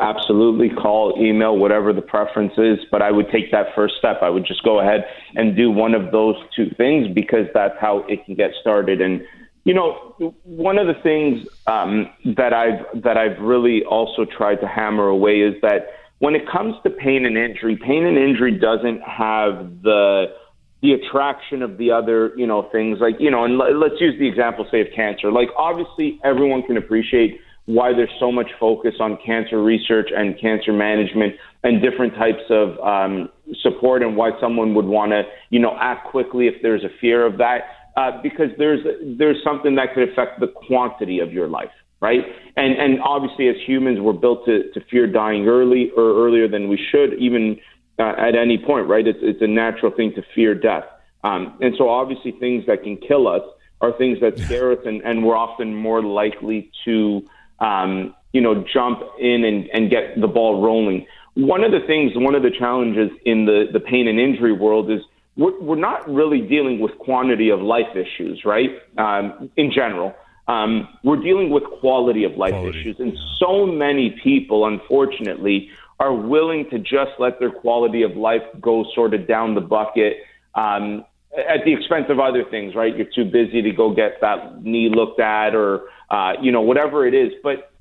Absolutely, 0.00 0.70
call, 0.70 1.14
email, 1.18 1.56
whatever 1.56 1.92
the 1.92 2.02
preference 2.02 2.52
is. 2.58 2.78
But 2.90 3.02
I 3.02 3.10
would 3.10 3.30
take 3.30 3.52
that 3.52 3.66
first 3.74 3.94
step. 3.98 4.18
I 4.20 4.28
would 4.28 4.44
just 4.44 4.62
go 4.64 4.80
ahead 4.80 5.06
and 5.36 5.56
do 5.56 5.70
one 5.70 5.94
of 5.94 6.10
those 6.10 6.36
two 6.54 6.70
things 6.76 7.06
because 7.14 7.46
that's 7.54 7.78
how 7.80 8.04
it 8.08 8.24
can 8.24 8.34
get 8.34 8.50
started. 8.60 9.00
And 9.00 9.22
you 9.64 9.74
know, 9.74 10.34
one 10.44 10.78
of 10.78 10.86
the 10.86 10.94
things 11.02 11.46
um, 11.66 12.10
that 12.36 12.52
I've 12.52 13.02
that 13.02 13.16
I've 13.16 13.40
really 13.40 13.84
also 13.84 14.24
tried 14.24 14.56
to 14.56 14.68
hammer 14.68 15.08
away 15.08 15.40
is 15.40 15.54
that 15.62 15.88
when 16.18 16.34
it 16.34 16.48
comes 16.48 16.74
to 16.84 16.90
pain 16.90 17.26
and 17.26 17.36
injury, 17.36 17.76
pain 17.76 18.06
and 18.06 18.16
injury 18.16 18.58
doesn't 18.58 19.02
have 19.02 19.82
the 19.82 20.26
the 20.82 20.92
attraction 20.92 21.62
of 21.62 21.78
the 21.78 21.90
other, 21.90 22.32
you 22.36 22.46
know, 22.46 22.68
things 22.70 22.98
like, 23.00 23.16
you 23.18 23.30
know, 23.30 23.44
and 23.44 23.58
let's 23.58 24.00
use 24.00 24.14
the 24.18 24.28
example, 24.28 24.66
say, 24.70 24.82
of 24.82 24.88
cancer. 24.94 25.32
Like, 25.32 25.48
obviously, 25.56 26.20
everyone 26.22 26.62
can 26.62 26.76
appreciate 26.76 27.40
why 27.66 27.92
there's 27.92 28.10
so 28.18 28.30
much 28.32 28.50
focus 28.58 28.94
on 29.00 29.18
cancer 29.24 29.62
research 29.62 30.08
and 30.16 30.40
cancer 30.40 30.72
management 30.72 31.34
and 31.64 31.82
different 31.82 32.14
types 32.14 32.42
of 32.48 32.78
um, 32.78 33.28
support 33.60 34.02
and 34.02 34.16
why 34.16 34.30
someone 34.40 34.74
would 34.74 34.84
want 34.84 35.10
to, 35.10 35.22
you 35.50 35.58
know, 35.58 35.76
act 35.80 36.08
quickly 36.08 36.46
if 36.46 36.54
there's 36.62 36.84
a 36.84 36.90
fear 37.00 37.26
of 37.26 37.38
that. 37.38 37.62
Uh, 37.96 38.22
because 38.22 38.50
there's 38.58 38.80
there's 39.18 39.42
something 39.42 39.74
that 39.74 39.94
could 39.94 40.08
affect 40.08 40.38
the 40.38 40.46
quantity 40.46 41.18
of 41.18 41.32
your 41.32 41.48
life, 41.48 41.70
right? 42.00 42.20
And 42.56 42.74
and 42.78 43.00
obviously, 43.00 43.48
as 43.48 43.56
humans, 43.66 43.98
we're 44.00 44.12
built 44.12 44.44
to, 44.44 44.70
to 44.72 44.80
fear 44.90 45.06
dying 45.06 45.48
early 45.48 45.90
or 45.96 46.26
earlier 46.26 46.46
than 46.46 46.68
we 46.68 46.78
should, 46.90 47.14
even 47.14 47.58
uh, 47.98 48.12
at 48.18 48.36
any 48.36 48.58
point, 48.58 48.86
right? 48.86 49.06
It's 49.06 49.18
it's 49.22 49.40
a 49.40 49.46
natural 49.46 49.90
thing 49.90 50.12
to 50.14 50.22
fear 50.34 50.54
death. 50.54 50.84
Um, 51.24 51.56
and 51.62 51.74
so, 51.78 51.88
obviously, 51.88 52.32
things 52.32 52.66
that 52.66 52.82
can 52.82 52.98
kill 52.98 53.26
us 53.26 53.42
are 53.80 53.92
things 53.96 54.20
that 54.20 54.38
scare 54.44 54.72
us, 54.72 54.78
and, 54.84 55.00
and 55.02 55.24
we're 55.24 55.36
often 55.36 55.74
more 55.74 56.02
likely 56.02 56.70
to 56.84 57.22
um, 57.60 58.14
you 58.32 58.40
know, 58.40 58.64
jump 58.72 59.00
in 59.18 59.44
and, 59.44 59.68
and 59.72 59.90
get 59.90 60.20
the 60.20 60.28
ball 60.28 60.62
rolling. 60.62 61.06
One 61.34 61.64
of 61.64 61.72
the 61.72 61.80
things, 61.86 62.12
one 62.14 62.34
of 62.34 62.42
the 62.42 62.50
challenges 62.50 63.10
in 63.24 63.46
the, 63.46 63.66
the 63.72 63.80
pain 63.80 64.08
and 64.08 64.18
injury 64.18 64.52
world 64.52 64.90
is 64.90 65.00
we're, 65.36 65.58
we're 65.60 65.76
not 65.76 66.08
really 66.08 66.40
dealing 66.40 66.80
with 66.80 66.96
quantity 66.98 67.50
of 67.50 67.60
life 67.60 67.94
issues, 67.94 68.44
right? 68.44 68.70
Um, 68.98 69.50
in 69.56 69.70
general. 69.70 70.14
Um, 70.48 70.88
we're 71.02 71.20
dealing 71.22 71.50
with 71.50 71.64
quality 71.80 72.24
of 72.24 72.36
life 72.36 72.52
quality. 72.52 72.80
issues. 72.80 72.96
And 73.00 73.18
so 73.38 73.66
many 73.66 74.18
people, 74.22 74.66
unfortunately, 74.66 75.70
are 75.98 76.14
willing 76.14 76.68
to 76.70 76.78
just 76.78 77.12
let 77.18 77.38
their 77.38 77.50
quality 77.50 78.02
of 78.02 78.16
life 78.16 78.42
go 78.60 78.84
sort 78.94 79.14
of 79.14 79.26
down 79.26 79.54
the 79.54 79.60
bucket 79.60 80.18
um, 80.54 81.04
at 81.36 81.64
the 81.64 81.72
expense 81.72 82.06
of 82.08 82.20
other 82.20 82.44
things, 82.44 82.74
right? 82.74 82.96
You're 82.96 83.08
too 83.14 83.24
busy 83.24 83.60
to 83.62 83.72
go 83.72 83.94
get 83.94 84.20
that 84.20 84.62
knee 84.62 84.88
looked 84.88 85.20
at 85.20 85.54
or 85.54 85.88
uh, 86.10 86.32
you 86.40 86.52
know, 86.52 86.60
whatever 86.60 87.06
it 87.06 87.14
is. 87.14 87.32
But 87.42 87.72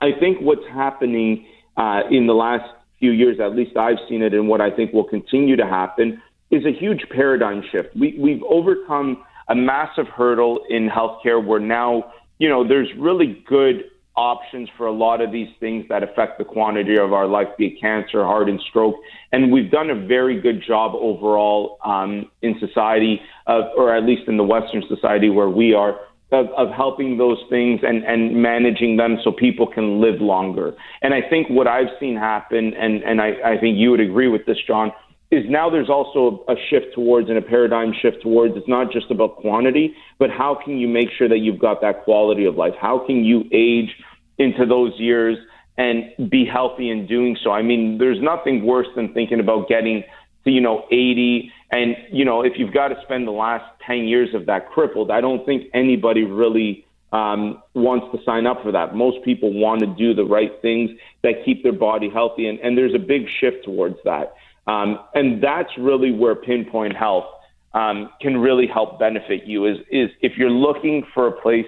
I 0.00 0.10
think 0.18 0.38
what's 0.40 0.66
happening 0.72 1.46
uh, 1.76 2.02
in 2.10 2.26
the 2.26 2.34
last 2.34 2.68
few 2.98 3.10
years, 3.10 3.38
at 3.40 3.54
least 3.54 3.76
I've 3.76 3.98
seen 4.08 4.22
it, 4.22 4.32
and 4.34 4.48
what 4.48 4.60
I 4.60 4.70
think 4.70 4.92
will 4.92 5.04
continue 5.04 5.56
to 5.56 5.66
happen, 5.66 6.22
is 6.50 6.64
a 6.64 6.72
huge 6.72 7.04
paradigm 7.10 7.62
shift. 7.70 7.94
We, 7.96 8.16
we've 8.18 8.42
overcome 8.48 9.24
a 9.48 9.54
massive 9.54 10.06
hurdle 10.08 10.60
in 10.68 10.88
healthcare 10.88 11.44
where 11.44 11.60
now, 11.60 12.12
you 12.38 12.48
know, 12.48 12.66
there's 12.66 12.88
really 12.98 13.44
good 13.46 13.84
options 14.16 14.68
for 14.76 14.86
a 14.86 14.92
lot 14.92 15.20
of 15.20 15.30
these 15.30 15.48
things 15.60 15.84
that 15.90 16.02
affect 16.02 16.38
the 16.38 16.44
quantity 16.44 16.96
of 16.98 17.12
our 17.12 17.26
life, 17.26 17.48
be 17.58 17.66
it 17.66 17.80
cancer, 17.80 18.24
heart, 18.24 18.48
and 18.48 18.60
stroke. 18.70 18.96
And 19.32 19.52
we've 19.52 19.70
done 19.70 19.90
a 19.90 20.06
very 20.06 20.40
good 20.40 20.62
job 20.66 20.92
overall 20.94 21.78
um, 21.84 22.30
in 22.40 22.58
society, 22.58 23.20
uh, 23.46 23.68
or 23.76 23.94
at 23.94 24.04
least 24.04 24.22
in 24.26 24.36
the 24.38 24.42
Western 24.42 24.82
society 24.88 25.28
where 25.28 25.50
we 25.50 25.74
are, 25.74 26.00
of, 26.32 26.46
of 26.56 26.68
helping 26.70 27.18
those 27.18 27.38
things 27.48 27.80
and, 27.82 28.04
and 28.04 28.42
managing 28.42 28.96
them 28.96 29.18
so 29.22 29.30
people 29.30 29.66
can 29.66 30.00
live 30.00 30.20
longer. 30.20 30.74
And 31.02 31.14
I 31.14 31.20
think 31.28 31.48
what 31.48 31.68
I've 31.68 31.90
seen 32.00 32.16
happen, 32.16 32.74
and, 32.74 33.02
and 33.04 33.20
I, 33.20 33.32
I 33.44 33.58
think 33.58 33.78
you 33.78 33.90
would 33.92 34.00
agree 34.00 34.28
with 34.28 34.44
this, 34.46 34.58
John, 34.66 34.92
is 35.30 35.44
now 35.48 35.70
there's 35.70 35.88
also 35.88 36.44
a 36.48 36.54
shift 36.70 36.94
towards 36.94 37.28
and 37.28 37.38
a 37.38 37.42
paradigm 37.42 37.92
shift 38.00 38.22
towards 38.22 38.56
it's 38.56 38.68
not 38.68 38.92
just 38.92 39.10
about 39.10 39.36
quantity, 39.36 39.94
but 40.18 40.30
how 40.30 40.58
can 40.64 40.78
you 40.78 40.88
make 40.88 41.08
sure 41.16 41.28
that 41.28 41.38
you've 41.38 41.58
got 41.58 41.80
that 41.80 42.04
quality 42.04 42.44
of 42.44 42.56
life? 42.56 42.74
How 42.80 43.04
can 43.04 43.24
you 43.24 43.44
age 43.52 43.90
into 44.38 44.66
those 44.66 44.92
years 44.98 45.36
and 45.78 46.30
be 46.30 46.44
healthy 46.44 46.90
in 46.90 47.06
doing 47.06 47.36
so? 47.42 47.50
I 47.50 47.62
mean, 47.62 47.98
there's 47.98 48.20
nothing 48.20 48.64
worse 48.64 48.86
than 48.94 49.12
thinking 49.14 49.40
about 49.40 49.68
getting 49.68 50.04
to, 50.44 50.50
you 50.50 50.60
know, 50.60 50.84
80 50.92 51.50
And, 51.70 51.96
you 52.12 52.24
know, 52.24 52.42
if 52.42 52.52
you've 52.56 52.72
got 52.72 52.88
to 52.88 52.96
spend 53.02 53.26
the 53.26 53.32
last 53.32 53.64
10 53.86 54.04
years 54.04 54.34
of 54.34 54.46
that 54.46 54.70
crippled, 54.70 55.10
I 55.10 55.20
don't 55.20 55.44
think 55.44 55.64
anybody 55.74 56.22
really 56.24 56.86
um, 57.12 57.62
wants 57.74 58.06
to 58.16 58.22
sign 58.24 58.46
up 58.46 58.62
for 58.62 58.72
that. 58.72 58.94
Most 58.94 59.24
people 59.24 59.52
want 59.52 59.80
to 59.80 59.86
do 59.86 60.14
the 60.14 60.24
right 60.24 60.52
things 60.62 60.90
that 61.22 61.44
keep 61.44 61.62
their 61.62 61.72
body 61.72 62.08
healthy, 62.08 62.48
and, 62.48 62.58
and 62.60 62.76
there's 62.76 62.94
a 62.94 62.98
big 62.98 63.26
shift 63.40 63.64
towards 63.64 63.96
that. 64.04 64.34
Um, 64.66 64.98
and 65.14 65.42
that's 65.42 65.70
really 65.78 66.12
where 66.12 66.34
Pinpoint 66.34 66.96
Health 66.96 67.26
um, 67.74 68.10
can 68.20 68.38
really 68.38 68.66
help 68.66 68.98
benefit 68.98 69.44
you. 69.44 69.66
Is 69.66 69.78
is 69.90 70.10
if 70.20 70.32
you're 70.36 70.50
looking 70.50 71.04
for 71.14 71.28
a 71.28 71.32
place 71.40 71.66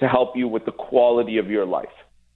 to 0.00 0.08
help 0.08 0.36
you 0.36 0.46
with 0.46 0.64
the 0.64 0.72
quality 0.72 1.38
of 1.38 1.48
your 1.48 1.64
life, 1.64 1.86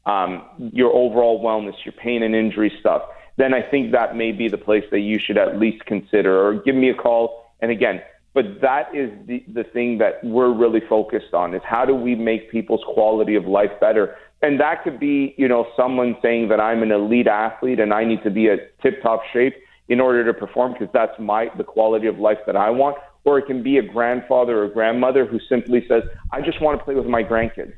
um, 0.07 0.71
your 0.73 0.91
overall 0.93 1.45
wellness, 1.45 1.75
your 1.85 1.93
pain 1.93 2.23
and 2.23 2.35
injury 2.35 2.73
stuff, 2.81 3.03
then 3.37 3.55
I 3.55 3.63
think 3.63 3.93
that 3.93 4.17
may 4.17 4.33
be 4.33 4.49
the 4.49 4.59
place 4.59 4.85
that 4.91 5.01
you 5.01 5.19
should 5.19 5.39
at 5.39 5.59
least 5.59 5.85
consider. 5.87 6.47
Or 6.47 6.55
give 6.63 6.75
me 6.75 6.91
a 6.91 6.95
call. 6.95 7.51
And 7.61 7.71
again, 7.71 8.03
but 8.35 8.61
that 8.61 8.95
is 8.95 9.11
the, 9.27 9.45
the 9.53 9.65
thing 9.65 9.99
that 9.99 10.23
we're 10.25 10.53
really 10.53 10.81
focused 10.89 11.35
on 11.35 11.55
is 11.55 11.63
how 11.65 11.85
do 11.85 11.95
we 11.95 12.15
make 12.15 12.51
people's 12.51 12.83
quality 12.87 13.35
of 13.35 13.47
life 13.47 13.71
better 13.81 14.17
and 14.43 14.59
that 14.61 14.83
could 14.83 14.99
be 14.99 15.35
you 15.39 15.49
know 15.49 15.67
someone 15.77 16.17
saying 16.23 16.49
that 16.49 16.61
i'm 16.61 16.83
an 16.83 16.91
elite 16.91 17.27
athlete 17.27 17.81
and 17.81 17.93
i 17.93 18.05
need 18.05 18.23
to 18.23 18.31
be 18.31 18.49
at 18.49 18.79
tip 18.81 19.03
top 19.03 19.23
shape 19.33 19.55
in 19.89 20.01
order 20.01 20.25
to 20.25 20.35
perform 20.35 20.73
because 20.73 20.89
that's 20.93 21.19
my 21.19 21.49
the 21.57 21.65
quality 21.65 22.07
of 22.07 22.19
life 22.19 22.39
that 22.47 22.57
i 22.57 22.69
want 22.69 22.97
or 23.25 23.39
it 23.39 23.47
can 23.47 23.63
be 23.63 23.79
a 23.79 23.83
grandfather 23.83 24.63
or 24.63 24.69
grandmother 24.69 25.25
who 25.25 25.39
simply 25.49 25.85
says 25.89 26.03
i 26.33 26.41
just 26.41 26.61
want 26.61 26.79
to 26.79 26.85
play 26.85 26.95
with 26.95 27.07
my 27.07 27.23
grandkids 27.23 27.75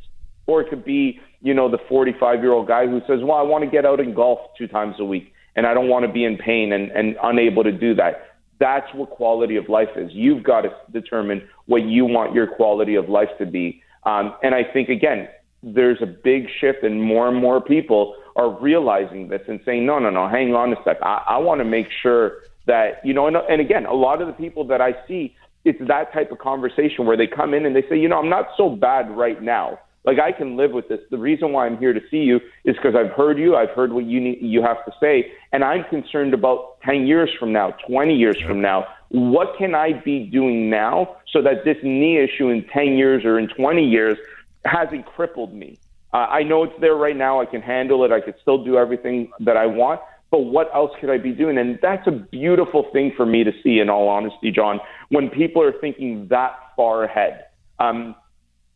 or 0.47 0.61
it 0.61 0.69
could 0.69 0.85
be 0.85 1.21
you 1.41 1.55
know 1.55 1.71
the 1.71 1.79
45 1.89 2.41
year 2.41 2.53
old 2.53 2.67
guy 2.67 2.87
who 2.87 3.01
says 3.07 3.21
well 3.23 3.37
i 3.37 3.43
want 3.43 3.65
to 3.65 3.71
get 3.71 3.85
out 3.85 4.01
and 4.01 4.15
golf 4.15 4.41
two 4.57 4.67
times 4.67 4.97
a 4.99 5.05
week 5.05 5.33
and 5.57 5.67
i 5.67 5.75
don't 5.75 5.89
want 5.89 6.05
to 6.05 6.13
be 6.13 6.25
in 6.25 6.37
pain 6.37 6.73
and, 6.73 6.91
and 6.91 7.17
unable 7.23 7.63
to 7.63 7.73
do 7.73 7.95
that 7.95 8.35
that's 8.61 8.93
what 8.95 9.11
quality 9.11 9.57
of 9.57 9.69
life 9.69 9.89
is. 9.97 10.11
You've 10.13 10.43
got 10.43 10.63
to 10.63 10.71
determine 10.93 11.47
what 11.67 11.83
you 11.85 12.05
want 12.05 12.35
your 12.35 12.47
quality 12.47 12.95
of 12.95 13.09
life 13.09 13.29
to 13.39 13.47
be. 13.47 13.83
Um, 14.05 14.35
and 14.43 14.55
I 14.55 14.63
think, 14.65 14.89
again, 14.89 15.29
there's 15.63 16.01
a 16.03 16.07
big 16.07 16.47
shift, 16.61 16.83
and 16.83 17.03
more 17.03 17.29
and 17.29 17.37
more 17.37 17.61
people 17.61 18.17
are 18.37 18.51
realizing 18.51 19.29
this 19.29 19.43
and 19.49 19.61
saying, 19.65 19.87
no, 19.87 19.99
no, 19.99 20.11
no, 20.11 20.29
hang 20.29 20.55
on 20.55 20.73
a 20.73 20.77
sec. 20.85 20.99
I, 21.03 21.23
I 21.29 21.39
want 21.39 21.61
to 21.61 21.65
make 21.65 21.89
sure 22.03 22.39
that, 22.67 23.05
you 23.05 23.15
know, 23.15 23.27
and, 23.27 23.37
and 23.37 23.61
again, 23.61 23.87
a 23.87 23.95
lot 23.95 24.21
of 24.21 24.29
the 24.29 24.35
people 24.35 24.67
that 24.69 24.81
I 24.81 24.95
see, 25.09 25.35
it's 25.65 25.81
that 25.89 26.13
type 26.13 26.31
of 26.31 26.39
conversation 26.39 27.07
where 27.07 27.17
they 27.17 27.27
come 27.27 27.55
in 27.55 27.65
and 27.65 27.75
they 27.75 27.85
say, 27.89 27.99
you 27.99 28.09
know, 28.09 28.19
I'm 28.19 28.29
not 28.29 28.49
so 28.57 28.69
bad 28.69 29.11
right 29.17 29.41
now. 29.43 29.79
Like 30.05 30.19
I 30.19 30.33
can 30.33 30.57
live 30.57 30.73
with 30.73 30.89
this. 30.89 31.01
The 31.11 31.19
reason 31.19 31.53
why 31.53 31.67
I'm 31.67 31.79
here 31.79 31.93
to 31.93 32.01
see 32.11 32.19
you 32.19 32.37
is 32.65 32.77
because 32.77 32.95
I've 32.95 33.13
heard 33.13 33.39
you. 33.39 33.57
I've 33.57 33.71
heard 33.71 33.93
what 33.93 34.05
you 34.05 34.21
need, 34.21 34.39
you 34.41 34.63
have 34.63 34.85
to 34.85 34.93
say, 35.01 35.33
and 35.53 35.65
I'm 35.65 35.85
concerned 35.85 36.35
about 36.35 36.81
10 36.83 37.07
years 37.07 37.31
from 37.39 37.53
now, 37.53 37.71
20 37.89 38.15
years 38.15 38.41
from 38.47 38.61
now. 38.61 38.87
What 39.09 39.57
can 39.57 39.75
I 39.75 39.93
be 39.93 40.27
doing 40.27 40.69
now 40.69 41.17
so 41.31 41.41
that 41.43 41.65
this 41.65 41.77
knee 41.83 42.19
issue 42.19 42.49
in 42.49 42.67
10 42.73 42.97
years 42.97 43.25
or 43.25 43.39
in 43.39 43.49
20 43.49 43.83
years 43.83 44.19
hasn't 44.65 45.07
crippled 45.07 45.55
me? 45.55 45.79
Uh, 46.13 46.19
I 46.19 46.43
know 46.43 46.63
it's 46.65 46.81
there 46.81 46.95
right 46.95 47.17
now. 47.17 47.41
I 47.41 47.47
can 47.47 47.63
handle 47.63 48.05
it. 48.05 48.13
I 48.13 48.21
could 48.21 48.35
still 48.41 48.63
do 48.63 48.77
everything 48.77 49.33
that 49.41 49.57
I 49.57 49.67
want. 49.67 50.01
But 50.31 50.41
what 50.41 50.69
else 50.75 50.91
could 51.01 51.11
I 51.11 51.19
be 51.19 51.33
doing? 51.33 51.59
And 51.59 51.79
that's 51.81 52.07
a 52.07 52.11
beautiful 52.11 52.87
thing 52.93 53.13
for 53.17 53.25
me 53.25 53.45
to 53.45 53.53
see, 53.63 53.79
in 53.79 53.89
all 53.89 54.09
honesty, 54.09 54.51
John, 54.51 54.81
when 55.09 55.29
people 55.31 55.63
are 55.63 55.73
thinking 55.81 56.27
that 56.31 56.57
far 56.77 57.05
ahead. 57.05 57.47
Um, 57.79 58.15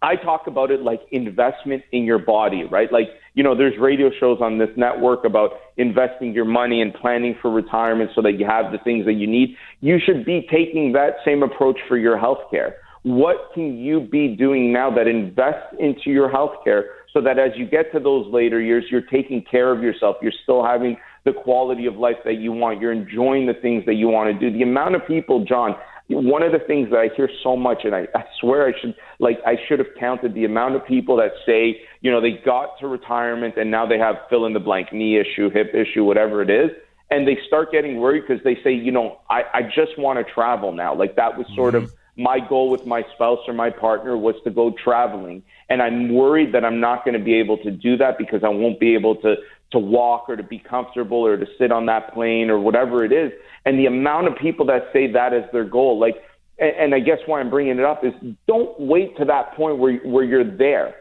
I 0.00 0.14
talk 0.14 0.46
about 0.46 0.70
it 0.70 0.80
like 0.82 1.00
investment 1.10 1.82
in 1.90 2.04
your 2.04 2.20
body, 2.20 2.64
right? 2.64 2.92
Like, 2.92 3.08
you 3.34 3.42
know, 3.42 3.56
there's 3.56 3.78
radio 3.80 4.10
shows 4.20 4.38
on 4.40 4.58
this 4.58 4.68
network 4.76 5.24
about 5.24 5.50
investing 5.76 6.32
your 6.32 6.44
money 6.44 6.80
and 6.80 6.94
planning 6.94 7.36
for 7.42 7.50
retirement 7.50 8.10
so 8.14 8.22
that 8.22 8.38
you 8.38 8.46
have 8.46 8.70
the 8.70 8.78
things 8.78 9.06
that 9.06 9.14
you 9.14 9.26
need. 9.26 9.56
You 9.80 9.98
should 10.04 10.24
be 10.24 10.46
taking 10.50 10.92
that 10.92 11.16
same 11.24 11.42
approach 11.42 11.78
for 11.88 11.98
your 11.98 12.16
healthcare. 12.16 12.74
What 13.02 13.50
can 13.54 13.78
you 13.78 14.00
be 14.00 14.36
doing 14.36 14.72
now 14.72 14.90
that 14.94 15.06
invests 15.06 15.74
into 15.78 16.10
your 16.10 16.28
healthcare 16.30 16.82
so 17.12 17.20
that 17.22 17.38
as 17.38 17.52
you 17.56 17.66
get 17.66 17.90
to 17.92 18.00
those 18.00 18.26
later 18.32 18.60
years, 18.60 18.84
you're 18.90 19.00
taking 19.00 19.42
care 19.50 19.72
of 19.72 19.82
yourself. 19.82 20.16
You're 20.22 20.32
still 20.42 20.64
having 20.64 20.96
the 21.24 21.32
quality 21.32 21.86
of 21.86 21.96
life 21.96 22.16
that 22.24 22.34
you 22.34 22.52
want. 22.52 22.80
You're 22.80 22.92
enjoying 22.92 23.46
the 23.46 23.54
things 23.54 23.84
that 23.86 23.94
you 23.94 24.08
want 24.08 24.32
to 24.32 24.38
do. 24.38 24.56
The 24.56 24.62
amount 24.62 24.94
of 24.94 25.06
people, 25.06 25.44
John, 25.44 25.74
one 26.08 26.42
of 26.42 26.52
the 26.52 26.58
things 26.58 26.88
that 26.90 26.98
I 26.98 27.10
hear 27.14 27.28
so 27.42 27.54
much, 27.56 27.84
and 27.84 27.94
I, 27.94 28.08
I 28.14 28.24
swear 28.40 28.66
I 28.66 28.80
should 28.80 28.94
like 29.18 29.38
I 29.46 29.56
should 29.68 29.78
have 29.78 29.88
counted 29.98 30.34
the 30.34 30.44
amount 30.46 30.74
of 30.74 30.86
people 30.86 31.16
that 31.16 31.32
say, 31.44 31.82
you 32.00 32.10
know, 32.10 32.20
they 32.20 32.32
got 32.44 32.78
to 32.80 32.88
retirement 32.88 33.56
and 33.58 33.70
now 33.70 33.86
they 33.86 33.98
have 33.98 34.16
fill 34.30 34.46
in 34.46 34.54
the 34.54 34.60
blank 34.60 34.92
knee 34.92 35.18
issue, 35.18 35.50
hip 35.50 35.74
issue, 35.74 36.04
whatever 36.04 36.40
it 36.40 36.48
is, 36.48 36.70
and 37.10 37.28
they 37.28 37.38
start 37.46 37.70
getting 37.70 37.98
worried 37.98 38.24
because 38.26 38.42
they 38.42 38.56
say, 38.64 38.72
you 38.72 38.90
know, 38.90 39.18
I, 39.28 39.42
I 39.52 39.62
just 39.62 39.98
want 39.98 40.18
to 40.18 40.32
travel 40.32 40.72
now. 40.72 40.94
Like 40.94 41.16
that 41.16 41.36
was 41.36 41.46
sort 41.54 41.74
mm-hmm. 41.74 41.84
of 41.84 41.94
my 42.18 42.40
goal 42.40 42.68
with 42.68 42.84
my 42.84 43.04
spouse 43.14 43.38
or 43.46 43.54
my 43.54 43.70
partner 43.70 44.16
was 44.16 44.34
to 44.42 44.50
go 44.50 44.74
traveling, 44.82 45.42
and 45.68 45.80
I'm 45.80 46.12
worried 46.12 46.52
that 46.52 46.64
I'm 46.64 46.80
not 46.80 47.04
going 47.04 47.16
to 47.16 47.24
be 47.24 47.34
able 47.34 47.58
to 47.58 47.70
do 47.70 47.96
that 47.98 48.18
because 48.18 48.42
I 48.42 48.48
won't 48.48 48.80
be 48.80 48.94
able 48.94 49.14
to 49.16 49.36
to 49.70 49.78
walk 49.78 50.28
or 50.28 50.36
to 50.36 50.42
be 50.42 50.58
comfortable 50.58 51.18
or 51.18 51.36
to 51.36 51.46
sit 51.58 51.70
on 51.70 51.86
that 51.86 52.14
plane 52.14 52.48
or 52.48 52.58
whatever 52.58 53.04
it 53.04 53.12
is. 53.12 53.30
And 53.66 53.78
the 53.78 53.84
amount 53.84 54.26
of 54.26 54.36
people 54.36 54.64
that 54.66 54.88
say 54.94 55.12
that 55.12 55.34
is 55.34 55.44
their 55.52 55.64
goal, 55.64 55.98
like, 55.98 56.16
and, 56.58 56.94
I 56.94 57.00
guess 57.00 57.18
why 57.26 57.38
I'm 57.38 57.50
bringing 57.50 57.78
it 57.78 57.84
up 57.84 58.02
is 58.02 58.12
don't 58.46 58.80
wait 58.80 59.16
to 59.18 59.24
that 59.26 59.54
point 59.54 59.78
where 59.78 59.96
where 59.98 60.24
you're 60.24 60.56
there. 60.56 60.94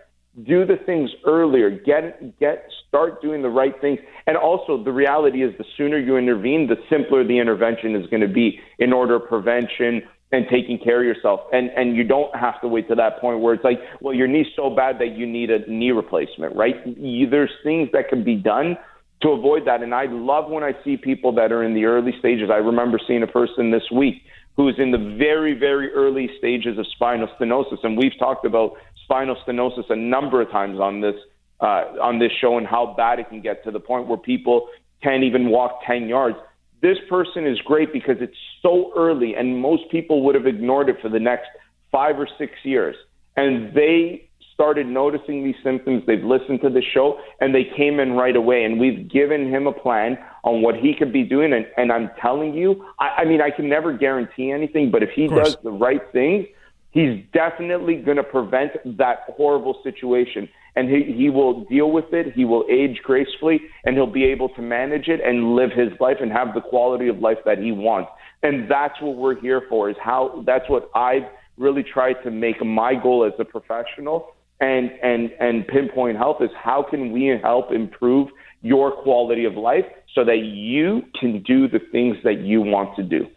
Do 0.44 0.68
the 0.68 0.78
things 0.78 1.10
earlier. 1.26 1.72
Get 1.72 2.40
get 2.40 2.70
start 2.88 3.24
doing 3.24 3.42
the 3.42 3.50
right 3.50 3.74
things. 3.82 4.00
And 4.28 4.38
also, 4.38 4.84
the 4.84 4.92
reality 4.92 5.44
is, 5.44 5.58
the 5.58 5.66
sooner 5.76 5.98
you 5.98 6.18
intervene, 6.18 6.68
the 6.68 6.78
simpler 6.92 7.24
the 7.24 7.40
intervention 7.40 7.96
is 7.96 8.06
going 8.08 8.22
to 8.22 8.28
be 8.28 8.60
in 8.78 8.94
order 8.94 9.16
of 9.16 9.28
prevention 9.28 10.04
and 10.32 10.46
taking 10.52 10.78
care 10.78 11.00
of 11.00 11.06
yourself. 11.06 11.42
And 11.52 11.70
and 11.76 11.96
you 11.96 12.04
don't 12.04 12.36
have 12.36 12.60
to 12.62 12.68
wait 12.68 12.88
to 12.90 12.96
that 12.96 13.20
point 13.20 13.40
where 13.40 13.54
it's 13.54 13.64
like, 13.64 13.80
well, 14.02 14.14
your 14.14 14.28
knee's 14.28 14.48
so 14.56 14.70
bad 14.70 15.00
that 15.00 15.16
you 15.16 15.26
need 15.26 15.50
a 15.50 15.60
knee 15.70 15.92
replacement, 15.92 16.56
right? 16.56 16.76
You, 16.86 17.30
there's 17.30 17.52
things 17.64 17.90
that 17.94 18.10
can 18.10 18.24
be 18.24 18.36
done 18.36 18.78
to 19.22 19.30
avoid 19.30 19.66
that. 19.66 19.82
And 19.82 19.94
I 19.94 20.06
love 20.06 20.50
when 20.50 20.64
I 20.64 20.74
see 20.84 20.98
people 20.98 21.32
that 21.36 21.52
are 21.52 21.64
in 21.64 21.74
the 21.74 21.86
early 21.86 22.14
stages. 22.20 22.50
I 22.52 22.58
remember 22.58 23.00
seeing 23.08 23.24
a 23.24 23.28
person 23.28 23.72
this 23.72 23.90
week 23.92 24.22
who 24.58 24.68
is 24.68 24.76
in 24.78 24.92
the 24.92 25.16
very, 25.18 25.58
very 25.58 25.92
early 25.94 26.30
stages 26.38 26.78
of 26.78 26.86
spinal 26.88 27.28
stenosis, 27.40 27.78
and 27.84 27.98
we've 27.98 28.18
talked 28.20 28.46
about 28.46 28.74
spinal 29.04 29.38
stenosis 29.48 29.90
a 29.90 29.96
number 29.96 30.42
of 30.42 30.52
times 30.52 30.80
on 30.80 31.00
this 31.00 31.16
uh, 31.60 31.98
on 32.02 32.20
this 32.20 32.32
show 32.40 32.58
and 32.58 32.68
how 32.68 32.94
bad 32.96 33.18
it 33.18 33.30
can 33.30 33.42
get 33.42 33.64
to 33.64 33.72
the 33.72 33.80
point 33.80 34.08
where 34.08 34.18
people 34.18 34.68
can't 35.02 35.24
even 35.24 35.50
walk 35.50 35.80
10 35.88 36.08
yards 36.08 36.38
this 36.82 36.98
person 37.10 37.46
is 37.46 37.60
great 37.62 37.92
because 37.92 38.18
it's 38.20 38.38
so 38.62 38.92
early 38.96 39.36
and 39.36 39.60
most 39.60 39.84
people 39.90 40.24
would 40.24 40.36
have 40.36 40.46
ignored 40.46 40.90
it 40.90 40.98
for 41.02 41.10
the 41.10 41.20
next 41.20 41.48
five 41.92 42.20
or 42.20 42.28
six 42.38 42.54
years. 42.64 42.96
And 43.36 43.74
they 43.74 44.30
started 44.54 44.88
noticing 44.88 45.44
these 45.44 45.56
symptoms. 45.64 46.04
They've 46.08 46.24
listened 46.24 46.62
to 46.62 46.70
the 46.70 46.82
show 46.82 47.20
and 47.40 47.54
they 47.54 47.64
came 47.64 48.00
in 48.00 48.14
right 48.14 48.36
away. 48.36 48.64
And 48.64 48.80
we've 48.80 49.08
given 49.10 49.50
him 49.50 49.68
a 49.68 49.72
plan 49.72 50.18
on 50.44 50.62
what 50.62 50.76
he 50.76 50.96
could 50.96 51.14
be 51.14 51.24
doing. 51.24 51.54
And, 51.54 51.68
and 51.78 51.92
I'm 51.92 52.10
telling 52.20 52.56
you, 52.56 52.84
I, 53.00 53.22
I 53.22 53.26
mean, 53.26 53.42
I 53.42 53.52
can 53.52 53.70
never 53.70 53.96
guarantee 53.96 54.52
anything, 54.52 54.90
but 54.90 55.04
if 55.04 55.10
he 55.12 55.28
does 55.28 55.58
the 55.64 55.72
right 55.72 56.02
things, 56.12 56.48
he's 56.92 57.24
definitely 57.34 57.98
going 57.98 58.18
to 58.18 58.24
prevent 58.24 58.72
that 58.98 59.20
horrible 59.28 59.80
situation 59.84 60.50
and 60.78 60.90
he, 60.90 61.12
he 61.12 61.30
will 61.30 61.66
deal 61.66 61.92
with 61.92 62.14
it. 62.14 62.34
He 62.34 62.46
will 62.46 62.66
age 62.70 63.02
gracefully 63.04 63.62
and 63.84 63.96
he'll 63.96 64.06
be 64.06 64.26
able 64.26 64.50
to 64.50 64.62
manage 64.62 65.08
it 65.08 65.20
and 65.26 65.56
live 65.56 65.72
his 65.72 65.90
life 66.00 66.18
and 66.22 66.32
have 66.32 66.54
the 66.54 66.62
quality 66.62 67.08
of 67.08 67.18
life 67.20 67.40
that 67.46 67.58
he 67.58 67.72
wants. 67.72 68.12
And 68.44 68.70
that's 68.70 69.02
what 69.02 69.16
we're 69.16 69.40
here 69.40 69.64
for 69.68 69.90
is 69.90 69.96
how 70.02 70.44
that's 70.46 70.70
what 70.70 70.92
I've 70.94 71.24
really 71.58 71.84
tried 71.84 72.22
to 72.24 72.30
make 72.30 72.64
my 72.64 72.94
goal 72.94 73.26
as 73.26 73.34
a 73.40 73.46
professional 73.46 74.36
and, 74.60 74.92
and, 75.02 75.32
and 75.40 75.68
pinpoint 75.68 76.18
health 76.18 76.38
is 76.42 76.50
how 76.56 76.86
can 76.88 77.12
we 77.12 77.26
help 77.42 77.72
improve 77.72 78.30
your 78.62 78.92
quality 78.92 79.46
of 79.46 79.56
life 79.56 79.86
so 80.14 80.24
that 80.26 80.38
you 80.38 81.02
can 81.20 81.42
do 81.44 81.68
the 81.68 81.80
things 81.92 82.18
that 82.24 82.40
you 82.42 82.62
want 82.62 82.96
to 82.96 83.04
do. 83.04 83.28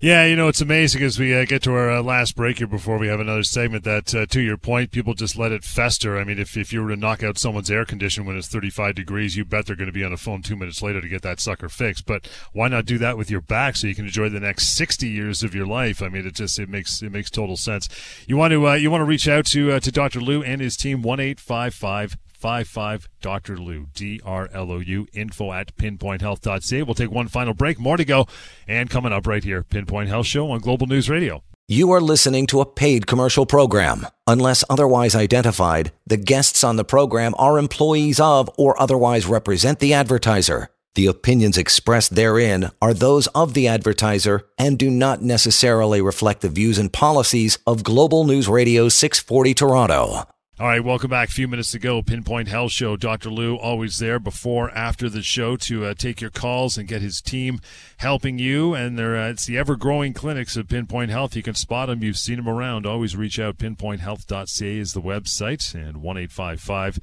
Yeah, 0.00 0.26
you 0.26 0.36
know, 0.36 0.46
it's 0.46 0.60
amazing 0.60 1.02
as 1.02 1.18
we 1.18 1.36
uh, 1.36 1.44
get 1.44 1.64
to 1.64 1.72
our 1.72 1.90
uh, 1.90 2.02
last 2.04 2.36
break 2.36 2.58
here 2.58 2.68
before 2.68 2.98
we 2.98 3.08
have 3.08 3.18
another 3.18 3.42
segment 3.42 3.82
that, 3.82 4.14
uh, 4.14 4.26
to 4.26 4.40
your 4.40 4.56
point, 4.56 4.92
people 4.92 5.12
just 5.12 5.36
let 5.36 5.50
it 5.50 5.64
fester. 5.64 6.16
I 6.16 6.22
mean, 6.22 6.38
if, 6.38 6.56
if 6.56 6.72
you 6.72 6.84
were 6.84 6.90
to 6.90 6.96
knock 6.96 7.24
out 7.24 7.36
someone's 7.36 7.68
air 7.68 7.84
condition 7.84 8.24
when 8.24 8.36
it's 8.36 8.46
35 8.46 8.94
degrees, 8.94 9.36
you 9.36 9.44
bet 9.44 9.66
they're 9.66 9.74
going 9.74 9.88
to 9.88 9.92
be 9.92 10.04
on 10.04 10.12
the 10.12 10.16
phone 10.16 10.40
two 10.40 10.54
minutes 10.54 10.82
later 10.82 11.00
to 11.00 11.08
get 11.08 11.22
that 11.22 11.40
sucker 11.40 11.68
fixed. 11.68 12.06
But 12.06 12.28
why 12.52 12.68
not 12.68 12.86
do 12.86 12.96
that 12.98 13.18
with 13.18 13.28
your 13.28 13.40
back 13.40 13.74
so 13.74 13.88
you 13.88 13.94
can 13.96 14.04
enjoy 14.04 14.28
the 14.28 14.38
next 14.38 14.68
60 14.76 15.08
years 15.08 15.42
of 15.42 15.52
your 15.52 15.66
life? 15.66 16.00
I 16.00 16.08
mean, 16.08 16.24
it 16.24 16.36
just, 16.36 16.60
it 16.60 16.68
makes, 16.68 17.02
it 17.02 17.10
makes 17.10 17.28
total 17.28 17.56
sense. 17.56 17.88
You 18.28 18.36
want 18.36 18.52
to, 18.52 18.68
uh, 18.68 18.74
you 18.74 18.92
want 18.92 19.00
to 19.00 19.04
reach 19.04 19.26
out 19.26 19.46
to, 19.46 19.72
uh, 19.72 19.80
to 19.80 19.90
Dr. 19.90 20.20
Lou 20.20 20.44
and 20.44 20.60
his 20.60 20.76
team, 20.76 21.02
1 21.02 21.18
855 21.18 22.16
55 22.38 23.08
Dr. 23.20 23.58
Lou, 23.58 23.86
D 23.94 24.20
R 24.24 24.48
L 24.52 24.70
O 24.70 24.78
U, 24.78 25.06
info 25.12 25.52
at 25.52 25.76
pinpointhealth.ca. 25.76 26.82
We'll 26.84 26.94
take 26.94 27.10
one 27.10 27.28
final 27.28 27.52
break, 27.52 27.78
more 27.80 27.96
to 27.96 28.04
go, 28.04 28.26
and 28.66 28.88
coming 28.88 29.12
up 29.12 29.26
right 29.26 29.42
here, 29.42 29.64
Pinpoint 29.64 30.08
Health 30.08 30.26
Show 30.26 30.50
on 30.50 30.60
Global 30.60 30.86
News 30.86 31.10
Radio. 31.10 31.42
You 31.66 31.90
are 31.90 32.00
listening 32.00 32.46
to 32.46 32.60
a 32.60 32.66
paid 32.66 33.06
commercial 33.06 33.44
program. 33.44 34.06
Unless 34.26 34.64
otherwise 34.70 35.14
identified, 35.14 35.92
the 36.06 36.16
guests 36.16 36.64
on 36.64 36.76
the 36.76 36.84
program 36.84 37.34
are 37.36 37.58
employees 37.58 38.18
of 38.18 38.48
or 38.56 38.80
otherwise 38.80 39.26
represent 39.26 39.78
the 39.78 39.92
advertiser. 39.92 40.70
The 40.94 41.06
opinions 41.06 41.58
expressed 41.58 42.14
therein 42.14 42.70
are 42.80 42.94
those 42.94 43.26
of 43.28 43.52
the 43.52 43.68
advertiser 43.68 44.46
and 44.56 44.78
do 44.78 44.90
not 44.90 45.22
necessarily 45.22 46.00
reflect 46.00 46.40
the 46.40 46.48
views 46.48 46.78
and 46.78 46.90
policies 46.92 47.58
of 47.66 47.84
Global 47.84 48.24
News 48.24 48.48
Radio 48.48 48.88
640 48.88 49.52
Toronto. 49.52 50.24
All 50.60 50.66
right, 50.66 50.82
welcome 50.82 51.08
back. 51.08 51.28
A 51.28 51.32
few 51.32 51.46
minutes 51.46 51.70
to 51.70 51.78
go. 51.78 52.02
Pinpoint 52.02 52.48
Health 52.48 52.72
Show. 52.72 52.96
Dr. 52.96 53.30
Lou 53.30 53.54
always 53.54 53.98
there 53.98 54.18
before, 54.18 54.72
after 54.72 55.08
the 55.08 55.22
show 55.22 55.54
to 55.54 55.84
uh, 55.84 55.94
take 55.94 56.20
your 56.20 56.32
calls 56.32 56.76
and 56.76 56.88
get 56.88 57.00
his 57.00 57.20
team 57.20 57.60
helping 57.98 58.40
you. 58.40 58.74
And 58.74 58.98
uh, 58.98 59.30
it's 59.30 59.46
the 59.46 59.56
ever 59.56 59.76
growing 59.76 60.14
clinics 60.14 60.56
of 60.56 60.66
Pinpoint 60.66 61.12
Health. 61.12 61.36
You 61.36 61.44
can 61.44 61.54
spot 61.54 61.86
them. 61.86 62.02
You've 62.02 62.18
seen 62.18 62.38
them 62.38 62.48
around. 62.48 62.86
Always 62.86 63.16
reach 63.16 63.38
out. 63.38 63.58
Pinpointhealth.ca 63.58 64.78
is 64.78 64.94
the 64.94 65.00
website 65.00 65.76
and 65.76 66.02
one 66.02 66.18
eight 66.18 66.32
five 66.32 66.60
five 66.60 66.98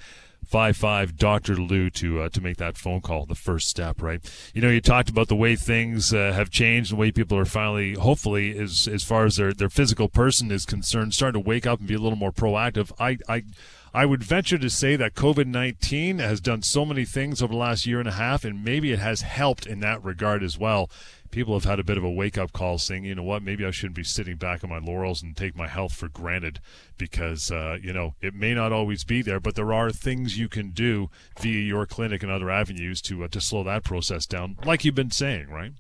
five 0.47 0.77
five 0.77 1.17
Dr. 1.17 1.55
Lou 1.55 1.89
to 1.91 2.21
uh, 2.21 2.29
to 2.29 2.41
make 2.41 2.57
that 2.57 2.77
phone 2.77 3.01
call, 3.01 3.25
the 3.25 3.35
first 3.35 3.67
step, 3.67 4.01
right? 4.01 4.19
You 4.53 4.61
know, 4.61 4.69
you 4.69 4.81
talked 4.81 5.09
about 5.09 5.27
the 5.27 5.35
way 5.35 5.55
things 5.55 6.13
uh, 6.13 6.31
have 6.33 6.49
changed, 6.49 6.91
the 6.91 6.95
way 6.95 7.11
people 7.11 7.37
are 7.37 7.45
finally, 7.45 7.93
hopefully, 7.93 8.57
as 8.57 8.87
as 8.87 9.03
far 9.03 9.25
as 9.25 9.37
their 9.37 9.53
their 9.53 9.69
physical 9.69 10.09
person 10.09 10.51
is 10.51 10.65
concerned, 10.65 11.13
starting 11.13 11.41
to 11.41 11.47
wake 11.47 11.65
up 11.65 11.79
and 11.79 11.87
be 11.87 11.95
a 11.95 11.99
little 11.99 12.17
more 12.17 12.31
proactive. 12.31 12.91
I 12.99 13.17
I. 13.27 13.43
I 13.93 14.05
would 14.05 14.23
venture 14.23 14.57
to 14.57 14.69
say 14.69 14.97
that 14.97 15.15
COVID 15.15 15.45
19 15.47 16.19
has 16.19 16.41
done 16.41 16.63
so 16.63 16.83
many 16.83 17.05
things 17.05 17.41
over 17.41 17.53
the 17.53 17.57
last 17.57 17.85
year 17.85 17.99
and 17.99 18.09
a 18.09 18.11
half, 18.11 18.43
and 18.43 18.61
maybe 18.61 18.91
it 18.91 18.99
has 18.99 19.21
helped 19.21 19.65
in 19.65 19.79
that 19.79 20.03
regard 20.03 20.43
as 20.43 20.57
well 20.57 20.89
people 21.36 21.53
have 21.53 21.65
had 21.65 21.81
a 21.81 21.83
bit 21.83 21.97
of 21.97 22.03
a 22.05 22.09
wake 22.09 22.38
up 22.38 22.53
call 22.53 22.77
saying, 22.77 23.03
you 23.03 23.13
know 23.13 23.21
what, 23.21 23.43
maybe 23.43 23.65
I 23.65 23.71
shouldn't 23.71 23.97
be 23.97 24.05
sitting 24.05 24.38
back 24.38 24.63
on 24.63 24.69
my 24.69 24.79
laurels 24.79 25.21
and 25.21 25.36
take 25.36 25.53
my 25.53 25.67
health 25.67 25.93
for 25.93 26.07
granted 26.07 26.61
because, 26.97 27.51
uh, 27.51 27.77
you 27.81 27.91
know, 27.91 28.15
it 28.21 28.33
may 28.33 28.53
not 28.53 28.71
always 28.71 29.03
be 29.03 29.21
there, 29.21 29.41
but 29.41 29.55
there 29.55 29.73
are 29.73 29.91
things 29.91 30.39
you 30.39 30.47
can 30.47 30.69
do 30.69 31.09
via 31.38 31.59
your 31.59 31.86
clinic 31.86 32.23
and 32.23 32.31
other 32.31 32.49
avenues 32.49 33.01
to, 33.01 33.25
uh, 33.25 33.27
to 33.27 33.41
slow 33.41 33.63
that 33.63 33.83
process 33.83 34.25
down, 34.25 34.55
like 34.65 34.86
you've 34.86 34.95
been 34.95 35.11
saying, 35.11 35.49
right? 35.49 35.73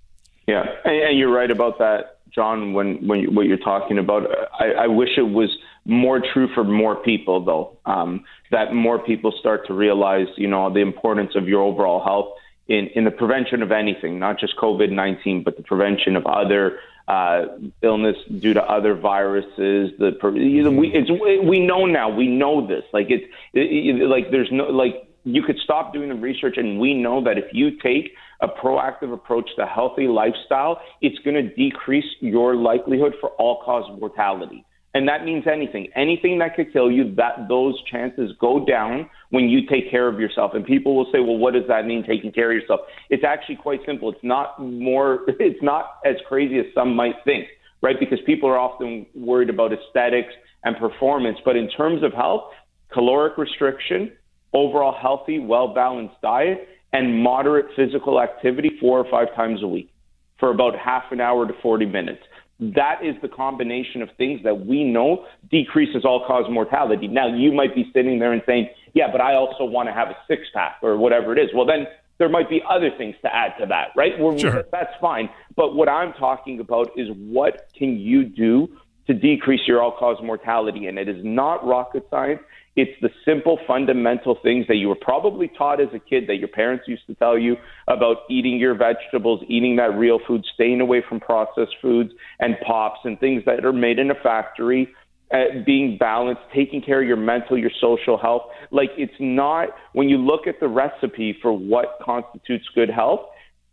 Yeah, 0.45 0.65
and, 0.83 0.95
and 0.95 1.17
you're 1.17 1.31
right 1.31 1.49
about 1.49 1.79
that, 1.79 2.19
John. 2.33 2.73
When 2.73 3.07
when 3.07 3.21
you, 3.21 3.31
what 3.31 3.45
you're 3.45 3.57
talking 3.57 3.97
about, 3.97 4.27
I, 4.59 4.71
I 4.83 4.87
wish 4.87 5.09
it 5.17 5.21
was 5.21 5.49
more 5.85 6.21
true 6.33 6.49
for 6.53 6.65
more 6.65 6.97
people, 6.97 7.43
though. 7.43 7.77
Um, 7.85 8.25
that 8.51 8.73
more 8.73 8.99
people 8.99 9.33
start 9.39 9.65
to 9.67 9.73
realize, 9.73 10.27
you 10.35 10.47
know, 10.47 10.71
the 10.71 10.81
importance 10.81 11.31
of 11.33 11.47
your 11.47 11.63
overall 11.63 12.03
health 12.03 12.37
in, 12.67 12.87
in 12.95 13.03
the 13.05 13.11
prevention 13.11 13.61
of 13.61 13.71
anything, 13.71 14.19
not 14.19 14.39
just 14.39 14.55
COVID 14.57 14.91
19, 14.91 15.43
but 15.43 15.57
the 15.57 15.63
prevention 15.63 16.15
of 16.15 16.25
other 16.25 16.79
uh, 17.07 17.45
illness 17.81 18.15
due 18.39 18.53
to 18.53 18.63
other 18.63 18.95
viruses. 18.95 19.91
The 19.99 20.17
we 20.23 20.91
it's, 20.93 21.09
we 21.47 21.59
know 21.59 21.85
now 21.85 22.09
we 22.09 22.27
know 22.27 22.65
this 22.65 22.83
like 22.93 23.07
it's 23.09 23.25
it, 23.53 24.01
it, 24.01 24.07
like 24.07 24.31
there's 24.31 24.51
no 24.51 24.65
like 24.65 25.07
you 25.23 25.43
could 25.43 25.57
stop 25.59 25.93
doing 25.93 26.09
the 26.09 26.15
research 26.15 26.57
and 26.57 26.79
we 26.79 26.93
know 26.93 27.23
that 27.23 27.37
if 27.37 27.45
you 27.51 27.77
take 27.79 28.13
a 28.41 28.47
proactive 28.47 29.13
approach 29.13 29.49
to 29.55 29.65
healthy 29.65 30.07
lifestyle, 30.07 30.79
it's 31.01 31.17
going 31.19 31.35
to 31.35 31.55
decrease 31.55 32.05
your 32.19 32.55
likelihood 32.55 33.13
for 33.19 33.29
all 33.31 33.61
cause 33.63 33.85
mortality. 33.99 34.65
And 34.95 35.09
that 35.09 35.25
means 35.25 35.43
anything. 35.45 35.89
Anything 35.93 36.39
that 36.39 36.55
could 36.55 36.71
kill 36.71 36.89
you, 36.89 37.13
that 37.15 37.49
those 37.49 37.75
chances 37.83 38.31
go 38.39 38.65
down 38.65 39.09
when 39.29 39.49
you 39.49 39.67
take 39.67 39.91
care 39.91 40.07
of 40.07 40.21
yourself. 40.21 40.53
And 40.53 40.65
people 40.65 40.95
will 40.95 41.11
say, 41.11 41.19
well, 41.19 41.37
what 41.37 41.53
does 41.53 41.67
that 41.67 41.85
mean, 41.85 42.05
taking 42.07 42.31
care 42.31 42.49
of 42.49 42.55
yourself? 42.55 42.79
It's 43.09 43.25
actually 43.25 43.57
quite 43.57 43.81
simple. 43.85 44.09
It's 44.09 44.23
not 44.23 44.57
more, 44.57 45.19
it's 45.27 45.61
not 45.61 45.97
as 46.05 46.15
crazy 46.29 46.59
as 46.59 46.65
some 46.73 46.95
might 46.95 47.15
think, 47.25 47.47
right? 47.81 47.97
Because 47.99 48.19
people 48.25 48.47
are 48.47 48.57
often 48.57 49.05
worried 49.13 49.49
about 49.49 49.73
aesthetics 49.73 50.33
and 50.63 50.77
performance. 50.77 51.39
But 51.43 51.57
in 51.57 51.69
terms 51.71 52.01
of 52.01 52.13
health, 52.13 52.45
caloric 52.93 53.37
restriction, 53.37 54.13
overall 54.53 54.95
healthy, 54.97 55.39
well 55.39 55.73
balanced 55.73 56.21
diet, 56.21 56.69
and 56.93 57.21
moderate 57.21 57.65
physical 57.75 58.21
activity 58.21 58.71
four 58.79 58.97
or 58.97 59.11
five 59.11 59.35
times 59.35 59.61
a 59.61 59.67
week 59.67 59.91
for 60.39 60.51
about 60.51 60.73
half 60.77 61.03
an 61.11 61.19
hour 61.19 61.45
to 61.45 61.53
40 61.61 61.85
minutes 61.85 62.21
that 62.59 63.03
is 63.03 63.15
the 63.21 63.27
combination 63.27 64.01
of 64.01 64.09
things 64.17 64.41
that 64.43 64.65
we 64.65 64.83
know 64.83 65.25
decreases 65.51 66.05
all 66.05 66.25
cause 66.25 66.45
mortality. 66.49 67.07
Now, 67.07 67.27
you 67.27 67.51
might 67.51 67.75
be 67.75 67.89
sitting 67.93 68.19
there 68.19 68.31
and 68.31 68.41
saying, 68.45 68.69
yeah, 68.93 69.11
but 69.11 69.19
I 69.19 69.35
also 69.35 69.65
want 69.65 69.89
to 69.89 69.93
have 69.93 70.09
a 70.09 70.17
six 70.27 70.43
pack 70.53 70.77
or 70.81 70.97
whatever 70.97 71.33
it 71.33 71.39
is. 71.39 71.49
Well, 71.53 71.65
then 71.65 71.87
there 72.17 72.29
might 72.29 72.49
be 72.49 72.61
other 72.69 72.89
things 72.97 73.15
to 73.23 73.35
add 73.35 73.53
to 73.59 73.65
that, 73.65 73.89
right? 73.95 74.13
sure. 74.39 74.63
That's 74.71 74.93
fine. 75.01 75.29
But 75.55 75.75
what 75.75 75.89
I'm 75.89 76.13
talking 76.13 76.61
about 76.61 76.91
is 76.95 77.09
what 77.17 77.67
can 77.77 77.97
you 77.99 78.23
do 78.23 78.69
to 79.07 79.13
decrease 79.13 79.61
your 79.67 79.81
all 79.81 79.91
cause 79.91 80.17
mortality? 80.23 80.87
And 80.87 80.97
it 80.97 81.09
is 81.09 81.23
not 81.25 81.65
rocket 81.65 82.07
science. 82.09 82.39
It's 82.75 82.91
the 83.01 83.09
simple 83.23 83.57
fundamental 83.65 84.37
things 84.43 84.65
that 84.67 84.75
you 84.75 84.89
were 84.89 84.97
probably 84.99 85.49
taught 85.57 85.79
as 85.79 85.87
a 85.93 85.99
kid 85.99 86.25
that 86.27 86.35
your 86.35 86.49
parents 86.49 86.85
used 86.87 87.07
to 87.07 87.15
tell 87.15 87.37
you 87.37 87.55
about 87.87 88.17
eating 88.29 88.57
your 88.57 88.75
vegetables, 88.75 89.41
eating 89.47 89.77
that 89.77 89.97
real 89.97 90.19
food, 90.27 90.45
staying 90.53 90.81
away 90.81 91.01
from 91.07 91.19
processed 91.21 91.75
foods 91.81 92.11
and 92.39 92.55
pops 92.65 92.99
and 93.05 93.19
things 93.19 93.43
that 93.45 93.63
are 93.63 93.73
made 93.73 93.97
in 93.97 94.11
a 94.11 94.15
factory. 94.15 94.89
Uh, 95.31 95.63
being 95.65 95.97
balanced, 95.97 96.41
taking 96.53 96.81
care 96.81 97.01
of 97.01 97.07
your 97.07 97.17
mental, 97.17 97.57
your 97.57 97.71
social 97.81 98.15
health. 98.15 98.43
Like 98.69 98.91
it's 98.95 99.11
not, 99.19 99.69
when 99.93 100.07
you 100.07 100.17
look 100.17 100.45
at 100.45 100.59
the 100.59 100.67
recipe 100.67 101.35
for 101.41 101.51
what 101.51 101.97
constitutes 102.03 102.65
good 102.75 102.91
health, 102.91 103.21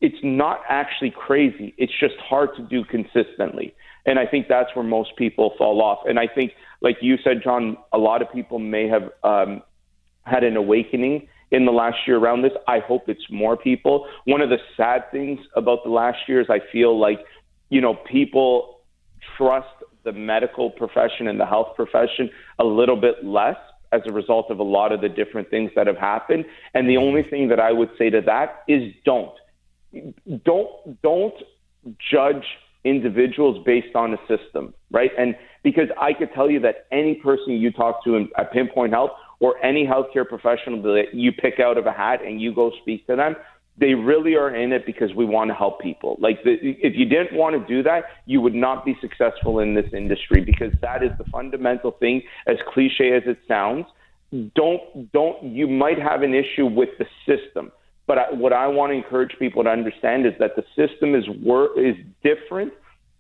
it's 0.01 0.17
not 0.23 0.61
actually 0.69 1.13
crazy. 1.15 1.75
It's 1.77 1.93
just 2.01 2.15
hard 2.19 2.51
to 2.57 2.63
do 2.63 2.85
consistently. 2.85 3.75
And 4.05 4.19
I 4.19 4.27
think 4.27 4.49
that's 4.49 4.75
where 4.75 4.85
most 4.85 5.17
people 5.17 5.55
fall 5.57 5.81
off. 5.81 6.01
And 6.07 6.19
I 6.19 6.27
think 6.27 6.53
like 6.83 6.97
you 7.01 7.17
said, 7.23 7.43
John, 7.43 7.77
a 7.93 7.99
lot 7.99 8.21
of 8.21 8.33
people 8.33 8.59
may 8.59 8.89
have 8.89 9.11
um, 9.23 9.63
had 10.25 10.45
an 10.45 10.57
awakening 10.57 11.29
in 11.51 11.65
the 11.65 11.73
last 11.73 11.99
year 12.07 12.19
around 12.19 12.43
this. 12.43 12.53
I 12.67 12.81
hope 12.81 13.09
it's 13.09 13.31
more 13.31 13.57
people. 13.57 14.09
One 14.25 14.41
of 14.41 14.51
the 14.51 14.59
sad 14.77 15.11
things 15.13 15.39
about 15.55 15.85
the 15.85 15.91
last 15.91 16.19
year 16.27 16.41
is 16.41 16.49
I 16.51 16.61
feel 16.73 16.99
like, 16.99 17.25
you 17.71 17.81
know, 17.81 17.95
people 17.95 18.81
trust 19.37 19.69
the 20.03 20.13
medical 20.13 20.71
profession 20.71 21.29
and 21.29 21.39
the 21.39 21.47
health 21.47 21.77
profession 21.77 22.29
a 22.59 22.65
little 22.65 22.97
bit 22.97 23.25
less 23.25 23.57
as 23.93 24.01
a 24.07 24.13
result 24.13 24.51
of 24.51 24.59
a 24.59 24.65
lot 24.65 24.91
of 24.91 25.01
the 25.01 25.09
different 25.09 25.51
things 25.51 25.71
that 25.77 25.87
have 25.87 25.99
happened. 25.99 26.45
And 26.75 26.89
the 26.89 26.97
only 26.97 27.23
thing 27.23 27.49
that 27.49 27.61
I 27.61 27.71
would 27.73 27.91
say 27.97 28.11
to 28.11 28.21
that 28.23 28.65
is 28.67 28.93
don't. 29.05 29.35
Don't 30.45 31.03
don't 31.03 31.35
judge 32.11 32.47
individuals 32.85 33.63
based 33.65 33.95
on 33.95 34.15
a 34.15 34.19
system, 34.27 34.75
right? 34.91 35.11
And 35.19 35.37
because 35.63 35.89
I 36.01 36.13
could 36.13 36.33
tell 36.35 36.51
you 36.51 36.61
that 36.61 36.87
any 36.91 37.15
person 37.17 37.53
you 37.55 37.71
talk 37.71 38.05
to 38.05 38.17
in, 38.17 38.29
at 38.37 38.53
Pinpoint 38.53 38.93
Health 38.93 39.11
or 39.41 39.63
any 39.65 39.87
healthcare 39.87 40.27
professional 40.27 40.83
that 40.83 41.13
you 41.13 41.33
pick 41.33 41.61
out 41.61 41.79
of 41.79 41.87
a 41.87 41.93
hat 41.93 42.21
and 42.25 42.41
you 42.41 42.55
go 42.55 42.73
speak 42.83 43.07
to 43.07 43.17
them, 43.17 43.37
they 43.79 43.95
really 43.95 44.35
are 44.35 44.55
in 44.55 44.73
it 44.73 44.85
because 44.85 45.15
we 45.15 45.25
want 45.25 45.51
to 45.51 45.55
help 45.55 45.81
people. 45.81 46.17
Like 46.21 46.43
the, 46.45 46.57
if 46.61 46.95
you 46.95 47.07
didn't 47.07 47.37
want 47.37 47.61
to 47.61 47.67
do 47.75 47.83
that, 47.85 48.05
you 48.27 48.41
would 48.41 48.55
not 48.55 48.85
be 48.85 48.97
successful 49.01 49.61
in 49.61 49.75
this 49.75 49.87
industry 49.93 50.45
because 50.45 50.73
that 50.83 51.03
is 51.03 51.11
the 51.19 51.25
fundamental 51.33 51.93
thing. 51.93 52.23
As 52.47 52.57
cliche 52.73 53.17
as 53.17 53.23
it 53.27 53.39
sounds, 53.49 53.87
don't 54.55 55.11
don't 55.13 55.43
you 55.43 55.67
might 55.67 55.99
have 55.99 56.23
an 56.23 56.35
issue 56.35 56.67
with 56.67 56.91
the 56.99 57.07
system. 57.27 57.73
But 58.07 58.19
I, 58.19 58.33
what 58.33 58.53
I 58.53 58.67
want 58.67 58.91
to 58.91 58.97
encourage 58.97 59.33
people 59.39 59.65
to 59.65 59.71
understand 59.71 60.27
is 60.27 60.33
that 60.39 60.57
the 60.57 60.65
system 60.77 61.15
is 61.15 61.25
wor- 61.43 61.79
is 61.79 61.95
different 62.23 62.73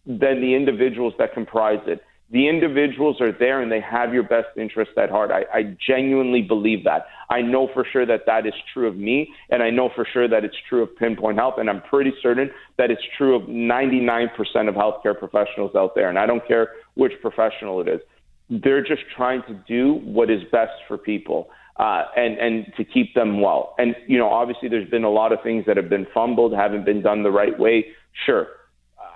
than 0.06 0.40
the 0.40 0.54
individuals 0.54 1.14
that 1.18 1.32
comprise 1.32 1.80
it 1.86 2.02
the 2.32 2.48
individuals 2.48 3.20
are 3.20 3.30
there 3.30 3.60
and 3.60 3.70
they 3.70 3.80
have 3.80 4.14
your 4.14 4.22
best 4.22 4.48
interest 4.56 4.92
at 4.96 5.10
heart. 5.10 5.30
I, 5.30 5.42
I 5.52 5.76
genuinely 5.86 6.40
believe 6.40 6.82
that. 6.84 7.06
I 7.28 7.42
know 7.42 7.68
for 7.74 7.86
sure 7.92 8.06
that 8.06 8.22
that 8.26 8.46
is 8.46 8.54
true 8.72 8.88
of 8.88 8.96
me, 8.96 9.28
and 9.50 9.62
I 9.62 9.68
know 9.68 9.90
for 9.94 10.06
sure 10.10 10.26
that 10.26 10.42
it's 10.42 10.56
true 10.66 10.82
of 10.82 10.96
Pinpoint 10.96 11.36
Health, 11.36 11.54
and 11.58 11.68
I'm 11.68 11.82
pretty 11.82 12.12
certain 12.22 12.50
that 12.78 12.90
it's 12.90 13.02
true 13.18 13.36
of 13.36 13.42
99% 13.42 14.30
of 14.66 14.74
healthcare 14.74 15.16
professionals 15.16 15.74
out 15.76 15.94
there. 15.94 16.08
And 16.08 16.18
I 16.18 16.24
don't 16.24 16.46
care 16.48 16.70
which 16.94 17.12
professional 17.20 17.82
it 17.82 17.88
is. 17.88 18.00
They're 18.48 18.82
just 18.82 19.02
trying 19.14 19.42
to 19.48 19.54
do 19.68 20.00
what 20.02 20.30
is 20.30 20.40
best 20.50 20.72
for 20.88 20.96
people. 20.96 21.50
Uh, 21.76 22.04
and 22.16 22.36
and 22.38 22.72
to 22.76 22.84
keep 22.84 23.14
them 23.14 23.40
well. 23.40 23.74
And 23.78 23.96
you 24.06 24.18
know, 24.18 24.28
obviously, 24.28 24.68
there's 24.68 24.90
been 24.90 25.04
a 25.04 25.10
lot 25.10 25.32
of 25.32 25.42
things 25.42 25.64
that 25.66 25.78
have 25.78 25.88
been 25.88 26.06
fumbled, 26.12 26.52
haven't 26.52 26.84
been 26.84 27.00
done 27.00 27.22
the 27.22 27.30
right 27.30 27.58
way. 27.58 27.86
Sure, 28.26 28.46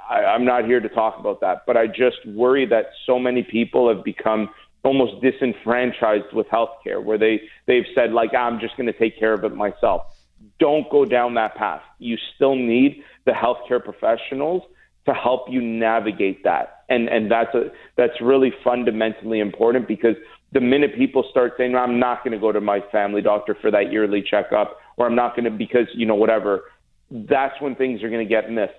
I, 0.08 0.24
I'm 0.24 0.44
not 0.44 0.64
here 0.64 0.80
to 0.80 0.88
talk 0.88 1.18
about 1.18 1.40
that, 1.40 1.64
but 1.66 1.76
I 1.76 1.86
just 1.86 2.24
worry 2.26 2.64
that 2.66 2.86
so 3.04 3.18
many 3.18 3.42
people 3.42 3.94
have 3.94 4.04
become 4.04 4.48
almost 4.84 5.20
disenfranchised 5.20 6.32
with 6.32 6.46
healthcare, 6.48 7.02
where 7.02 7.18
they 7.18 7.42
they've 7.66 7.86
said 7.94 8.12
like 8.12 8.34
I'm 8.34 8.60
just 8.60 8.76
going 8.76 8.86
to 8.86 8.98
take 8.98 9.18
care 9.18 9.34
of 9.34 9.44
it 9.44 9.54
myself. 9.54 10.16
Don't 10.58 10.88
go 10.90 11.04
down 11.04 11.34
that 11.34 11.56
path. 11.56 11.82
You 11.98 12.16
still 12.34 12.54
need 12.54 13.02
the 13.24 13.32
healthcare 13.32 13.82
professionals 13.84 14.62
to 15.06 15.14
help 15.14 15.50
you 15.50 15.60
navigate 15.60 16.44
that, 16.44 16.84
and 16.88 17.08
and 17.08 17.30
that's 17.30 17.54
a 17.54 17.70
that's 17.96 18.20
really 18.20 18.52
fundamentally 18.64 19.40
important 19.40 19.88
because 19.88 20.16
the 20.56 20.60
minute 20.62 20.96
people 20.96 21.22
start 21.30 21.52
saying 21.58 21.76
I'm 21.76 21.98
not 21.98 22.24
going 22.24 22.32
to 22.32 22.38
go 22.38 22.50
to 22.50 22.62
my 22.62 22.80
family 22.90 23.20
doctor 23.20 23.54
for 23.60 23.70
that 23.72 23.92
yearly 23.92 24.22
checkup, 24.22 24.78
or 24.96 25.06
I'm 25.06 25.14
not 25.14 25.36
going 25.36 25.44
to 25.44 25.50
because 25.50 25.86
you 25.92 26.06
know 26.06 26.14
whatever, 26.14 26.62
that's 27.10 27.60
when 27.60 27.74
things 27.74 28.02
are 28.02 28.08
going 28.08 28.26
to 28.26 28.28
get 28.28 28.50
missed 28.50 28.72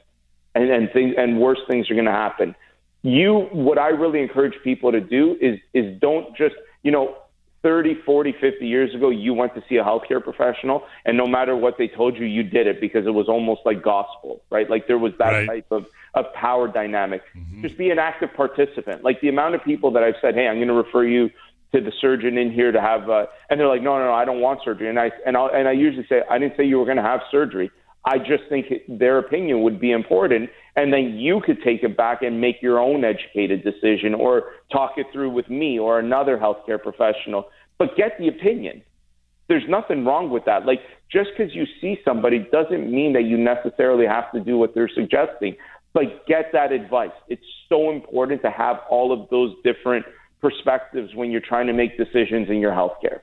and, 0.55 0.71
and 0.71 0.89
things 0.91 1.13
and 1.15 1.39
worse 1.39 1.59
things 1.69 1.91
are 1.91 1.93
going 1.93 2.05
to 2.05 2.11
happen. 2.11 2.55
You, 3.03 3.47
what 3.51 3.77
I 3.77 3.89
really 3.89 4.21
encourage 4.21 4.55
people 4.63 4.91
to 4.91 4.99
do 4.99 5.37
is 5.39 5.59
is 5.75 6.01
don't 6.01 6.35
just 6.35 6.55
you 6.81 6.91
know 6.91 7.15
30, 7.61 8.01
40, 8.05 8.33
50 8.39 8.67
years 8.67 8.95
ago, 8.95 9.09
you 9.09 9.33
went 9.33 9.53
to 9.53 9.63
see 9.67 9.75
a 9.75 9.83
healthcare 9.83 10.23
professional, 10.23 10.83
and 11.05 11.15
no 11.15 11.27
matter 11.27 11.55
what 11.55 11.77
they 11.77 11.87
told 11.87 12.17
you, 12.17 12.25
you 12.25 12.41
did 12.41 12.65
it 12.65 12.79
because 12.79 13.05
it 13.05 13.11
was 13.11 13.27
almost 13.27 13.61
like 13.65 13.83
gospel, 13.83 14.41
right? 14.49 14.69
Like 14.69 14.87
there 14.87 14.97
was 14.97 15.11
that 15.19 15.31
right. 15.31 15.47
type 15.47 15.71
of, 15.71 15.85
of 16.13 16.31
power 16.33 16.67
dynamic. 16.67 17.23
Mm-hmm. 17.35 17.61
Just 17.63 17.77
be 17.77 17.89
an 17.89 17.99
active 17.99 18.29
participant. 18.35 19.03
Like 19.03 19.21
the 19.21 19.29
amount 19.29 19.55
of 19.55 19.63
people 19.63 19.91
that 19.91 20.03
I've 20.03 20.15
said, 20.21 20.35
hey, 20.35 20.47
I'm 20.47 20.57
going 20.57 20.67
to 20.69 20.73
refer 20.73 21.03
you 21.03 21.29
to 21.73 21.81
the 21.81 21.91
surgeon 21.99 22.37
in 22.37 22.51
here 22.51 22.71
to 22.71 22.79
have, 22.79 23.09
uh, 23.09 23.25
and 23.49 23.59
they're 23.59 23.67
like, 23.67 23.81
no, 23.81 23.97
no, 23.97 24.05
no, 24.05 24.13
I 24.13 24.25
don't 24.25 24.39
want 24.39 24.61
surgery. 24.63 24.89
And 24.89 24.99
I 24.99 25.11
and 25.25 25.35
I 25.35 25.47
and 25.47 25.67
I 25.67 25.73
usually 25.73 26.05
say, 26.07 26.21
I 26.29 26.39
didn't 26.39 26.55
say 26.57 26.65
you 26.65 26.79
were 26.79 26.85
going 26.85 26.97
to 26.97 27.03
have 27.03 27.21
surgery. 27.29 27.71
I 28.05 28.19
just 28.19 28.43
think 28.47 28.67
their 28.87 29.17
opinion 29.17 29.63
would 29.63 29.81
be 29.81 29.91
important, 29.91 30.49
and 30.77 30.93
then 30.93 31.17
you 31.17 31.41
could 31.45 31.61
take 31.61 31.83
it 31.83 31.97
back 31.97 32.21
and 32.21 32.39
make 32.39 32.61
your 32.61 32.79
own 32.79 33.03
educated 33.03 33.63
decision, 33.63 34.13
or 34.13 34.43
talk 34.71 34.93
it 34.97 35.07
through 35.11 35.31
with 35.31 35.49
me 35.49 35.77
or 35.77 35.99
another 35.99 36.37
healthcare 36.37 36.81
professional. 36.81 37.49
But 37.77 37.97
get 37.97 38.17
the 38.17 38.29
opinion. 38.29 38.81
There's 39.49 39.63
nothing 39.67 40.05
wrong 40.05 40.29
with 40.29 40.45
that. 40.45 40.65
Like 40.65 40.79
just 41.11 41.29
because 41.37 41.53
you 41.55 41.65
see 41.79 41.97
somebody 42.03 42.47
doesn't 42.51 42.91
mean 42.91 43.13
that 43.13 43.23
you 43.23 43.37
necessarily 43.37 44.05
have 44.05 44.31
to 44.33 44.39
do 44.39 44.57
what 44.57 44.73
they're 44.73 44.89
suggesting. 44.93 45.55
But 45.93 46.25
get 46.27 46.51
that 46.53 46.71
advice. 46.71 47.11
It's 47.27 47.45
so 47.69 47.91
important 47.91 48.41
to 48.43 48.51
have 48.51 48.77
all 48.89 49.11
of 49.11 49.29
those 49.29 49.55
different 49.63 50.05
perspectives 50.41 51.13
when 51.15 51.31
you're 51.31 51.41
trying 51.41 51.67
to 51.67 51.73
make 51.73 51.97
decisions 51.97 52.49
in 52.49 52.57
your 52.57 52.71
healthcare. 52.71 53.21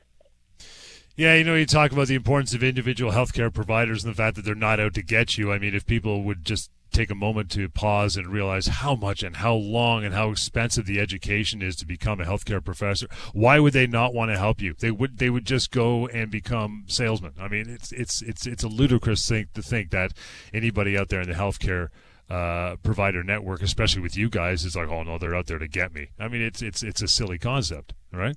Yeah, 1.16 1.34
you 1.36 1.44
know, 1.44 1.54
you 1.54 1.64
talk 1.64 1.92
about 1.92 2.08
the 2.08 2.16
importance 2.16 2.54
of 2.54 2.64
individual 2.64 3.12
healthcare 3.12 3.52
providers 3.52 4.02
and 4.02 4.12
the 4.12 4.16
fact 4.16 4.34
that 4.34 4.44
they're 4.44 4.56
not 4.56 4.80
out 4.80 4.94
to 4.94 5.02
get 5.02 5.38
you. 5.38 5.52
I 5.52 5.58
mean, 5.60 5.72
if 5.72 5.86
people 5.86 6.24
would 6.24 6.44
just 6.44 6.70
take 6.94 7.10
a 7.10 7.14
moment 7.14 7.50
to 7.50 7.68
pause 7.68 8.16
and 8.16 8.28
realize 8.28 8.66
how 8.66 8.94
much 8.94 9.22
and 9.22 9.36
how 9.36 9.54
long 9.54 10.04
and 10.04 10.14
how 10.14 10.30
expensive 10.30 10.86
the 10.86 11.00
education 11.00 11.62
is 11.62 11.76
to 11.76 11.86
become 11.86 12.20
a 12.20 12.24
healthcare 12.24 12.64
professor, 12.64 13.06
why 13.32 13.60
would 13.60 13.72
they 13.72 13.86
not 13.86 14.14
want 14.14 14.30
to 14.30 14.38
help 14.38 14.60
you? 14.60 14.74
They 14.78 14.90
would 14.90 15.18
they 15.18 15.30
would 15.30 15.44
just 15.44 15.70
go 15.70 16.08
and 16.08 16.30
become 16.30 16.84
salesmen. 16.86 17.34
I 17.38 17.48
mean, 17.48 17.68
it's 17.68 17.92
it's 17.92 18.22
it's 18.22 18.46
it's 18.46 18.64
a 18.64 18.68
ludicrous 18.68 19.28
thing 19.28 19.48
to 19.54 19.62
think 19.62 19.90
that 19.90 20.12
anybody 20.52 20.96
out 20.96 21.10
there 21.10 21.20
in 21.20 21.28
the 21.28 21.34
healthcare 21.34 21.88
uh, 22.30 22.76
provider 22.82 23.22
network, 23.22 23.62
especially 23.62 24.02
with 24.02 24.16
you 24.16 24.30
guys, 24.30 24.64
is 24.64 24.76
like, 24.76 24.88
oh 24.88 25.02
no, 25.02 25.18
they're 25.18 25.34
out 25.34 25.46
there 25.46 25.58
to 25.58 25.68
get 25.68 25.92
me. 25.92 26.08
I 26.18 26.28
mean, 26.28 26.42
it's 26.42 26.62
it's 26.62 26.82
it's 26.82 27.02
a 27.02 27.08
silly 27.08 27.38
concept, 27.38 27.92
right? 28.12 28.36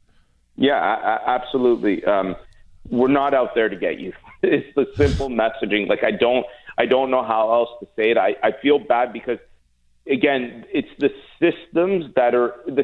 Yeah, 0.55 0.75
I, 0.75 1.35
absolutely. 1.35 2.03
Um, 2.03 2.35
we're 2.89 3.07
not 3.07 3.33
out 3.33 3.53
there 3.55 3.69
to 3.69 3.75
get 3.75 3.99
you. 3.99 4.13
it's 4.41 4.73
the 4.75 4.87
simple 4.95 5.29
messaging. 5.29 5.87
Like 5.87 6.03
I 6.03 6.11
don't 6.11 6.45
I 6.77 6.85
don't 6.85 7.11
know 7.11 7.23
how 7.23 7.51
else 7.51 7.69
to 7.79 7.87
say 7.95 8.11
it. 8.11 8.17
I, 8.17 8.35
I 8.43 8.51
feel 8.61 8.79
bad 8.79 9.13
because 9.13 9.39
again, 10.09 10.65
it's 10.71 10.89
the 10.99 11.09
systems 11.39 12.13
that 12.15 12.35
are 12.35 12.55
the 12.65 12.83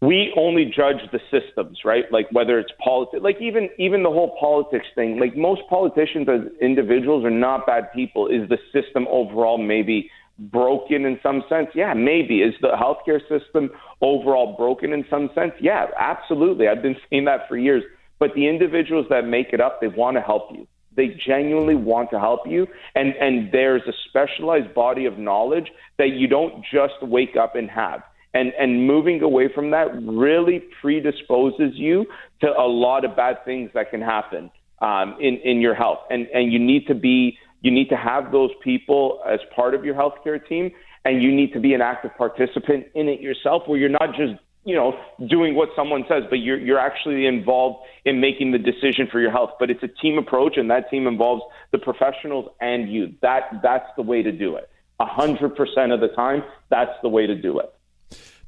we 0.00 0.32
only 0.36 0.64
judge 0.64 1.02
the 1.10 1.18
systems, 1.30 1.80
right? 1.84 2.04
Like 2.12 2.28
whether 2.30 2.58
it's 2.58 2.70
politics, 2.82 3.22
like 3.22 3.40
even 3.40 3.68
even 3.78 4.04
the 4.04 4.10
whole 4.10 4.36
politics 4.38 4.86
thing. 4.94 5.18
Like 5.18 5.36
most 5.36 5.62
politicians 5.68 6.28
as 6.28 6.52
individuals 6.60 7.24
are 7.24 7.30
not 7.30 7.66
bad 7.66 7.92
people. 7.92 8.28
Is 8.28 8.48
the 8.48 8.58
system 8.72 9.06
overall 9.10 9.58
maybe 9.58 10.10
broken 10.38 11.04
in 11.04 11.18
some 11.20 11.42
sense? 11.48 11.68
Yeah, 11.74 11.94
maybe. 11.94 12.42
Is 12.42 12.54
the 12.60 12.68
healthcare 12.68 13.20
system 13.22 13.70
overall 14.00 14.56
broken 14.56 14.92
in 14.92 15.04
some 15.10 15.30
sense? 15.34 15.52
Yeah, 15.60 15.86
absolutely. 15.98 16.68
I've 16.68 16.82
been 16.82 16.96
saying 17.10 17.24
that 17.24 17.48
for 17.48 17.56
years. 17.56 17.82
But 18.20 18.34
the 18.34 18.48
individuals 18.48 19.06
that 19.10 19.26
make 19.26 19.48
it 19.52 19.60
up, 19.60 19.80
they 19.80 19.88
want 19.88 20.16
to 20.16 20.20
help 20.20 20.50
you. 20.52 20.66
They 20.96 21.16
genuinely 21.26 21.76
want 21.76 22.10
to 22.10 22.18
help 22.20 22.40
you, 22.46 22.66
and 22.94 23.14
and 23.20 23.50
there's 23.52 23.82
a 23.88 23.92
specialized 24.08 24.74
body 24.74 25.06
of 25.06 25.18
knowledge 25.18 25.70
that 25.96 26.08
you 26.08 26.28
don't 26.28 26.64
just 26.72 26.94
wake 27.02 27.36
up 27.40 27.56
and 27.56 27.68
have 27.70 28.02
and 28.34 28.52
and 28.58 28.86
moving 28.86 29.22
away 29.22 29.48
from 29.52 29.70
that 29.70 29.88
really 30.02 30.62
predisposes 30.80 31.72
you 31.74 32.06
to 32.40 32.48
a 32.48 32.66
lot 32.66 33.04
of 33.04 33.16
bad 33.16 33.44
things 33.44 33.70
that 33.74 33.90
can 33.90 34.00
happen 34.00 34.50
um, 34.80 35.16
in 35.20 35.36
in 35.44 35.60
your 35.60 35.74
health. 35.74 36.00
And 36.10 36.26
and 36.34 36.52
you 36.52 36.58
need 36.58 36.86
to 36.86 36.94
be 36.94 37.38
you 37.62 37.70
need 37.70 37.88
to 37.88 37.96
have 37.96 38.30
those 38.30 38.50
people 38.62 39.20
as 39.26 39.40
part 39.54 39.74
of 39.74 39.84
your 39.84 39.94
healthcare 39.94 40.44
team 40.46 40.70
and 41.04 41.22
you 41.22 41.34
need 41.34 41.52
to 41.52 41.60
be 41.60 41.74
an 41.74 41.80
active 41.80 42.10
participant 42.16 42.86
in 42.94 43.08
it 43.08 43.20
yourself 43.20 43.62
where 43.66 43.78
you're 43.78 43.88
not 43.88 44.14
just 44.16 44.34
you 44.64 44.74
know 44.74 44.98
doing 45.28 45.54
what 45.54 45.70
someone 45.74 46.04
says 46.08 46.22
but 46.28 46.36
you're 46.36 46.58
you're 46.58 46.78
actually 46.78 47.26
involved 47.26 47.84
in 48.04 48.20
making 48.20 48.52
the 48.52 48.58
decision 48.58 49.08
for 49.10 49.20
your 49.20 49.30
health. 49.30 49.50
But 49.58 49.70
it's 49.70 49.82
a 49.82 49.88
team 49.88 50.18
approach 50.18 50.58
and 50.58 50.70
that 50.70 50.90
team 50.90 51.06
involves 51.06 51.42
the 51.72 51.78
professionals 51.78 52.50
and 52.60 52.92
you. 52.92 53.14
That 53.22 53.60
that's 53.62 53.88
the 53.96 54.02
way 54.02 54.22
to 54.22 54.32
do 54.32 54.56
it. 54.56 54.68
A 55.00 55.06
hundred 55.06 55.56
percent 55.56 55.92
of 55.92 56.00
the 56.00 56.08
time 56.08 56.42
that's 56.68 56.92
the 57.02 57.08
way 57.08 57.26
to 57.26 57.34
do 57.34 57.58
it 57.58 57.72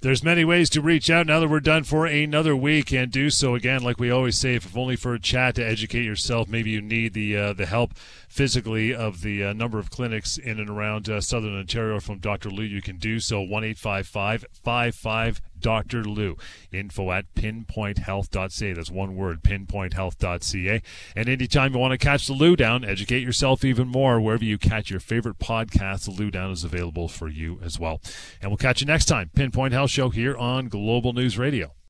there's 0.03 0.24
many 0.24 0.44
ways 0.44 0.70
to 0.70 0.80
reach 0.80 1.11
out 1.11 1.26
now 1.26 1.40
that 1.40 1.48
we're 1.48 1.61
done 1.61 1.84
for 1.84 2.07
another 2.07 2.57
week 2.57 2.90
and 2.90 3.12
do 3.12 3.28
so 3.28 3.55
again 3.55 3.82
like 3.82 3.98
we 3.98 4.11
always 4.11 4.38
say 4.38 4.55
if 4.55 4.74
only 4.76 4.96
for 4.96 5.12
a 5.12 5.20
chat 5.20 5.55
to 5.57 5.66
educate 5.66 6.05
yourself. 6.05 6.48
Maybe 6.48 6.70
you 6.70 6.80
need 6.80 7.12
the 7.12 7.36
uh, 7.36 7.53
the 7.53 7.66
help 7.66 7.94
physically 8.28 8.94
of 8.94 9.20
the 9.20 9.44
uh, 9.44 9.53
number 9.53 9.78
of 9.78 9.90
clinics 9.90 10.38
in 10.38 10.59
and 10.59 10.70
around 10.70 11.09
uh, 11.09 11.20
southern 11.20 11.59
ontario 11.59 12.01
from 12.01 12.18
dr 12.18 12.48
lou 12.48 12.64
you 12.64 12.80
can 12.80 12.96
do 12.96 13.20
so. 13.20 13.44
1-855 13.44 14.44
55 14.64 15.40
Dr. 15.61 16.05
Lou. 16.05 16.37
Info 16.73 17.11
at 17.11 17.33
pinpointhealth.ca. 17.35 18.73
That's 18.73 18.91
one 18.91 19.17
word, 19.17 19.43
pinpointhealth.ca. 19.43 20.83
And 21.17 21.29
anytime 21.29 21.73
you 21.73 21.79
want 21.79 21.93
to 21.93 21.99
catch 21.99 22.27
the 22.27 22.33
Lou 22.33 22.57
Down, 22.57 22.85
educate 22.85 23.23
yourself 23.23 23.65
even 23.65 23.89
more 23.89 24.21
wherever 24.21 24.45
you 24.45 24.59
catch 24.59 24.91
your 24.91 25.01
favorite 25.01 25.39
podcast. 25.39 26.05
The 26.05 26.13
Lou 26.13 26.31
Down 26.31 26.51
is 26.51 26.65
available 26.65 27.09
for 27.09 27.29
you 27.29 27.61
as 27.63 27.79
well. 27.79 28.01
And 28.41 28.51
we'll 28.51 28.57
catch 28.59 28.81
you 28.81 28.87
next 28.87 29.07
time. 29.07 29.31
Pinpoint 29.35 29.73
Health 29.73 29.91
Show 29.91 30.11
here 30.11 30.37
on 30.37 30.69
Global 30.69 31.13
News 31.13 31.39
Radio. 31.39 31.80